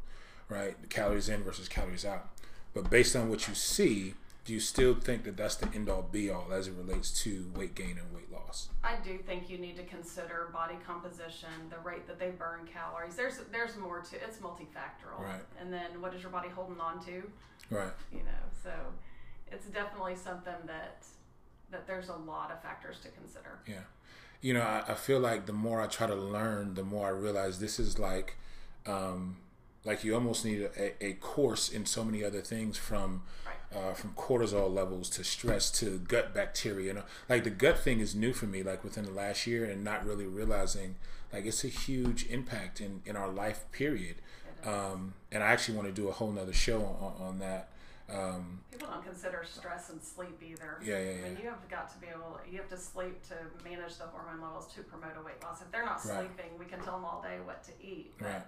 right 0.49 0.77
calories 0.89 1.29
in 1.29 1.43
versus 1.43 1.69
calories 1.69 2.05
out 2.05 2.29
but 2.75 2.89
based 2.91 3.17
on 3.17 3.29
what 3.29 3.49
you 3.49 3.55
see 3.55 4.15
do 4.45 4.53
you 4.53 4.61
still 4.61 4.95
think 4.95 5.23
that 5.25 5.37
that's 5.37 5.55
the 5.55 5.69
end 5.73 5.89
all 5.89 6.03
be 6.03 6.29
all 6.29 6.49
as 6.53 6.67
it 6.67 6.75
relates 6.77 7.23
to 7.23 7.49
weight 7.55 7.77
gain 7.77 7.97
and 7.97 8.13
weight 8.13 8.33
loss? 8.33 8.71
I 8.83 8.97
do 9.05 9.17
think 9.19 9.49
you 9.49 9.57
need 9.57 9.77
to 9.77 9.85
consider 9.85 10.51
body 10.53 10.75
composition, 10.85 11.49
the 11.71 11.79
rate 11.79 12.09
that 12.09 12.19
they 12.19 12.31
burn 12.31 12.67
calories. 12.67 13.15
There's 13.15 13.39
there's 13.53 13.77
more 13.77 14.01
to 14.01 14.17
it's 14.17 14.39
multifactorial. 14.39 15.21
Right. 15.21 15.43
And 15.61 15.73
then 15.73 16.01
what 16.01 16.13
is 16.13 16.23
your 16.23 16.33
body 16.33 16.49
holding 16.49 16.81
on 16.81 17.05
to? 17.05 17.23
Right. 17.71 17.93
You 18.11 18.19
know, 18.19 18.43
so 18.65 18.71
it's 19.53 19.67
definitely 19.67 20.17
something 20.17 20.55
that 20.67 21.05
that 21.73 21.87
there's 21.87 22.09
a 22.09 22.17
lot 22.17 22.51
of 22.53 22.63
factors 22.63 22.99
to 23.03 23.09
consider. 23.09 23.59
Yeah. 23.67 23.85
You 24.41 24.55
know, 24.55 24.63
I, 24.63 24.85
I 24.89 24.95
feel 24.95 25.21
like 25.21 25.47
the 25.47 25.53
more 25.53 25.81
I 25.81 25.87
try 25.87 26.07
to 26.07 26.15
learn, 26.15 26.75
the 26.75 26.85
more 26.85 27.07
I 27.07 27.11
realize 27.11 27.59
this 27.59 27.79
is 27.79 27.99
like 27.99 28.37
um, 28.87 29.37
like 29.85 30.05
you 30.05 30.15
almost 30.15 30.45
need 30.45 30.63
a, 30.63 31.05
a 31.05 31.13
course 31.15 31.69
in 31.69 31.87
so 31.87 32.05
many 32.05 32.23
other 32.25 32.41
things 32.41 32.77
from 32.77 33.23
right. 33.45 33.81
uh, 33.81 33.95
from 33.95 34.11
cortisol 34.11 34.73
levels 34.73 35.09
to 35.11 35.25
stress 35.25 35.71
to 35.73 35.99
gut 35.99 36.35
bacteria. 36.35 36.87
You 36.87 36.95
know, 36.95 37.03
like 37.29 37.45
the 37.45 37.51
gut 37.51 37.79
thing 37.79 38.01
is 38.01 38.15
new 38.15 38.33
for 38.33 38.47
me. 38.47 38.63
Like 38.63 38.85
within 38.85 39.05
the 39.05 39.13
last 39.13 39.47
year, 39.47 39.65
and 39.65 39.83
not 39.83 40.07
really 40.07 40.27
realizing 40.27 40.97
like 41.33 41.47
it's 41.47 41.65
a 41.65 41.69
huge 41.69 42.27
impact 42.27 42.81
in 42.81 43.03
in 43.05 43.17
our 43.17 43.29
life 43.29 43.65
period. 43.73 44.17
Um, 44.65 45.15
and 45.33 45.43
I 45.43 45.49
actually 45.49 45.77
want 45.77 45.89
to 45.89 45.93
do 45.95 46.09
a 46.09 46.13
whole 46.13 46.31
nother 46.31 46.53
show 46.53 46.81
on, 46.81 47.27
on 47.27 47.39
that. 47.41 47.69
Um, 48.13 48.61
People 48.71 48.89
don't 48.89 49.05
consider 49.05 49.45
stress 49.45 49.91
and 49.91 50.03
sleep 50.03 50.41
either. 50.43 50.79
Yeah, 50.85 50.99
yeah, 50.99 51.05
yeah. 51.05 51.11
I 51.11 51.29
mean, 51.29 51.39
you 51.43 51.49
have 51.49 51.69
got 51.69 51.93
to 51.93 51.99
be 51.99 52.09
able. 52.09 52.39
You 52.51 52.59
have 52.59 52.69
to 52.69 52.77
sleep 52.77 53.23
to 53.29 53.35
manage 53.65 53.97
the 53.97 54.05
hormone 54.05 54.43
levels 54.43 54.67
to 54.75 54.83
promote 54.83 55.13
a 55.19 55.25
weight 55.25 55.43
loss. 55.43 55.63
If 55.63 55.71
they're 55.71 55.85
not 55.85 56.01
sleeping, 56.01 56.51
right. 56.51 56.59
we 56.59 56.67
can 56.67 56.81
tell 56.81 56.95
them 56.95 57.05
all 57.05 57.23
day 57.23 57.39
what 57.45 57.63
to 57.65 57.73
eat. 57.83 58.13
Right 58.21 58.43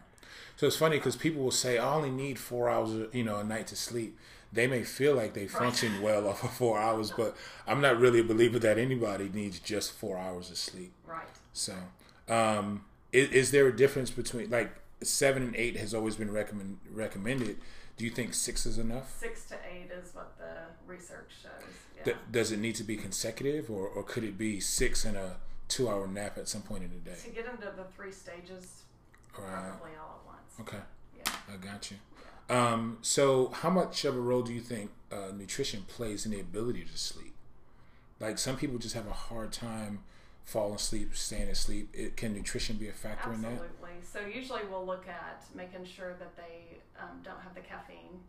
so 0.57 0.67
it's 0.67 0.77
funny 0.77 0.97
because 0.99 1.17
people 1.17 1.43
will 1.43 1.51
say, 1.51 1.79
"I 1.79 1.95
only 1.95 2.11
need 2.11 2.39
four 2.39 2.69
hours, 2.69 3.09
you 3.13 3.25
know, 3.25 3.39
a 3.39 3.45
night 3.45 3.67
to 3.69 3.77
sleep." 3.77 4.19
They 4.53 4.67
may 4.69 4.85
feel 4.85 5.15
like 5.15 5.35
they 5.35 5.49
function 5.49 6.01
well 6.01 6.29
off 6.29 6.45
of 6.45 6.53
four 6.53 6.79
hours, 6.79 7.11
but 7.11 7.37
I'm 7.67 7.81
not 7.81 7.99
really 7.99 8.21
a 8.21 8.25
believer 8.25 8.59
that 8.61 8.79
anybody 8.79 9.29
needs 9.29 9.59
just 9.59 9.93
four 9.93 10.17
hours 10.17 10.51
of 10.51 10.59
sleep. 10.59 10.93
Right. 11.07 11.27
So, 11.53 11.75
um, 12.29 12.85
is, 13.13 13.31
is, 13.31 13.51
there 13.51 13.67
a 13.67 13.75
difference 13.75 14.11
between 14.11 14.51
like 14.51 14.73
seven 15.03 15.43
and 15.43 15.57
eight 15.57 15.77
has 15.77 15.93
always 15.93 16.15
been 16.17 16.33
recommend, 16.33 16.79
recommended? 16.93 17.57
Do 17.97 18.05
you 18.05 18.11
think 18.11 18.35
six 18.35 18.67
is 18.67 18.79
enough? 18.79 19.15
Six 19.19 19.45
to 19.47 19.55
eight 19.55 19.91
is 19.91 20.15
what 20.15 20.37
the 20.39 20.53
research 20.87 21.31
shows. 21.43 21.53
Yeah. 21.97 22.05
Th- 22.05 22.17
does 22.31 22.51
it 22.51 22.59
need 22.59 22.75
to 22.77 22.85
be 22.85 22.97
consecutive, 22.97 23.71
or, 23.71 23.87
or 23.87 24.03
could 24.03 24.25
it 24.25 24.37
be 24.37 24.59
six 24.61 25.05
and 25.05 25.17
a 25.17 25.37
two-hour 25.69 26.09
nap 26.09 26.37
at 26.37 26.49
some 26.49 26.63
point 26.63 26.83
in 26.83 26.91
the 26.91 27.11
day? 27.11 27.17
To 27.23 27.31
get 27.31 27.47
into 27.47 27.73
the 27.77 27.85
three 27.97 28.11
stages, 28.11 28.83
right. 29.39 29.71
probably 29.71 29.93
all 30.01 30.21
at 30.21 30.27
once. 30.27 30.61
Okay. 30.61 30.83
Yeah. 31.17 31.33
I 31.53 31.57
got 31.57 31.91
you. 31.91 31.97
Um, 32.55 32.99
so, 33.01 33.51
how 33.55 33.71
much 33.71 34.05
of 34.05 34.17
a 34.17 34.21
role 34.21 34.43
do 34.43 34.53
you 34.53 34.61
think 34.61 34.91
uh, 35.11 35.31
nutrition 35.35 35.85
plays 35.89 36.27
in 36.27 36.33
the 36.33 36.41
ability 36.41 36.85
to 36.85 36.99
sleep? 36.99 37.35
Like, 38.21 38.39
some 38.39 38.57
people 38.57 38.79
just 38.79 38.95
have 38.95 39.07
a 39.07 39.13
hard 39.13 39.53
time 39.53 40.01
falling 40.45 40.77
asleep, 40.77 41.17
staying 41.17 41.49
asleep. 41.49 41.91
It, 41.93 42.17
can 42.17 42.35
nutrition 42.35 42.77
be 42.77 42.89
a 42.89 42.93
factor 42.93 43.31
Absolutely. 43.31 43.51
in 43.51 43.57
that? 43.57 43.65
Absolutely. 43.65 44.03
So, 44.03 44.21
usually 44.27 44.61
we'll 44.71 44.87
look 44.87 45.09
at 45.09 45.45
making 45.55 45.85
sure 45.85 46.15
that 46.19 46.37
they 46.37 46.79
um, 47.01 47.21
don't 47.23 47.41
have 47.41 47.55
the 47.55 47.61
caffeine. 47.61 48.21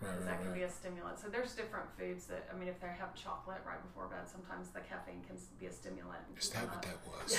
Right, 0.00 0.10
right, 0.16 0.24
that 0.24 0.38
can 0.40 0.48
right. 0.52 0.60
be 0.60 0.62
a 0.62 0.70
stimulant. 0.70 1.18
So 1.18 1.28
there's 1.28 1.52
different 1.52 1.84
foods 1.98 2.24
that 2.26 2.48
I 2.50 2.56
mean, 2.58 2.68
if 2.68 2.80
they 2.80 2.86
have 2.86 3.14
chocolate 3.14 3.60
right 3.66 3.82
before 3.86 4.06
bed, 4.06 4.26
sometimes 4.26 4.68
the 4.68 4.80
caffeine 4.80 5.20
can 5.26 5.36
be 5.60 5.66
a 5.66 5.72
stimulant. 5.72 6.24
Is 6.38 6.48
that 6.48 6.64
what 6.64 6.80
that 6.80 6.96
was? 7.04 7.36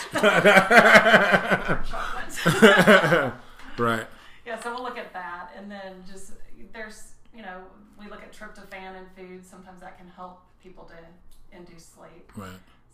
right 3.80 4.06
yeah, 4.46 4.60
so 4.60 4.74
we'll 4.74 4.84
look 4.84 4.98
at 4.98 5.14
that, 5.14 5.52
and 5.56 5.70
then 5.70 6.04
just 6.10 6.34
there's 6.74 7.14
you 7.36 7.42
know, 7.42 7.62
we 7.98 8.10
look 8.10 8.22
at 8.22 8.34
tryptophan 8.34 8.96
in 8.98 9.06
food. 9.16 9.46
Sometimes 9.46 9.80
that 9.82 9.98
can 9.98 10.08
help 10.08 10.42
people 10.62 10.84
to 10.86 11.56
induce 11.56 11.86
sleep. 11.86 12.32
Right. 12.36 12.50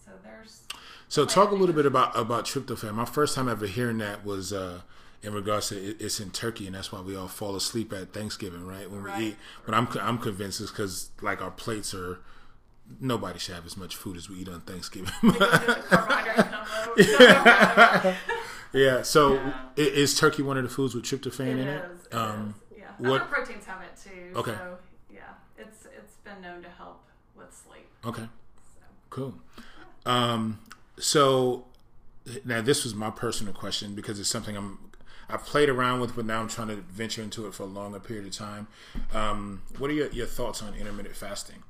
So 0.08 0.14
there's. 0.24 0.62
So 1.10 1.26
talk 1.26 1.52
a 1.52 1.56
little 1.56 1.76
bit 1.76 1.86
about 1.86 2.18
about 2.18 2.46
tryptophan. 2.46 2.94
My 2.96 3.06
first 3.06 3.36
time 3.36 3.48
ever 3.50 3.68
hearing 3.68 3.98
that 4.00 4.26
was 4.26 4.52
uh, 4.54 4.82
in 5.22 5.34
regards 5.34 5.70
to 5.70 5.78
it, 5.78 5.98
it's 6.02 6.20
in 6.20 6.32
turkey, 6.32 6.66
and 6.66 6.76
that's 6.76 6.92
why 6.92 7.02
we 7.02 7.16
all 7.16 7.28
fall 7.28 7.56
asleep 7.56 7.94
at 7.94 8.14
Thanksgiving, 8.14 8.66
right? 8.66 8.90
When 8.90 9.04
Right. 9.04 9.18
we 9.20 9.26
eat. 9.28 9.36
But 9.66 9.76
I'm 9.76 9.88
I'm 10.02 10.18
convinced 10.18 10.62
it's 10.62 10.72
because 10.72 11.12
like 11.22 11.42
our 11.42 11.52
plates 11.52 11.94
are. 11.94 12.20
Nobody 13.02 13.38
should 13.38 13.54
have 13.56 13.66
as 13.66 13.76
much 13.76 13.98
food 13.98 14.16
as 14.16 14.30
we 14.30 14.38
eat 14.38 14.48
on 14.48 14.62
Thanksgiving. 14.62 15.12
Combo. 15.22 15.38
yeah. 18.74 19.02
So 19.02 19.34
Yeah. 19.34 19.54
is 19.76 20.18
turkey 20.18 20.42
one 20.42 20.58
of 20.58 20.64
the 20.64 20.70
foods 20.70 20.96
with 20.96 21.04
tryptophan 21.04 21.48
It 21.48 21.60
in 21.60 21.68
is. 21.68 21.70
it? 22.02 22.08
It 22.12 22.16
Um, 22.16 22.56
is, 22.72 22.78
Yeah. 22.80 22.92
what- 23.10 23.22
Other 23.24 23.30
proteins 23.32 23.66
have 23.66 23.82
it 23.82 23.92
too. 24.02 24.32
Okay. 24.40 24.54
So 24.56 24.78
yeah, 25.12 25.20
it's 25.58 25.86
it's 25.86 26.14
been 26.24 26.42
known 26.42 26.64
to 26.64 26.70
help 26.70 27.04
with 27.36 27.54
sleep. 27.54 27.90
Okay. 28.06 28.22
So. 28.24 28.28
Cool. 29.10 29.34
Um, 30.08 30.60
so 30.98 31.66
now 32.46 32.62
this 32.62 32.84
was 32.84 32.96
my 32.96 33.10
personal 33.10 33.54
question 33.54 33.94
because 33.94 34.20
it's 34.20 34.30
something 34.30 34.56
I'm 34.58 34.80
I've 35.30 35.44
played 35.46 35.68
around 35.68 36.00
with, 36.00 36.16
but 36.16 36.26
now 36.26 36.40
I'm 36.40 36.48
trying 36.48 36.70
to 36.70 36.76
venture 36.78 37.22
into 37.22 37.48
it 37.48 37.54
for 37.54 37.64
a 37.64 37.68
longer 37.68 38.00
period 38.00 38.26
of 38.26 38.32
time. 38.32 38.68
Um, 39.14 39.62
what 39.78 39.90
are 39.92 39.94
your, 39.94 40.08
your 40.12 40.26
thoughts 40.26 40.64
on 40.64 40.74
intermittent 40.74 41.18
fasting? 41.18 41.64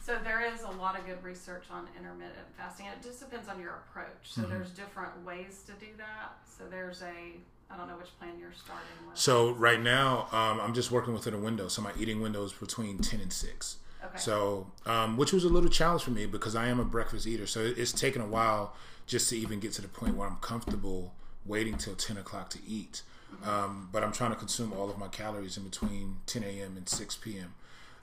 So 0.00 0.16
there 0.22 0.40
is 0.40 0.62
a 0.62 0.70
lot 0.70 0.96
of 0.98 1.04
good 1.04 1.22
research 1.24 1.64
on 1.70 1.88
intermittent 1.98 2.46
fasting. 2.56 2.86
It 2.86 3.02
just 3.02 3.18
depends 3.18 3.48
on 3.48 3.58
your 3.60 3.82
approach. 3.88 4.06
So 4.22 4.42
Mm-hmm. 4.42 4.50
there's 4.52 4.70
different 4.70 5.24
ways 5.26 5.62
to 5.66 5.72
do 5.84 5.90
that. 5.98 6.38
So 6.56 6.64
there's 6.70 7.02
a 7.02 7.40
I 7.72 7.76
don't 7.76 7.86
know 7.88 7.96
which 7.96 8.16
plan 8.18 8.30
you're 8.38 8.52
starting 8.52 8.86
with. 9.08 9.16
So 9.18 9.50
right 9.52 9.80
now, 9.80 10.26
um, 10.32 10.60
I'm 10.60 10.74
just 10.74 10.90
working 10.90 11.12
within 11.12 11.34
a 11.34 11.38
window. 11.38 11.66
So 11.68 11.82
my 11.82 11.92
eating 11.98 12.20
window 12.20 12.44
is 12.44 12.52
between 12.52 12.98
ten 12.98 13.20
and 13.20 13.32
six. 13.32 13.76
Okay. 14.10 14.18
So, 14.18 14.66
um, 14.86 15.16
which 15.16 15.32
was 15.32 15.44
a 15.44 15.48
little 15.48 15.70
challenge 15.70 16.02
for 16.02 16.10
me 16.10 16.26
because 16.26 16.54
I 16.54 16.68
am 16.68 16.78
a 16.80 16.84
breakfast 16.84 17.26
eater. 17.26 17.46
So 17.46 17.60
it's 17.60 17.92
taken 17.92 18.22
a 18.22 18.26
while 18.26 18.74
just 19.06 19.28
to 19.30 19.36
even 19.36 19.60
get 19.60 19.72
to 19.74 19.82
the 19.82 19.88
point 19.88 20.16
where 20.16 20.28
I'm 20.28 20.36
comfortable 20.36 21.14
waiting 21.46 21.76
till 21.76 21.94
10 21.94 22.16
o'clock 22.16 22.50
to 22.50 22.58
eat. 22.66 23.02
Um, 23.44 23.88
but 23.92 24.02
I'm 24.02 24.12
trying 24.12 24.30
to 24.30 24.36
consume 24.36 24.72
all 24.72 24.90
of 24.90 24.98
my 24.98 25.08
calories 25.08 25.56
in 25.56 25.62
between 25.62 26.16
10 26.26 26.42
a.m. 26.42 26.76
and 26.76 26.88
6 26.88 27.16
p.m. 27.16 27.54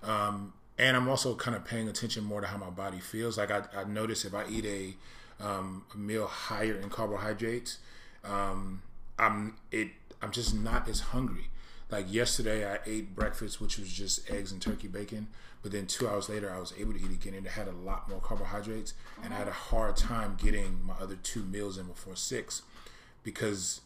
Um, 0.03 0.53
and 0.77 0.95
I'm 0.95 1.07
also 1.09 1.35
kind 1.35 1.55
of 1.55 1.65
paying 1.65 1.87
attention 1.89 2.23
more 2.23 2.41
to 2.41 2.47
how 2.47 2.57
my 2.57 2.69
body 2.69 2.99
feels. 2.99 3.37
Like 3.37 3.51
I, 3.51 3.63
I 3.75 3.83
notice 3.83 4.23
if 4.25 4.33
I 4.33 4.45
eat 4.49 4.65
a, 4.65 4.95
um, 5.39 5.83
meal 5.95 6.27
higher 6.27 6.75
in 6.75 6.89
carbohydrates, 6.89 7.77
um, 8.23 8.81
I'm 9.19 9.55
it. 9.71 9.89
I'm 10.21 10.31
just 10.31 10.55
not 10.55 10.87
as 10.87 10.99
hungry. 10.99 11.49
Like 11.89 12.11
yesterday, 12.11 12.69
I 12.69 12.79
ate 12.85 13.15
breakfast, 13.15 13.61
which 13.61 13.77
was 13.77 13.91
just 13.91 14.29
eggs 14.29 14.51
and 14.51 14.61
turkey 14.61 14.87
bacon. 14.87 15.27
But 15.63 15.71
then 15.71 15.87
two 15.87 16.07
hours 16.07 16.29
later, 16.29 16.51
I 16.51 16.59
was 16.59 16.73
able 16.77 16.93
to 16.93 16.99
eat 16.99 17.11
again, 17.11 17.33
and 17.33 17.45
it 17.45 17.51
had 17.51 17.67
a 17.67 17.71
lot 17.71 18.09
more 18.09 18.19
carbohydrates. 18.19 18.93
And 19.23 19.33
I 19.33 19.37
had 19.37 19.47
a 19.47 19.53
hard 19.53 19.95
time 19.95 20.37
getting 20.41 20.83
my 20.85 20.93
other 20.99 21.15
two 21.15 21.43
meals 21.43 21.77
in 21.77 21.87
before 21.87 22.15
six 22.15 22.61
because 23.23 23.81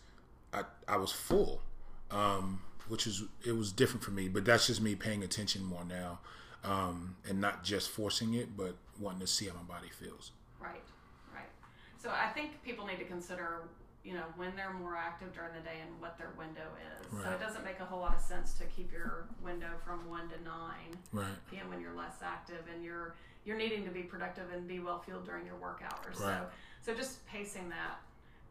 I 0.53 0.63
I 0.87 0.97
was 0.97 1.11
full, 1.11 1.61
um, 2.09 2.61
which 2.87 3.07
is 3.07 3.23
it 3.45 3.53
was 3.53 3.71
different 3.71 4.03
for 4.03 4.11
me. 4.11 4.27
But 4.27 4.45
that's 4.45 4.67
just 4.67 4.81
me 4.81 4.95
paying 4.95 5.23
attention 5.23 5.63
more 5.63 5.85
now, 5.85 6.19
um, 6.63 7.15
and 7.27 7.39
not 7.39 7.63
just 7.63 7.89
forcing 7.89 8.33
it, 8.33 8.57
but 8.57 8.75
wanting 8.99 9.21
to 9.21 9.27
see 9.27 9.47
how 9.47 9.53
my 9.53 9.75
body 9.75 9.89
feels. 9.89 10.31
Right, 10.59 10.83
right. 11.33 11.49
So 12.01 12.09
I 12.09 12.31
think 12.33 12.61
people 12.63 12.85
need 12.85 12.99
to 12.99 13.05
consider, 13.05 13.63
you 14.03 14.13
know, 14.13 14.23
when 14.35 14.55
they're 14.55 14.73
more 14.73 14.95
active 14.95 15.33
during 15.33 15.53
the 15.53 15.59
day 15.61 15.77
and 15.85 16.01
what 16.01 16.17
their 16.17 16.31
window 16.37 16.67
is. 17.01 17.21
So 17.23 17.29
it 17.29 17.39
doesn't 17.39 17.63
make 17.63 17.79
a 17.79 17.85
whole 17.85 17.99
lot 17.99 18.15
of 18.15 18.21
sense 18.21 18.53
to 18.53 18.65
keep 18.65 18.91
your 18.91 19.25
window 19.43 19.67
from 19.85 20.09
one 20.09 20.27
to 20.29 20.43
nine 20.43 20.97
Right. 21.11 21.27
p.m. 21.51 21.69
when 21.69 21.79
you're 21.81 21.93
less 21.95 22.15
active 22.23 22.63
and 22.73 22.83
you're 22.83 23.13
you're 23.45 23.57
needing 23.57 23.83
to 23.85 23.91
be 23.91 24.01
productive 24.03 24.45
and 24.53 24.67
be 24.67 24.79
well 24.79 24.99
fueled 24.99 25.25
during 25.25 25.45
your 25.45 25.55
work 25.57 25.81
hours. 25.83 26.19
Right. 26.19 26.39
So 26.83 26.91
so 26.93 26.97
just 26.97 27.25
pacing 27.27 27.69
that 27.69 27.99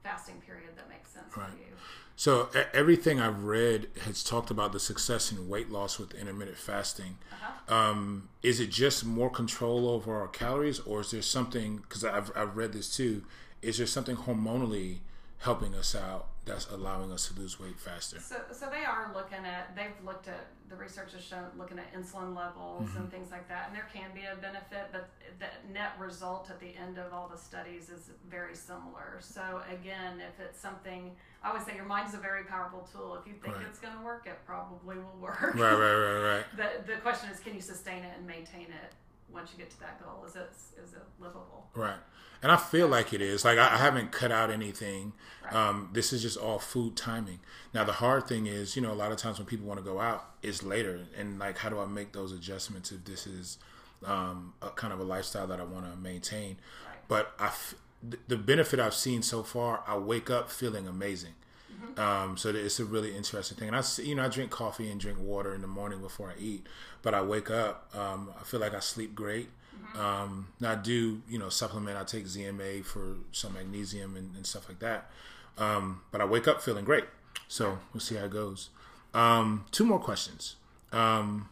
fasting 0.05 0.41
period 0.47 0.71
that 0.77 0.89
makes 0.89 1.11
sense 1.11 1.37
Right. 1.37 1.51
for 1.51 1.57
you. 1.57 1.73
So 2.17 2.49
everything 2.75 3.19
I've 3.21 3.45
read 3.45 3.89
has 4.05 4.23
talked 4.23 4.51
about 4.51 4.73
the 4.73 4.81
success 4.81 5.33
in 5.33 5.49
weight 5.49 5.71
loss 5.71 5.99
with 5.99 6.15
intermittent 6.15 6.59
fasting. 6.59 7.17
Uh-huh. 7.33 7.75
Um, 7.75 8.29
is 8.43 8.61
it 8.61 8.71
just 8.71 9.05
more 9.05 9.31
control 9.31 9.89
over 9.89 10.15
our 10.21 10.29
calories, 10.29 10.81
or 10.81 11.01
is 11.01 11.11
there 11.11 11.23
something? 11.23 11.79
Because 11.79 12.05
I've 12.05 12.31
I've 12.37 12.57
read 12.57 12.73
this 12.73 12.95
too. 12.95 13.25
Is 13.63 13.79
there 13.79 13.87
something 13.87 14.17
hormonally 14.17 14.99
helping 15.41 15.75
us 15.75 15.95
out 15.95 16.27
that's 16.47 16.69
allowing 16.71 17.13
us 17.13 17.29
to 17.29 17.39
lose 17.39 17.59
weight 17.61 17.79
faster? 17.79 18.19
So, 18.21 18.37
so 18.53 18.67
they 18.71 18.85
are 18.85 19.11
looking 19.15 19.45
at. 19.45 19.75
They've 19.77 20.05
looked 20.05 20.29
at 20.29 20.47
the 20.69 20.77
research 20.77 21.13
has 21.15 21.25
shown 21.25 21.45
looking 21.59 21.79
at 21.79 21.93
insulin 21.95 22.37
levels 22.37 22.89
Mm-hmm. 22.89 22.99
and 22.99 23.11
things 23.11 23.31
like 23.33 23.49
that, 23.49 23.67
and 23.69 23.75
there 23.77 23.89
can 23.93 24.11
be 24.15 24.23
a 24.23 24.37
benefit, 24.41 24.87
but 24.93 25.09
the 25.41 25.47
net 25.73 25.93
result 25.99 26.49
at 26.49 26.61
the 26.61 26.75
end 26.77 26.97
of 26.99 27.13
all 27.13 27.29
the 27.29 27.37
studies 27.39 27.89
is 27.91 28.11
very 28.31 28.55
similar. 28.55 29.19
So 29.21 29.61
again, 29.73 30.21
if 30.21 30.39
it's 30.45 30.61
something, 30.61 31.11
I 31.43 31.49
always 31.49 31.65
say 31.65 31.75
your 31.75 31.85
mind 31.87 32.09
is 32.09 32.15
a 32.15 32.19
very 32.19 32.45
powerful 32.45 32.89
tool. 32.93 33.17
If 33.21 33.27
you 33.27 33.35
think 33.43 33.57
Right. 33.57 33.67
it's 33.69 33.81
going 33.81 33.97
to 33.97 34.03
work, 34.05 34.27
it 34.27 34.39
probably 34.47 34.97
will 34.97 35.19
work. 35.21 35.41
Right, 35.43 35.57
right, 35.57 35.95
right, 35.95 36.37
right. 36.37 36.45
The 36.87 36.93
the 36.93 36.99
question 37.01 37.31
is, 37.31 37.41
can 37.41 37.55
you 37.55 37.61
sustain 37.61 38.05
it 38.05 38.13
and 38.17 38.27
maintain 38.27 38.67
it 38.71 38.93
once 39.33 39.51
you 39.53 39.59
get 39.59 39.71
to 39.71 39.81
that 39.81 40.03
goal? 40.03 40.25
Is 40.27 40.37
it 40.37 40.51
is 40.83 40.93
it 40.93 41.03
livable? 41.19 41.69
Right. 41.75 41.99
And 42.43 42.51
I 42.51 42.57
feel 42.57 42.89
like 42.89 43.13
it 43.13 43.21
is. 43.21 43.45
Like 43.45 43.59
I, 43.59 43.75
I 43.75 43.77
haven't 43.77 44.13
cut 44.13 44.33
out 44.33 44.51
anything. 44.51 45.13
Right. 45.45 45.55
Um, 45.55 45.91
this 45.93 46.13
is 46.13 46.23
just 46.23 46.39
all 46.39 46.59
food 46.59 46.97
timing. 46.97 47.41
Now 47.75 47.85
the 47.85 47.93
hard 47.93 48.27
thing 48.27 48.47
is, 48.47 48.77
you 48.77 48.83
know, 48.83 48.93
a 48.93 48.95
lot 48.95 49.13
of 49.13 49.19
times 49.19 49.39
when 49.39 49.47
people 49.47 49.67
want 49.67 49.79
to 49.79 49.85
go 49.85 50.01
out, 50.01 50.25
it's 50.43 50.63
later. 50.63 51.01
And 51.19 51.39
like, 51.39 51.59
how 51.59 51.69
do 51.69 51.79
I 51.79 51.87
make 51.87 52.13
those 52.13 52.33
adjustments 52.33 52.93
if 52.93 53.05
this 53.05 53.27
is 53.27 53.59
um, 54.07 54.55
a 54.63 54.71
kind 54.71 54.93
of 54.93 55.01
a 55.01 55.05
lifestyle 55.05 55.47
that 55.49 55.61
I 55.61 55.65
want 55.65 55.91
to 55.93 55.99
maintain? 55.99 56.57
Right. 56.87 56.97
But 57.09 57.33
I, 57.39 57.47
f- 57.49 57.75
th- 58.09 58.23
the 58.29 58.39
benefit 58.39 58.81
I've 58.81 58.95
seen 58.95 59.21
so 59.23 59.43
far, 59.43 59.85
I 59.87 59.99
wake 59.99 60.31
up 60.31 60.51
feeling 60.51 60.87
amazing. 60.89 61.35
Um, 61.97 62.37
so 62.37 62.51
it's 62.51 62.79
a 62.79 62.85
really 62.85 63.17
interesting 63.17 63.57
thing. 63.57 63.69
And 63.69 63.77
I, 63.77 63.81
see- 63.81 64.07
you 64.09 64.15
know, 64.15 64.25
I 64.25 64.29
drink 64.29 64.51
coffee 64.51 64.91
and 64.91 65.01
drink 65.01 65.19
water 65.19 65.55
in 65.55 65.61
the 65.63 65.67
morning 65.67 66.01
before 66.01 66.31
I 66.31 66.39
eat, 66.41 66.67
but 67.03 67.15
I 67.15 67.23
wake 67.23 67.51
up, 67.51 67.91
um, 67.95 68.31
I 68.39 68.45
feel 68.45 68.61
like 68.61 68.75
I 68.75 68.81
sleep 68.81 69.15
great. 69.15 69.49
Um, 69.99 70.49
now 70.61 70.73
I 70.73 70.75
do, 70.77 71.23
you 71.29 71.39
know, 71.39 71.49
supplement. 71.49 71.97
I 71.99 72.05
take 72.05 72.27
ZMA 72.27 72.85
for 72.85 73.17
some 73.33 73.55
magnesium 73.55 74.17
and, 74.17 74.35
and 74.37 74.47
stuff 74.47 74.69
like 74.69 74.79
that. 74.81 75.11
Um, 75.59 76.03
but 76.13 76.21
I 76.21 76.25
wake 76.25 76.47
up 76.47 76.63
feeling 76.63 76.85
great. 76.85 77.05
So 77.49 77.79
we'll 77.93 78.01
see 78.01 78.15
how 78.15 78.25
it 78.25 78.31
goes. 78.31 78.71
Um, 79.15 79.65
two 79.73 79.85
more 79.85 79.99
questions. 79.99 80.57
Um, 80.93 81.49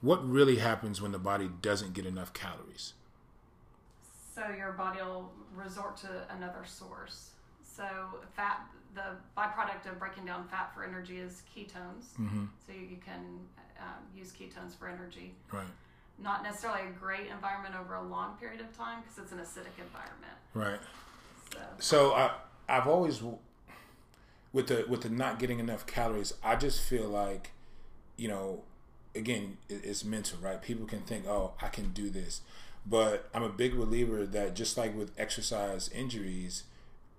what 0.00 0.28
really 0.28 0.56
happens 0.56 1.00
when 1.00 1.12
the 1.12 1.18
body 1.18 1.48
doesn't 1.60 1.94
get 1.94 2.06
enough 2.06 2.32
calories? 2.32 2.94
So 4.34 4.42
your 4.56 4.72
body 4.72 5.00
will 5.00 5.30
resort 5.54 5.96
to 5.98 6.08
another 6.36 6.64
source. 6.66 7.30
So 7.62 7.84
fat, 8.34 8.62
the 8.94 9.16
byproduct 9.36 9.90
of 9.90 9.98
breaking 9.98 10.24
down 10.24 10.48
fat 10.48 10.74
for 10.74 10.84
energy 10.84 11.18
is 11.18 11.42
ketones. 11.56 12.14
Mm-hmm. 12.20 12.44
So 12.66 12.72
you, 12.72 12.80
you 12.80 12.96
can 12.96 13.38
um, 13.82 14.02
use 14.16 14.32
ketones 14.32 14.76
for 14.78 14.88
energy. 14.88 15.34
Right, 15.52 15.66
Not 16.18 16.42
necessarily 16.42 16.88
a 16.88 16.92
great 16.92 17.26
environment 17.28 17.74
over 17.78 17.94
a 17.94 18.02
long 18.02 18.36
period 18.38 18.60
of 18.60 18.76
time 18.76 19.02
because 19.02 19.18
it's 19.18 19.32
an 19.32 19.38
acidic 19.38 19.76
environment. 19.82 20.36
right. 20.54 20.80
So 21.52 21.58
So 21.78 22.12
I 22.14 22.30
I've 22.68 22.86
always 22.86 23.22
with 24.52 24.68
the 24.68 24.84
with 24.88 25.02
the 25.02 25.10
not 25.10 25.38
getting 25.38 25.58
enough 25.58 25.86
calories, 25.86 26.34
I 26.42 26.56
just 26.56 26.80
feel 26.82 27.08
like 27.08 27.50
you 28.16 28.28
know, 28.28 28.62
again, 29.14 29.56
it's 29.68 30.04
mental, 30.04 30.38
right? 30.40 30.60
People 30.62 30.86
can 30.86 31.00
think, 31.00 31.26
"Oh, 31.26 31.52
I 31.60 31.68
can 31.68 31.92
do 31.92 32.10
this." 32.10 32.42
But 32.86 33.28
I'm 33.34 33.42
a 33.42 33.48
big 33.48 33.76
believer 33.76 34.26
that 34.26 34.54
just 34.54 34.76
like 34.76 34.96
with 34.96 35.12
exercise 35.18 35.88
injuries, 35.90 36.64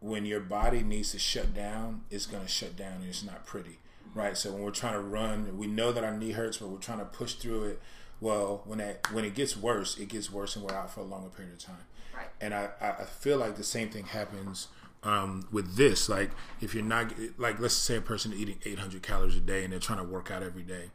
when 0.01 0.26
your 0.26 0.39
body 0.41 0.82
needs 0.84 1.11
to 1.14 1.20
shut 1.20 1.53
down, 1.53 2.01
it's 2.11 2.26
going 2.26 2.43
to 2.43 2.49
shut 2.49 2.76
down 2.76 2.95
and 3.01 3.05
it's 3.09 3.24
not 3.24 3.45
pretty, 3.45 3.80
right? 4.14 4.38
So 4.38 4.51
when 4.51 4.61
we're 4.61 4.72
trying 4.72 4.93
to 4.93 4.99
run, 4.99 5.57
we 5.57 5.68
know 5.68 5.91
that 5.91 6.03
our 6.03 6.16
knee 6.16 6.32
hurts, 6.32 6.57
but 6.57 6.70
we're 6.70 6.78
trying 6.78 6.99
to 6.99 7.05
push 7.05 7.34
through 7.34 7.64
it. 7.66 7.82
Well, 8.20 8.61
when 8.66 8.80
that 8.80 9.11
when 9.11 9.26
it 9.26 9.36
gets 9.36 9.57
worse, 9.57 9.97
it 9.97 10.07
gets 10.07 10.32
worse 10.32 10.55
and 10.55 10.64
we're 10.64 10.76
out 10.76 10.93
for 10.93 11.01
a 11.01 11.03
longer 11.03 11.30
period 11.30 11.53
of 11.53 11.59
time. 11.59 11.76
right. 12.16 12.28
And 12.39 12.53
I, 12.53 12.70
I 12.80 13.03
feel 13.05 13.38
like 13.38 13.57
the 13.57 13.64
same 13.64 13.89
thing 13.89 14.05
happens 14.05 14.68
um, 15.03 15.47
with 15.51 15.76
this. 15.76 16.07
Like 16.07 16.32
if 16.61 16.74
you're 16.74 16.84
not 16.84 17.14
like 17.38 17.59
let's 17.59 17.74
say 17.74 17.97
a 17.97 18.01
person 18.01 18.34
eating 18.34 18.59
800 18.64 19.03
calories 19.03 19.36
a 19.36 19.39
day 19.39 19.64
and 19.64 19.74
they're 19.74 19.80
trying 19.80 19.99
to 19.99 20.05
work 20.05 20.32
out 20.32 20.43
every 20.43 20.64
day. 20.64 20.91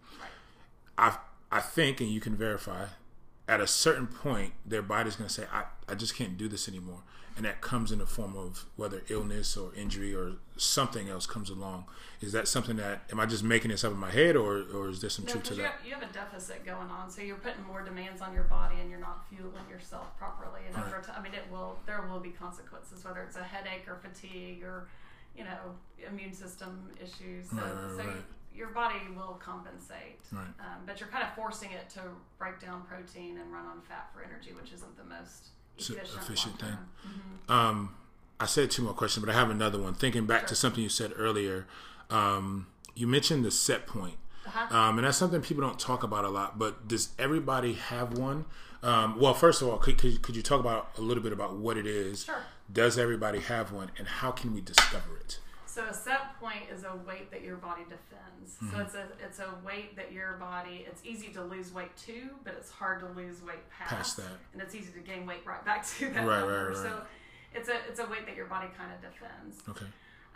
I 0.97 1.19
I 1.51 1.61
think 1.61 2.01
and 2.01 2.11
you 2.11 2.21
can 2.21 2.35
verify 2.37 2.87
at 3.47 3.61
a 3.61 3.67
certain 3.67 4.07
point 4.07 4.53
their 4.65 4.83
body's 4.83 5.17
going 5.17 5.29
to 5.29 5.33
say 5.33 5.45
I, 5.53 5.65
I 5.89 5.95
just 5.95 6.15
can't 6.15 6.37
do 6.37 6.49
this 6.49 6.69
anymore 6.69 7.03
and 7.39 7.47
that 7.47 7.61
comes 7.63 7.91
in 7.93 8.01
the 8.01 8.07
form 8.07 8.37
of 8.37 8.67
whether 8.77 9.01
illness 9.09 9.57
or 9.57 9.71
injury 9.75 10.13
or 10.15 10.33
something 10.57 11.09
else 11.09 11.25
comes 11.25 11.49
along 11.51 11.85
is 12.21 12.33
that 12.33 12.49
something 12.49 12.77
that 12.77 13.03
am 13.13 13.21
i 13.21 13.25
just 13.25 13.45
making 13.45 13.71
this 13.71 13.85
up 13.85 13.93
in 13.93 13.97
my 13.99 14.11
head 14.11 14.35
or 14.37 14.65
or 14.75 14.89
is 14.91 15.01
there 15.01 15.09
some 15.09 15.25
No, 15.25 15.31
truth 15.33 15.45
to 15.45 15.55
you 15.55 15.63
that 15.63 15.73
have, 15.79 15.87
you 15.87 15.95
have 15.95 16.03
a 16.03 16.13
deficit 16.13 16.67
going 16.67 16.91
on, 16.91 17.09
so 17.09 17.23
you're 17.23 17.37
putting 17.37 17.65
more 17.65 17.83
demands 17.83 18.21
on 18.21 18.35
your 18.35 18.43
body, 18.45 18.77
and 18.81 18.91
you're 18.91 18.99
not 18.99 19.25
fueling 19.31 19.69
yourself 19.71 20.19
properly. 20.19 20.63
And 20.67 20.75
over 20.77 20.97
Right. 20.97 21.03
time, 21.05 21.15
I 21.19 21.23
mean, 21.23 21.33
it 21.35 21.45
will 21.51 21.79
there 21.87 22.03
will 22.11 22.19
be 22.21 22.31
consequences, 22.31 23.05
whether 23.05 23.23
it's 23.23 23.37
a 23.37 23.45
headache 23.45 23.87
or 23.87 23.97
fatigue 23.97 24.63
or 24.65 24.89
you 25.37 25.45
know 25.45 25.77
immune 26.11 26.33
system 26.35 26.91
issues. 27.01 27.49
So, 27.51 27.57
Right, 27.57 27.73
right, 27.73 27.97
so. 27.97 28.03
You, 28.03 28.25
your 28.55 28.69
body 28.71 28.99
will 29.15 29.39
compensate. 29.41 30.19
Right. 30.33 30.43
Um, 30.59 30.83
but 30.87 30.99
you're 30.99 31.09
kind 31.11 31.23
of 31.23 31.33
forcing 31.35 31.71
it 31.71 31.89
to 31.91 32.01
break 32.39 32.59
down 32.59 32.83
protein 32.83 33.39
and 33.39 33.53
run 33.53 33.65
on 33.67 33.81
fat 33.83 34.11
for 34.13 34.25
energy, 34.25 34.51
which 34.61 34.73
isn't 34.73 34.97
the 34.97 35.05
most 35.05 35.51
efficient, 35.79 36.01
efficient 36.23 36.59
thing. 36.61 36.69
long-term. 37.49 37.57
Um, 37.79 37.95
I 38.41 38.47
said 38.47 38.71
two 38.71 38.83
more 38.83 38.93
questions, 38.95 39.25
but 39.25 39.35
I 39.35 39.39
have 39.39 39.51
another 39.51 39.81
one. 39.81 39.95
Thinking 39.95 40.27
back 40.27 40.47
to 40.49 40.55
something 40.55 40.83
you 40.83 40.89
said 40.89 41.13
earlier, 41.17 41.67
um, 42.11 42.67
you 42.95 43.07
mentioned 43.07 43.45
the 43.45 43.51
set 43.51 43.87
point, 43.87 44.17
Uh-huh. 44.47 44.77
um, 44.77 44.99
and 44.99 45.07
that's 45.07 45.17
something 45.19 45.41
people 45.41 45.63
don't 45.63 45.79
talk 45.79 46.03
about 46.03 46.25
a 46.25 46.29
lot. 46.29 46.59
But 46.59 46.87
does 46.89 47.11
everybody 47.19 47.73
have 47.75 48.17
one? 48.17 48.45
Um, 48.83 49.19
well, 49.19 49.35
first 49.35 49.61
of 49.61 49.69
all, 49.69 49.77
could, 49.79 49.99
could, 49.99 50.23
could 50.23 50.37
you 50.37 50.43
talk 50.43 50.61
about 50.61 50.91
a 50.99 51.01
little 51.01 51.23
bit 51.23 51.33
about 51.33 51.57
what 51.57 51.77
it 51.77 51.87
is? 51.87 52.25
Sure. 52.25 52.37
Does 52.73 52.97
everybody 52.99 53.41
have 53.41 53.73
one, 53.73 53.91
and 53.99 54.07
how 54.07 54.31
can 54.31 54.55
we 54.55 54.61
discover 54.61 55.17
it? 55.19 55.39
So 55.79 55.85
a 55.85 55.95
set 55.95 56.41
point 56.41 56.65
is 56.75 56.83
a 56.83 56.97
weight 57.07 57.31
that 57.31 57.45
your 57.45 57.55
body 57.55 57.83
defends. 57.83 58.57
Mm-hmm. 58.57 58.71
So 58.75 58.83
it's 58.83 58.95
a 58.95 59.07
it's 59.25 59.39
a 59.39 59.55
weight 59.65 59.95
that 59.95 60.11
your 60.11 60.33
body. 60.33 60.85
It's 60.89 61.01
easy 61.05 61.29
to 61.35 61.45
lose 61.45 61.73
weight 61.73 61.97
to, 61.99 62.31
but 62.43 62.55
it's 62.55 62.69
hard 62.69 62.99
to 62.99 63.07
lose 63.17 63.43
weight 63.43 63.63
past. 63.71 63.95
Past 63.95 64.17
that. 64.17 64.25
and 64.53 64.61
it's 64.61 64.75
easy 64.75 64.91
to 64.91 64.99
gain 64.99 65.25
weight 65.25 65.47
right 65.47 65.65
back 65.65 65.87
to 65.99 66.07
that 66.09 66.27
Right, 66.27 66.41
number. 66.41 66.71
right, 66.71 66.77
right. 66.77 66.77
So 66.77 67.01
it's 67.55 67.69
a 67.69 67.77
it's 67.89 68.01
a 68.01 68.07
weight 68.07 68.27
that 68.27 68.35
your 68.35 68.47
body 68.47 68.67
kind 68.77 68.91
of 68.93 69.01
defends. 69.01 69.63
Okay. 69.69 69.87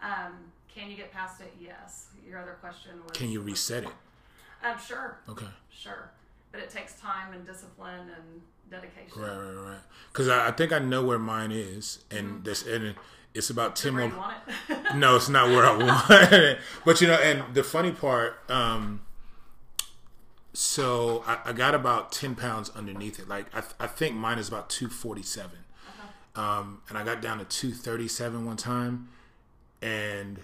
Um, 0.01 0.35
can 0.73 0.89
you 0.89 0.97
get 0.97 1.11
past 1.13 1.41
it? 1.41 1.53
Yes. 1.61 2.11
Your 2.25 2.39
other 2.39 2.57
question 2.61 2.93
was 3.03 3.11
Can 3.11 3.29
you 3.29 3.41
reset 3.41 3.83
it? 3.83 3.91
Um, 4.63 4.79
sure, 4.79 5.19
Okay. 5.29 5.47
sure, 5.71 6.13
but 6.53 6.61
it 6.61 6.71
takes 6.71 6.95
time 7.01 7.33
and 7.33 7.45
discipline 7.45 8.11
and 8.17 8.43
dedication. 8.71 9.21
Right, 9.21 9.37
right, 9.37 9.71
right. 9.71 9.81
Because 10.13 10.29
I, 10.29 10.47
I 10.47 10.51
think 10.53 10.73
I 10.73 10.79
know 10.79 11.05
where 11.05 11.19
mine 11.19 11.51
is, 11.51 12.05
and 12.13 12.45
this 12.45 12.65
and 12.65 12.95
it's 13.35 13.51
about 13.51 13.77
ten 13.77 13.95
Where 13.95 14.09
want 14.09 14.35
it? 14.69 14.95
no, 14.97 15.17
it's 15.17 15.29
not 15.29 15.49
where 15.49 15.65
I 15.65 15.77
want. 15.85 16.33
it. 16.33 16.59
but 16.85 17.01
you 17.01 17.07
know, 17.09 17.15
and 17.15 17.55
the 17.55 17.63
funny 17.63 17.93
part, 17.93 18.39
um, 18.51 19.01
so 20.53 21.25
I, 21.27 21.39
I 21.47 21.53
got 21.53 21.75
about 21.75 22.13
ten 22.13 22.35
pounds 22.35 22.71
underneath 22.71 23.19
it. 23.19 23.29
Like 23.29 23.47
I, 23.55 23.63
I 23.81 23.87
think 23.87 24.15
mine 24.17 24.39
is 24.39 24.49
about 24.49 24.69
two 24.69 24.89
um, 26.37 26.83
and 26.89 26.99
I 26.99 27.05
got 27.05 27.21
down 27.23 27.39
to 27.39 27.45
two 27.45 27.73
thirty 27.73 28.09
seven 28.09 28.45
one 28.45 28.57
time, 28.57 29.09
and 29.81 30.41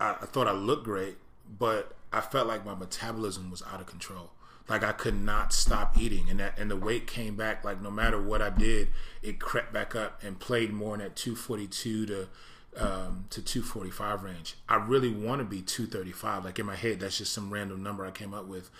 I, 0.00 0.10
I 0.22 0.26
thought 0.26 0.48
I 0.48 0.52
looked 0.52 0.84
great, 0.84 1.16
but 1.58 1.94
I 2.12 2.20
felt 2.20 2.46
like 2.46 2.64
my 2.64 2.74
metabolism 2.74 3.50
was 3.50 3.62
out 3.70 3.80
of 3.80 3.86
control. 3.86 4.30
Like 4.68 4.82
I 4.84 4.92
could 4.92 5.20
not 5.20 5.52
stop 5.52 5.98
eating, 5.98 6.30
and 6.30 6.40
that 6.40 6.58
and 6.58 6.70
the 6.70 6.76
weight 6.76 7.06
came 7.06 7.36
back. 7.36 7.64
Like 7.64 7.82
no 7.82 7.90
matter 7.90 8.20
what 8.20 8.40
I 8.40 8.50
did, 8.50 8.88
it 9.22 9.40
crept 9.40 9.72
back 9.72 9.94
up 9.94 10.22
and 10.22 10.38
played 10.38 10.72
more 10.72 10.94
in 10.94 11.00
that 11.00 11.16
two 11.16 11.34
forty 11.34 11.66
two 11.66 12.06
to 12.06 12.28
um, 12.76 13.26
to 13.30 13.42
two 13.42 13.62
forty 13.62 13.90
five 13.90 14.22
range. 14.22 14.56
I 14.68 14.76
really 14.76 15.10
want 15.10 15.40
to 15.40 15.44
be 15.44 15.62
two 15.62 15.86
thirty 15.86 16.12
five. 16.12 16.44
Like 16.44 16.58
in 16.58 16.66
my 16.66 16.76
head, 16.76 17.00
that's 17.00 17.18
just 17.18 17.32
some 17.32 17.52
random 17.52 17.82
number 17.82 18.06
I 18.06 18.10
came 18.10 18.32
up 18.32 18.46
with. 18.46 18.70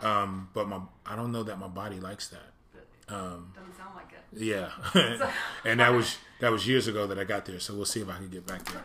Um, 0.00 0.48
but 0.54 0.68
my 0.68 0.80
I 1.04 1.16
don't 1.16 1.32
know 1.32 1.42
that 1.42 1.58
my 1.58 1.68
body 1.68 2.00
likes 2.00 2.28
that. 2.28 2.52
Doesn't 3.54 3.76
sound 3.76 3.94
like 3.94 4.12
it. 4.12 4.40
Yeah, 4.40 4.70
and 5.64 5.80
that 5.80 5.92
was 5.92 6.16
that 6.40 6.50
was 6.50 6.66
years 6.66 6.86
ago 6.88 7.06
that 7.06 7.18
I 7.18 7.24
got 7.24 7.44
there. 7.46 7.60
So 7.60 7.74
we'll 7.74 7.84
see 7.84 8.00
if 8.00 8.08
I 8.08 8.16
can 8.16 8.28
get 8.28 8.46
back 8.46 8.64
there. 8.64 8.84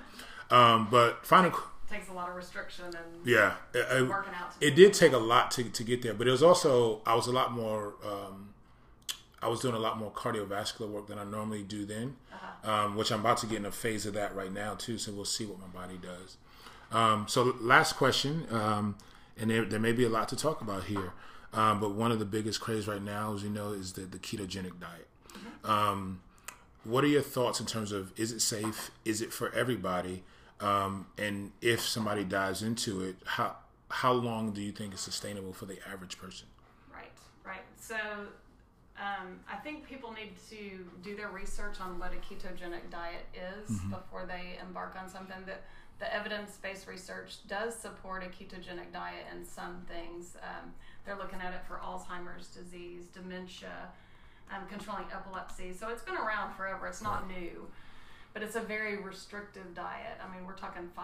Um, 0.49 0.87
but 0.89 1.25
final, 1.25 1.51
Takes 1.89 2.09
a 2.09 2.13
lot 2.13 2.29
of 2.29 2.35
restriction 2.35 2.85
and 2.85 3.25
yeah, 3.25 3.55
it, 3.73 4.07
working 4.07 4.33
out. 4.33 4.53
It 4.59 4.75
did 4.75 4.93
take 4.93 5.13
a 5.13 5.17
lot 5.17 5.51
to 5.51 5.63
to 5.63 5.83
get 5.83 6.01
there, 6.01 6.13
but 6.13 6.27
it 6.27 6.31
was 6.31 6.43
also 6.43 7.01
I 7.05 7.15
was 7.15 7.27
a 7.27 7.31
lot 7.31 7.53
more. 7.53 7.93
Um, 8.05 8.53
I 9.41 9.47
was 9.47 9.59
doing 9.59 9.75
a 9.75 9.79
lot 9.79 9.97
more 9.97 10.11
cardiovascular 10.11 10.89
work 10.89 11.07
than 11.07 11.19
I 11.19 11.23
normally 11.23 11.61
do 11.61 11.85
then, 11.85 12.15
um, 12.63 12.95
which 12.95 13.11
I'm 13.11 13.19
about 13.19 13.37
to 13.37 13.45
get 13.45 13.57
in 13.57 13.65
a 13.65 13.71
phase 13.71 14.05
of 14.05 14.15
that 14.15 14.35
right 14.35 14.51
now 14.51 14.73
too. 14.73 14.97
So 14.97 15.11
we'll 15.11 15.25
see 15.25 15.45
what 15.45 15.59
my 15.59 15.67
body 15.67 15.97
does. 16.01 16.37
Um, 16.91 17.25
so 17.27 17.55
last 17.61 17.93
question, 17.93 18.47
um, 18.51 18.97
and 19.37 19.49
there, 19.51 19.63
there 19.63 19.79
may 19.79 19.91
be 19.91 20.03
a 20.05 20.09
lot 20.09 20.27
to 20.29 20.35
talk 20.35 20.61
about 20.61 20.85
here, 20.85 21.13
um, 21.53 21.79
but 21.79 21.93
one 21.93 22.11
of 22.11 22.19
the 22.19 22.25
biggest 22.25 22.59
craze 22.59 22.87
right 22.87 23.01
now, 23.01 23.33
as 23.33 23.43
you 23.43 23.49
know, 23.49 23.71
is 23.71 23.93
the, 23.93 24.01
the 24.01 24.17
ketogenic 24.17 24.79
diet. 24.79 25.07
Um, 25.63 26.21
what 26.83 27.03
are 27.03 27.07
your 27.07 27.21
thoughts 27.21 27.59
in 27.59 27.65
terms 27.65 27.91
of 27.91 28.17
is 28.17 28.31
it 28.31 28.39
safe? 28.39 28.91
Is 29.05 29.21
it 29.21 29.33
for 29.33 29.53
everybody? 29.53 30.23
Um, 30.59 31.07
and 31.17 31.51
if 31.61 31.81
somebody 31.81 32.23
dives 32.23 32.63
into 32.63 33.01
it, 33.01 33.15
how 33.25 33.55
how 33.89 34.11
long 34.11 34.51
do 34.51 34.61
you 34.61 34.71
think 34.71 34.93
is 34.93 34.99
sustainable 34.99 35.53
for 35.53 35.65
the 35.65 35.77
average 35.87 36.17
person? 36.17 36.47
Right, 36.93 37.11
right. 37.45 37.61
So 37.79 37.95
um, 38.97 39.39
I 39.51 39.55
think 39.57 39.87
people 39.87 40.11
need 40.11 40.33
to 40.49 40.85
do 41.03 41.15
their 41.15 41.29
research 41.29 41.79
on 41.79 41.99
what 41.99 42.11
a 42.11 42.17
ketogenic 42.17 42.89
diet 42.91 43.25
is 43.33 43.79
before 43.89 44.25
they 44.25 44.57
embark 44.61 44.95
on 45.01 45.07
something. 45.07 45.37
That 45.45 45.63
the 45.99 46.13
evidence-based 46.13 46.87
research 46.87 47.37
does 47.47 47.75
support 47.75 48.23
a 48.23 48.27
ketogenic 48.27 48.91
diet 48.91 49.25
in 49.33 49.45
some 49.45 49.85
things. 49.87 50.35
Um, 50.43 50.73
they're 51.05 51.17
looking 51.17 51.39
at 51.39 51.53
it 51.53 51.61
for 51.67 51.79
Alzheimer's 51.83 52.47
disease, 52.47 53.05
dementia, 53.13 53.89
um, 54.53 54.67
controlling 54.69 55.05
epilepsy. 55.13 55.73
So 55.73 55.89
it's 55.89 56.03
been 56.03 56.17
around 56.17 56.55
forever. 56.55 56.87
It's 56.87 57.01
not 57.01 57.27
new. 57.27 57.67
But 58.37 58.45
it's 58.45 58.55
a 58.55 58.61
very 58.61 58.97
restrictive 58.97 59.73
diet. 59.73 60.19
I 60.23 60.31
mean, 60.31 60.45
we're 60.45 60.53
talking 60.53 60.83
5% 60.95 61.01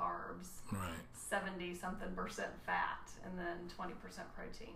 carbs, 0.00 0.48
Right. 0.72 0.80
70 1.12 1.74
something 1.74 2.08
percent 2.16 2.48
fat 2.64 3.10
and 3.22 3.38
then 3.38 3.68
20% 3.78 3.92
protein. 4.34 4.72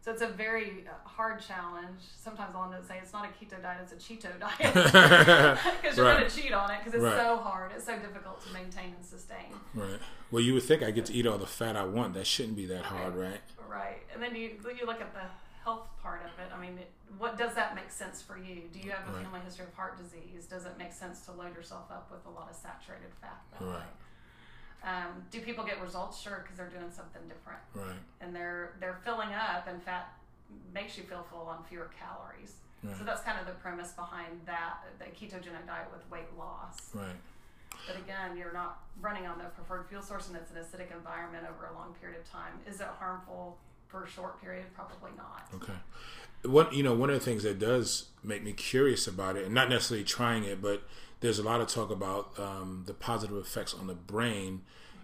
So 0.00 0.10
it's 0.10 0.22
a 0.22 0.26
very 0.28 0.86
uh, 0.88 1.06
hard 1.06 1.42
challenge. 1.42 2.00
Sometimes 2.16 2.54
I'll 2.56 2.64
end 2.64 2.76
up 2.76 2.88
saying 2.88 3.00
it's 3.02 3.12
not 3.12 3.26
a 3.26 3.44
keto 3.44 3.60
diet, 3.60 3.80
it's 3.82 3.92
a 3.92 3.96
Cheeto 3.96 4.30
diet. 4.40 5.58
Because 5.82 5.98
you're 5.98 6.06
Right. 6.06 6.18
going 6.20 6.30
to 6.30 6.34
cheat 6.34 6.52
on 6.54 6.70
it 6.70 6.78
because 6.82 6.94
it's 6.94 7.04
Right. 7.04 7.18
so 7.18 7.36
hard. 7.36 7.72
It's 7.76 7.84
so 7.84 7.98
difficult 7.98 8.42
to 8.46 8.52
maintain 8.54 8.94
and 8.96 9.04
sustain. 9.04 9.52
Right. 9.74 10.00
Well, 10.30 10.42
you 10.42 10.54
would 10.54 10.62
think 10.62 10.82
I 10.82 10.90
get 10.90 11.04
to 11.06 11.12
eat 11.12 11.26
all 11.26 11.36
the 11.36 11.46
fat 11.46 11.76
I 11.76 11.84
want. 11.84 12.14
That 12.14 12.26
shouldn't 12.26 12.56
be 12.56 12.64
that 12.68 12.84
hard, 12.84 13.14
right? 13.14 13.40
Right. 13.68 13.98
And 14.14 14.22
then 14.22 14.34
you, 14.34 14.52
you 14.80 14.86
look 14.86 15.02
at 15.02 15.12
the 15.12 15.20
health 15.68 15.88
part 16.02 16.22
of 16.24 16.32
it. 16.40 16.48
I 16.54 16.58
mean, 16.58 16.78
it, 16.78 16.90
what 17.18 17.36
does 17.36 17.54
that 17.54 17.74
make 17.74 17.90
sense 17.90 18.22
for 18.22 18.38
you? 18.38 18.62
Do 18.72 18.78
you 18.78 18.90
have 18.90 19.06
a 19.08 19.12
Right. 19.12 19.22
family 19.22 19.40
history 19.40 19.66
of 19.66 19.74
heart 19.74 19.98
disease? 19.98 20.46
Does 20.46 20.64
it 20.64 20.78
make 20.78 20.92
sense 20.94 21.20
to 21.26 21.32
load 21.32 21.54
yourself 21.54 21.90
up 21.90 22.10
with 22.10 22.24
a 22.24 22.30
lot 22.30 22.48
of 22.48 22.56
saturated 22.56 23.12
fat 23.20 23.42
Right. 23.60 23.68
way? 23.80 23.84
Um, 24.82 25.26
do 25.30 25.40
people 25.42 25.64
get 25.64 25.80
results? 25.82 26.18
Sure, 26.20 26.38
because 26.42 26.56
they're 26.56 26.70
doing 26.78 26.90
something 26.90 27.22
different. 27.28 27.60
Right. 27.74 28.00
and 28.22 28.34
they're 28.34 28.72
they're 28.80 28.98
filling 29.04 29.32
up 29.34 29.66
and 29.68 29.82
fat 29.82 30.14
makes 30.72 30.96
you 30.96 31.04
feel 31.04 31.22
full 31.30 31.46
on 31.46 31.62
fewer 31.64 31.90
calories 32.00 32.56
Right. 32.82 32.96
so 32.96 33.04
that's 33.04 33.20
kind 33.22 33.38
of 33.38 33.46
the 33.46 33.52
premise 33.64 33.92
behind 33.92 34.40
that 34.46 34.78
the 34.98 35.04
ketogenic 35.18 35.66
diet 35.66 35.88
with 35.92 36.08
weight 36.10 36.32
loss 36.38 36.76
Right. 36.94 37.16
but 37.86 37.96
again 37.96 38.36
you're 38.36 38.52
not 38.62 38.82
running 39.00 39.26
on 39.26 39.36
the 39.38 39.44
preferred 39.58 39.86
fuel 39.88 40.02
source 40.02 40.28
and 40.28 40.36
it's 40.36 40.50
an 40.50 40.56
acidic 40.56 40.90
environment 40.90 41.44
over 41.48 41.66
a 41.66 41.74
long 41.74 41.94
period 42.00 42.18
of 42.18 42.28
time 42.30 42.54
is 42.66 42.80
it 42.80 42.86
harmful 42.98 43.58
for 43.88 44.04
a 44.04 44.08
short 44.08 44.40
period 44.40 44.64
probably 44.74 45.10
not 45.16 45.38
Okay. 45.54 45.72
One, 46.44 46.72
you 46.72 46.82
know, 46.82 46.94
one 46.94 47.10
of 47.10 47.18
the 47.18 47.24
things 47.24 47.42
that 47.42 47.58
does 47.58 48.06
make 48.22 48.44
me 48.44 48.52
curious 48.52 49.06
about 49.06 49.36
it, 49.36 49.44
and 49.44 49.54
not 49.54 49.68
necessarily 49.68 50.04
trying 50.04 50.44
it, 50.44 50.62
but 50.62 50.82
there's 51.20 51.38
a 51.38 51.42
lot 51.42 51.60
of 51.60 51.66
talk 51.66 51.90
about 51.90 52.38
um, 52.38 52.84
the 52.86 52.94
positive 52.94 53.36
effects 53.36 53.74
on 53.74 53.88
the 53.88 53.94
brain 53.94 54.62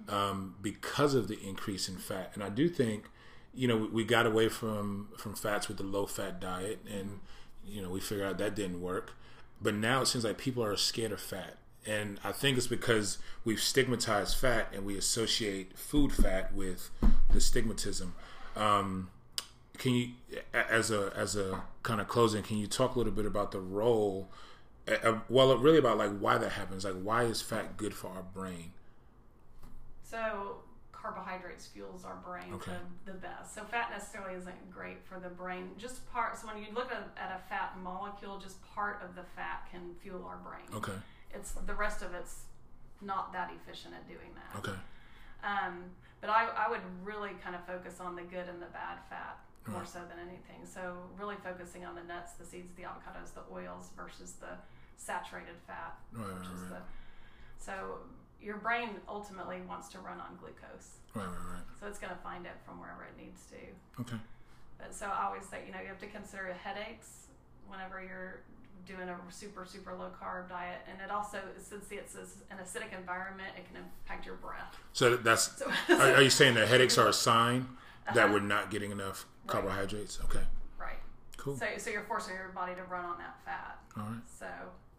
um, 0.08 0.54
because 0.62 1.14
of 1.14 1.26
the 1.28 1.38
increase 1.40 1.88
in 1.88 1.96
fat. 1.96 2.30
And 2.34 2.42
I 2.42 2.50
do 2.50 2.68
think, 2.68 3.06
you 3.52 3.66
know, 3.66 3.76
we, 3.76 3.88
we 3.88 4.04
got 4.04 4.26
away 4.26 4.48
from 4.48 5.08
from 5.16 5.34
fats 5.34 5.66
with 5.66 5.78
the 5.78 5.82
low 5.82 6.06
fat 6.06 6.40
diet, 6.40 6.78
and 6.88 7.20
you 7.66 7.82
know, 7.82 7.90
we 7.90 8.00
figured 8.00 8.28
out 8.28 8.38
that 8.38 8.54
didn't 8.54 8.80
work. 8.80 9.14
But 9.60 9.74
now 9.74 10.02
it 10.02 10.06
seems 10.06 10.24
like 10.24 10.38
people 10.38 10.62
are 10.62 10.76
scared 10.76 11.12
of 11.12 11.20
fat. 11.20 11.56
And 11.86 12.18
I 12.24 12.32
think 12.32 12.56
it's 12.56 12.66
because 12.66 13.18
we've 13.44 13.60
stigmatized 13.60 14.36
fat 14.36 14.68
and 14.72 14.86
we 14.86 14.96
associate 14.96 15.76
food 15.76 16.12
fat 16.12 16.54
with 16.54 16.90
the 17.30 17.40
stigmatism. 17.40 18.12
Um, 18.56 19.10
can 19.78 19.92
you 19.94 20.08
as 20.52 20.90
a 20.90 21.12
as 21.16 21.36
a 21.36 21.62
kind 21.82 22.00
of 22.00 22.08
closing 22.08 22.42
can 22.42 22.56
you 22.58 22.66
talk 22.66 22.94
a 22.94 22.98
little 22.98 23.12
bit 23.12 23.26
about 23.26 23.50
the 23.50 23.58
role 23.60 24.28
uh, 24.86 25.18
well 25.28 25.56
really 25.58 25.78
about 25.78 25.98
like 25.98 26.16
why 26.18 26.38
that 26.38 26.52
happens? 26.52 26.84
Like 26.84 26.94
why 27.02 27.24
is 27.24 27.42
fat 27.42 27.76
good 27.76 27.94
for 27.94 28.08
our 28.08 28.22
brain? 28.22 28.70
So 30.02 30.58
carbohydrates 30.92 31.66
fuels 31.66 32.04
our 32.04 32.16
brain 32.26 32.54
Okay. 32.54 32.72
the, 33.04 33.12
the 33.12 33.18
best. 33.18 33.54
So 33.54 33.62
fat 33.64 33.90
necessarily 33.90 34.36
isn't 34.38 34.70
great 34.70 34.98
for 35.04 35.18
the 35.20 35.28
brain. 35.28 35.70
Just 35.76 36.10
part 36.10 36.38
so 36.38 36.46
when 36.46 36.58
you 36.58 36.66
look 36.74 36.90
at, 36.90 37.08
at 37.18 37.30
a 37.44 37.48
fat 37.48 37.76
molecule 37.82 38.38
just 38.38 38.56
part 38.74 39.02
of 39.02 39.14
the 39.14 39.24
fat 39.36 39.66
can 39.70 39.94
fuel 40.02 40.24
our 40.26 40.38
brain. 40.38 40.64
Okay. 40.74 40.98
It's 41.34 41.52
the 41.66 41.74
rest 41.74 42.02
of 42.02 42.14
it's 42.14 42.42
not 43.02 43.32
that 43.32 43.52
efficient 43.54 43.92
at 43.94 44.06
doing 44.06 44.30
that. 44.34 44.58
okay. 44.60 44.78
Um, 45.42 45.84
but 46.24 46.30
I, 46.32 46.48
I 46.56 46.70
would 46.70 46.80
really 47.04 47.32
kind 47.44 47.54
of 47.54 47.60
focus 47.66 48.00
on 48.00 48.16
the 48.16 48.22
good 48.22 48.48
and 48.48 48.56
the 48.56 48.72
bad 48.72 48.96
fat 49.10 49.36
more 49.68 49.80
Right. 49.80 49.88
so 49.88 49.98
than 50.08 50.16
anything. 50.24 50.64
So 50.64 50.96
really 51.20 51.36
focusing 51.44 51.84
on 51.84 51.94
the 51.94 52.02
nuts, 52.02 52.32
the 52.40 52.44
seeds, 52.46 52.72
the 52.76 52.82
avocados, 52.84 53.34
the 53.34 53.44
oils 53.52 53.90
versus 53.94 54.32
the 54.40 54.56
saturated 54.96 55.56
fat, 55.66 55.98
Right, 56.12 56.24
which 56.32 56.48
right, 56.48 56.54
is 56.56 56.60
right. 56.72 56.80
the 56.80 57.62
so 57.62 57.98
your 58.40 58.56
brain 58.56 58.88
ultimately 59.08 59.60
wants 59.68 59.88
to 59.88 59.98
run 59.98 60.18
on 60.20 60.36
glucose, 60.40 60.96
right 61.14 61.24
right 61.26 61.60
right 61.60 61.64
so 61.80 61.86
it's 61.86 61.98
going 61.98 62.12
to 62.12 62.18
find 62.20 62.44
it 62.46 62.52
from 62.64 62.80
wherever 62.80 63.04
it 63.04 63.16
needs 63.20 63.40
to. 63.52 64.00
okay 64.00 64.16
But 64.78 64.94
so 64.94 65.06
I 65.06 65.26
always 65.26 65.44
say, 65.44 65.60
you 65.66 65.72
know, 65.72 65.80
you 65.80 65.88
have 65.88 66.00
to 66.00 66.06
consider 66.08 66.52
headaches, 66.54 67.28
whenever 67.68 68.02
you're 68.02 68.40
doing 68.86 69.08
a 69.08 69.16
super 69.30 69.64
super 69.64 69.94
low 69.94 70.10
carb 70.20 70.48
diet, 70.48 70.80
and 70.90 71.00
it 71.00 71.10
also 71.10 71.38
since 71.58 71.86
it's 71.90 72.14
an 72.14 72.58
acidic 72.62 72.96
environment, 72.96 73.48
it 73.56 73.66
can 73.66 73.76
impact 73.76 74.26
your 74.26 74.36
breath. 74.36 74.76
So 74.92 75.16
that's 75.16 75.58
so, 75.58 75.70
are, 75.94 76.14
are, 76.14 76.22
you 76.22 76.30
saying 76.30 76.54
that 76.54 76.68
headaches 76.68 76.98
are 76.98 77.08
a 77.08 77.12
sign 77.12 77.68
uh-huh. 78.06 78.14
that 78.14 78.30
we're 78.30 78.40
not 78.40 78.70
getting 78.70 78.90
enough 78.90 79.26
carbohydrates? 79.46 80.18
Right. 80.20 80.30
Okay, 80.30 80.46
right. 80.78 80.98
Cool. 81.36 81.56
So 81.56 81.66
so 81.78 81.90
you're 81.90 82.02
forcing 82.02 82.34
your 82.34 82.48
body 82.54 82.74
to 82.74 82.82
run 82.84 83.04
on 83.04 83.18
that 83.18 83.36
fat. 83.44 83.78
All 83.96 84.04
right. 84.04 84.20
So 84.38 84.46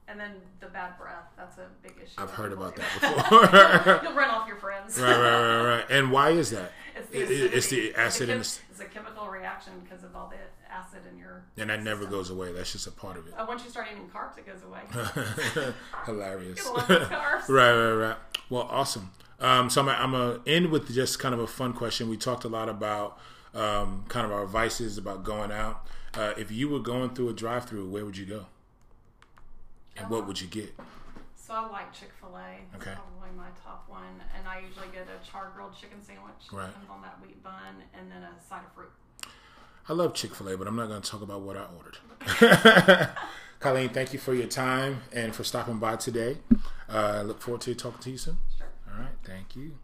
and 0.07 0.19
then 0.19 0.31
the 0.59 0.67
bad 0.67 0.97
breath. 0.97 1.25
That's 1.37 1.57
a 1.57 1.67
big 1.81 1.93
issue. 2.01 2.13
I've 2.17 2.31
heard 2.31 2.53
about 2.53 2.75
that 2.75 2.93
before. 3.01 4.03
You'll 4.03 4.13
run 4.13 4.29
off 4.29 4.47
your 4.47 4.57
friends. 4.57 4.99
right, 4.99 5.09
right, 5.09 5.41
right, 5.41 5.77
right. 5.77 5.85
And 5.89 6.11
why 6.11 6.29
is 6.29 6.51
that? 6.51 6.71
It's 6.95 7.09
the, 7.09 7.21
it, 7.21 7.53
it's 7.53 7.67
the 7.69 7.95
acid. 7.95 8.29
It's, 8.29 8.61
it's 8.69 8.79
a 8.79 8.85
chemical 8.85 9.27
reaction 9.27 9.73
because 9.83 10.03
of 10.03 10.15
all 10.15 10.29
the 10.29 10.37
acid 10.75 11.01
in 11.11 11.17
your. 11.17 11.43
And 11.57 11.69
that 11.69 11.79
system. 11.79 11.83
never 11.85 12.05
goes 12.05 12.29
away. 12.29 12.51
That's 12.51 12.71
just 12.71 12.87
a 12.87 12.91
part 12.91 13.17
of 13.17 13.27
it. 13.27 13.33
Uh, 13.37 13.45
once 13.47 13.63
you 13.63 13.69
start 13.69 13.87
eating 13.91 14.09
carbs, 14.09 14.37
it 14.37 14.45
goes 14.45 14.63
away. 14.63 15.73
Hilarious. 16.05 16.69
right, 16.89 17.47
right, 17.49 17.91
right. 17.93 18.17
Well, 18.49 18.67
awesome. 18.69 19.11
Um, 19.39 19.69
so 19.69 19.81
I'm, 19.81 19.89
I'm 19.89 20.11
gonna 20.11 20.39
end 20.47 20.69
with 20.69 20.93
just 20.93 21.19
kind 21.19 21.33
of 21.33 21.39
a 21.39 21.47
fun 21.47 21.73
question. 21.73 22.09
We 22.09 22.17
talked 22.17 22.43
a 22.45 22.49
lot 22.49 22.69
about 22.69 23.17
um, 23.53 24.05
kind 24.07 24.25
of 24.25 24.31
our 24.31 24.45
vices 24.45 24.97
about 24.97 25.23
going 25.23 25.51
out. 25.51 25.87
Uh, 26.13 26.33
if 26.37 26.51
you 26.51 26.69
were 26.69 26.79
going 26.79 27.09
through 27.13 27.29
a 27.29 27.33
drive-through, 27.33 27.89
where 27.89 28.05
would 28.05 28.17
you 28.17 28.25
go? 28.25 28.45
And 29.97 30.09
what 30.09 30.25
would 30.27 30.39
you 30.39 30.47
get? 30.47 30.73
So 31.35 31.53
I 31.53 31.69
like 31.69 31.93
Chick 31.93 32.11
Fil 32.19 32.35
A. 32.35 32.75
Okay. 32.75 32.95
Probably 32.95 33.29
my 33.37 33.49
top 33.63 33.85
one, 33.87 34.23
and 34.35 34.47
I 34.47 34.59
usually 34.65 34.87
get 34.91 35.07
a 35.07 35.29
char 35.29 35.51
grilled 35.53 35.75
chicken 35.79 36.01
sandwich. 36.01 36.49
Right. 36.51 36.71
On 36.89 37.01
that 37.01 37.19
wheat 37.21 37.43
bun, 37.43 37.83
and 37.93 38.09
then 38.09 38.23
a 38.23 38.33
side 38.49 38.61
of 38.65 38.73
fruit. 38.73 38.91
I 39.87 39.93
love 39.93 40.13
Chick 40.13 40.33
Fil 40.33 40.49
A, 40.49 40.57
but 40.57 40.67
I'm 40.67 40.75
not 40.75 40.87
going 40.87 41.01
to 41.01 41.09
talk 41.11 41.21
about 41.21 41.41
what 41.41 41.57
I 41.57 41.65
ordered. 41.77 43.09
Colleen, 43.59 43.89
thank 43.89 44.13
you 44.13 44.19
for 44.19 44.33
your 44.33 44.47
time 44.47 45.01
and 45.13 45.35
for 45.35 45.43
stopping 45.43 45.77
by 45.77 45.95
today. 45.95 46.37
Uh, 46.89 47.17
I 47.17 47.21
look 47.21 47.41
forward 47.41 47.61
to 47.61 47.75
talking 47.75 48.01
to 48.01 48.11
you 48.11 48.17
soon. 48.17 48.37
All 48.91 48.99
right. 48.99 49.11
Thank 49.23 49.55
you. 49.55 49.77